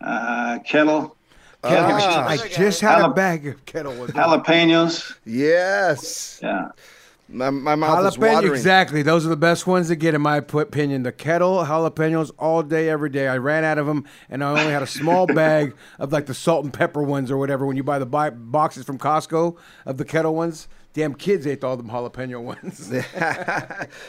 [0.00, 1.16] uh, kettle,
[1.62, 1.90] Kettle.
[1.92, 2.26] Ah.
[2.28, 5.14] I just had a bag of kettle with jalapenos.
[5.26, 6.40] Yes.
[6.42, 6.70] Yeah.
[7.28, 8.50] My, my mouth is watering.
[8.52, 9.02] exactly.
[9.02, 11.04] Those are the best ones to get, in my p- opinion.
[11.04, 13.28] The kettle jalapenos all day, every day.
[13.28, 16.34] I ran out of them, and I only had a small bag of like the
[16.34, 17.66] salt and pepper ones or whatever.
[17.66, 19.56] When you buy the buy- boxes from Costco
[19.86, 22.92] of the kettle ones, damn kids ate all them jalapeno ones.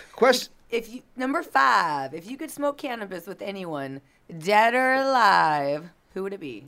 [0.13, 0.53] Question.
[0.69, 4.01] If you number five, if you could smoke cannabis with anyone,
[4.39, 6.65] dead or alive, who would it be?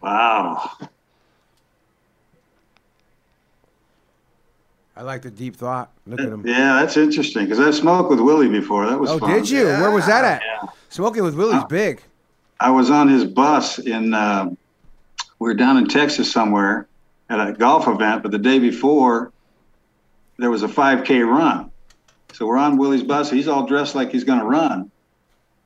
[0.00, 0.70] Wow.
[4.96, 5.90] I like the deep thought.
[6.06, 6.46] Look at them.
[6.46, 8.86] Yeah, that's interesting because I smoked with Willie before.
[8.86, 9.18] That was fun.
[9.22, 9.30] Oh, fun.
[9.38, 9.64] did you?
[9.64, 10.42] Where was that at?
[10.90, 12.02] Smoking with Willie's big.
[12.60, 14.50] I was on his bus in, uh,
[15.38, 16.86] we were down in Texas somewhere
[17.40, 19.32] at a golf event, but the day before
[20.38, 21.70] there was a 5K run.
[22.32, 23.30] So we're on Willie's bus.
[23.30, 24.90] He's all dressed like he's going to run.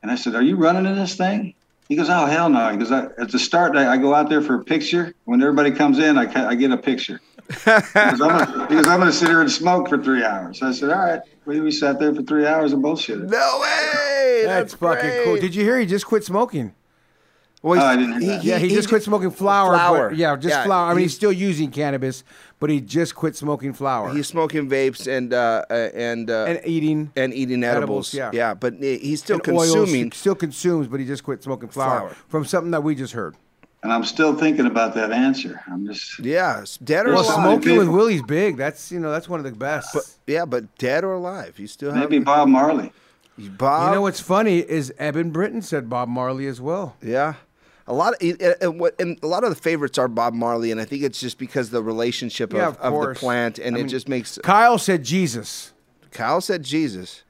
[0.03, 1.55] And I said, Are you running in this thing?
[1.89, 2.71] He goes, Oh, hell no.
[2.71, 5.15] He goes, I, At the start, I, I go out there for a picture.
[5.25, 7.21] When everybody comes in, I, I get a picture.
[7.47, 10.63] Because I'm gonna- I'm going to sit here and smoke for three hours.
[10.63, 11.21] I said, All right.
[11.45, 13.29] We, we sat there for three hours and bullshitted.
[13.31, 14.43] No way.
[14.45, 15.37] That's, fucking cool.
[15.37, 16.75] Did you hear he just quit smoking?
[17.67, 18.45] Well, Oh, I didn't hear that.
[18.45, 19.75] yeah, he, just quit smoking flour.
[19.75, 20.09] flour.
[20.11, 20.87] But, yeah, just Yeah, flour.
[20.87, 22.23] I mean, he- he's still using cannabis,
[22.61, 24.15] but he just quit smoking flour.
[24.15, 28.15] He's smoking vapes and uh, uh, and uh, and eating and eating edibles.
[28.15, 28.55] edibles, yeah.
[28.55, 29.73] but he- he's still and oils.
[29.75, 30.05] consuming.
[30.05, 32.17] He still consumes, but he just quit smoking flour, Flour.
[32.29, 33.35] from something that we just heard.
[33.83, 35.61] And I'm still thinking about that answer.
[35.67, 36.19] I'm just.
[36.21, 37.35] Yeah, dead or Well, alive.
[37.63, 37.89] smoking with.
[37.89, 38.57] Willie's big.
[38.57, 39.93] That's you know that's one of the best.
[39.93, 42.93] But yeah, but dead or alive, you still have Maybe Bob Marley.
[43.39, 43.89] Bob.
[43.91, 46.97] you know what's funny is Eben Britton said Bob Marley as well.
[47.03, 47.35] Yeah.
[47.89, 50.71] A lot of and, and what and a lot of the favorites are Bob Marley,
[50.73, 53.77] and I think it's just because the relationship Yeah, of, of of the plant, and
[53.77, 54.39] I it mean, just makes.
[54.43, 55.73] Kyle said Jesus,
[56.11, 57.23] Kyle said Jesus.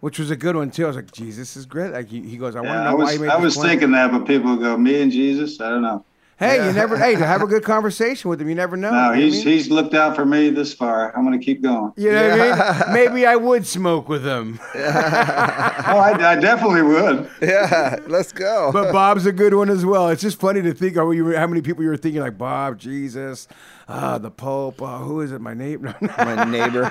[0.00, 0.84] which was a good one too.
[0.84, 1.92] I was like, Jesus is great.
[1.92, 3.54] Like he, he goes, I want to know I why was, he made I was
[3.54, 5.60] plant." thinking that, but people go, me and Jesus?
[5.60, 6.04] I don't know.
[6.38, 6.98] Hey, you never.
[6.98, 8.90] Hey, to have a good conversation with him, you never know.
[8.90, 9.54] No, you know I he's mean?
[9.54, 11.16] he's looked out for me this far.
[11.16, 11.92] I'm going to keep going.
[11.96, 12.92] You know what I mean?
[12.94, 14.58] Maybe I would smoke with him.
[15.84, 17.28] Oh, I, I definitely would.
[17.42, 18.70] Yeah, let's go.
[18.72, 20.08] But Bob's a good one as well.
[20.08, 22.78] It's just funny to think how, you how many people you were thinking like Bob,
[22.78, 23.46] Jesus,
[23.92, 24.80] uh, the Pope.
[24.80, 25.40] Uh, who is it?
[25.40, 25.94] My neighbor.
[26.18, 26.90] my neighbor,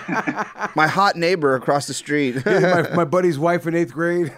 [0.75, 2.45] my hot neighbor across the street.
[2.45, 4.31] my, my buddy's wife in eighth grade.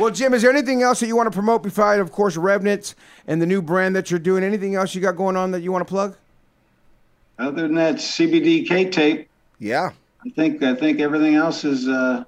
[0.00, 2.94] well, Jim, is there anything else that you want to promote besides, of course, Revnitz
[3.26, 4.42] and the new brand that you're doing?
[4.42, 6.16] Anything else you got going on that you want to plug?
[7.38, 9.28] Other than that, CBD K tape.
[9.58, 9.90] yeah.
[10.26, 11.86] I think I think everything else is.
[11.86, 12.24] Uh,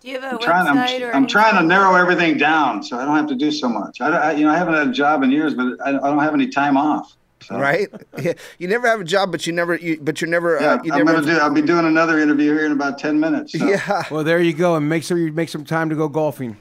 [0.00, 0.66] Do you have a I'm trying.
[0.76, 3.50] website I'm, or I'm trying to narrow everything down so I don't have to do
[3.50, 4.00] so much.
[4.00, 6.20] I, I you know I haven't had a job in years, but I, I don't
[6.20, 7.16] have any time off.
[7.42, 7.88] So, Right.
[8.20, 8.34] Yeah.
[8.58, 9.74] You never have a job, but you never.
[9.76, 10.58] You, but you're never.
[10.60, 11.20] Yeah, uh, you I'm never.
[11.20, 11.38] gonna do.
[11.38, 13.52] I'll be doing another interview here in about ten minutes.
[13.58, 13.66] so.
[13.66, 14.02] yeah.
[14.10, 16.56] Well, there you go, and make sure you make some time to go golfing.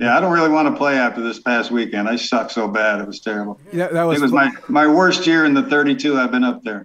[0.00, 2.08] Yeah, I don't really want to play after this past weekend.
[2.08, 3.58] I sucked so bad; it was terrible.
[3.72, 4.18] Yeah, that was.
[4.18, 6.84] it was fu- my my worst year in the 32 I've been up there.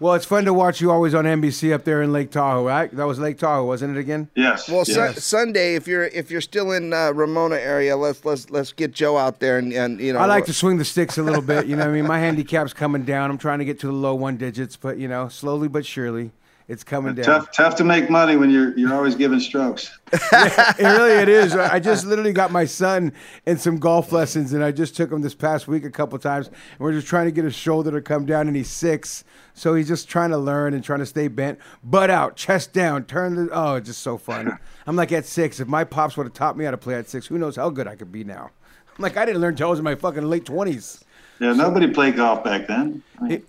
[0.00, 2.94] Well, it's fun to watch you always on NBC up there in Lake Tahoe, right?
[2.94, 4.28] That was Lake Tahoe, wasn't it again?
[4.34, 4.68] Yes.
[4.68, 5.24] Well, Sun yes.
[5.24, 9.16] Sunday, if you're if you're still in uh, Ramona area, let's let's let's get Joe
[9.16, 10.18] out there and, and you know.
[10.18, 11.66] I like to swing the sticks a little bit.
[11.66, 13.30] You know, what I mean, my handicap's coming down.
[13.30, 16.32] I'm trying to get to the low one digits, but you know, slowly but surely,
[16.66, 17.24] it's coming down.
[17.24, 19.98] tough tough to make money when you're you're always giving strokes.
[20.12, 21.54] it really it is.
[21.54, 23.12] I just literally got my son
[23.44, 26.48] in some golf lessons, and I just took him this past week a couple times.
[26.48, 29.74] And we're just trying to get his shoulder to come down, and he's six, so
[29.74, 33.34] he's just trying to learn and trying to stay bent, butt out, chest down, turn
[33.34, 33.50] the.
[33.52, 34.58] Oh, it's just so fun.
[34.86, 35.60] I'm like at six.
[35.60, 37.68] If my pops would have taught me how to play at six, who knows how
[37.68, 38.50] good I could be now.
[38.96, 41.04] I'm like I didn't learn till I was in my fucking late twenties.
[41.40, 43.02] Yeah, nobody played golf back then.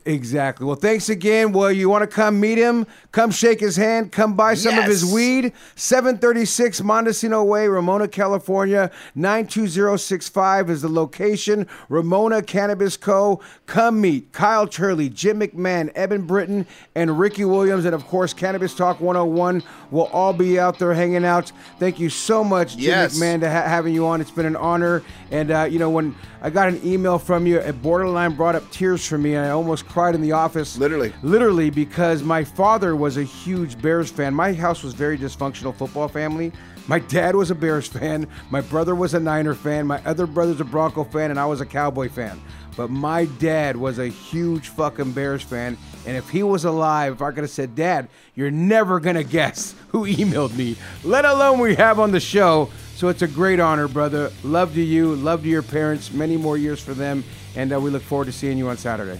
[0.06, 0.66] Exactly.
[0.66, 1.52] Well, thanks again.
[1.52, 4.86] Well, you want to come meet him, come shake his hand, come buy some of
[4.86, 5.54] his weed.
[5.76, 8.92] 736 Montecito Way, Ramona, California.
[9.16, 11.68] 92065 is the location.
[11.90, 13.42] Ramona Cannabis Co.
[13.66, 17.86] Come meet Kyle Turley, Jim McMahon, Eben Britton, and Ricky Williams.
[17.86, 21.52] And of course, Cannabis Talk 101 will all be out there hanging out.
[21.80, 23.18] Thank you so much, Jim Yes.
[23.18, 24.22] McMahon, to ha- having you on.
[24.22, 25.02] It's been an honor.
[25.32, 28.70] And, uh, you know, when I got an email from you, it borderline brought up
[28.72, 30.78] tears for me, and I almost cried in the office.
[30.78, 31.12] Literally.
[31.24, 34.32] Literally, because my father was a huge Bears fan.
[34.32, 36.52] My house was very dysfunctional football family.
[36.88, 38.28] My dad was a Bears fan.
[38.52, 39.88] My brother was a Niner fan.
[39.88, 42.40] My other brother's a Bronco fan, and I was a Cowboy fan.
[42.78, 45.80] But my dad was a huge fucking Bears fan.
[46.06, 49.24] And if he was alive, if I could have said, Dad, you're never going to
[49.24, 52.70] guess who emailed me, let alone we have on the show.
[52.98, 54.32] So it's a great honor, brother.
[54.44, 55.16] Love to you.
[55.16, 56.14] Love to your parents.
[56.14, 57.24] Many more years for them.
[57.56, 59.20] And uh, we look forward to seeing you on Saturday.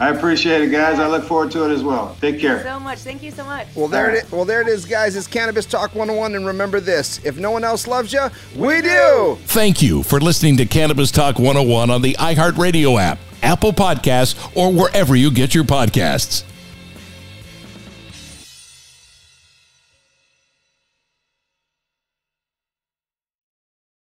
[0.00, 0.98] I appreciate it, guys.
[0.98, 2.16] I look forward to it as well.
[2.20, 2.64] Take care.
[2.64, 2.98] So much.
[2.98, 3.68] Thank you so much.
[3.76, 4.32] Well, there it is.
[4.32, 5.14] Well, there it is, guys.
[5.14, 9.38] It's Cannabis Talk 101, and remember this: if no one else loves you, we do.
[9.44, 14.72] Thank you for listening to Cannabis Talk 101 on the iHeartRadio app, Apple Podcasts, or
[14.72, 16.42] wherever you get your podcasts.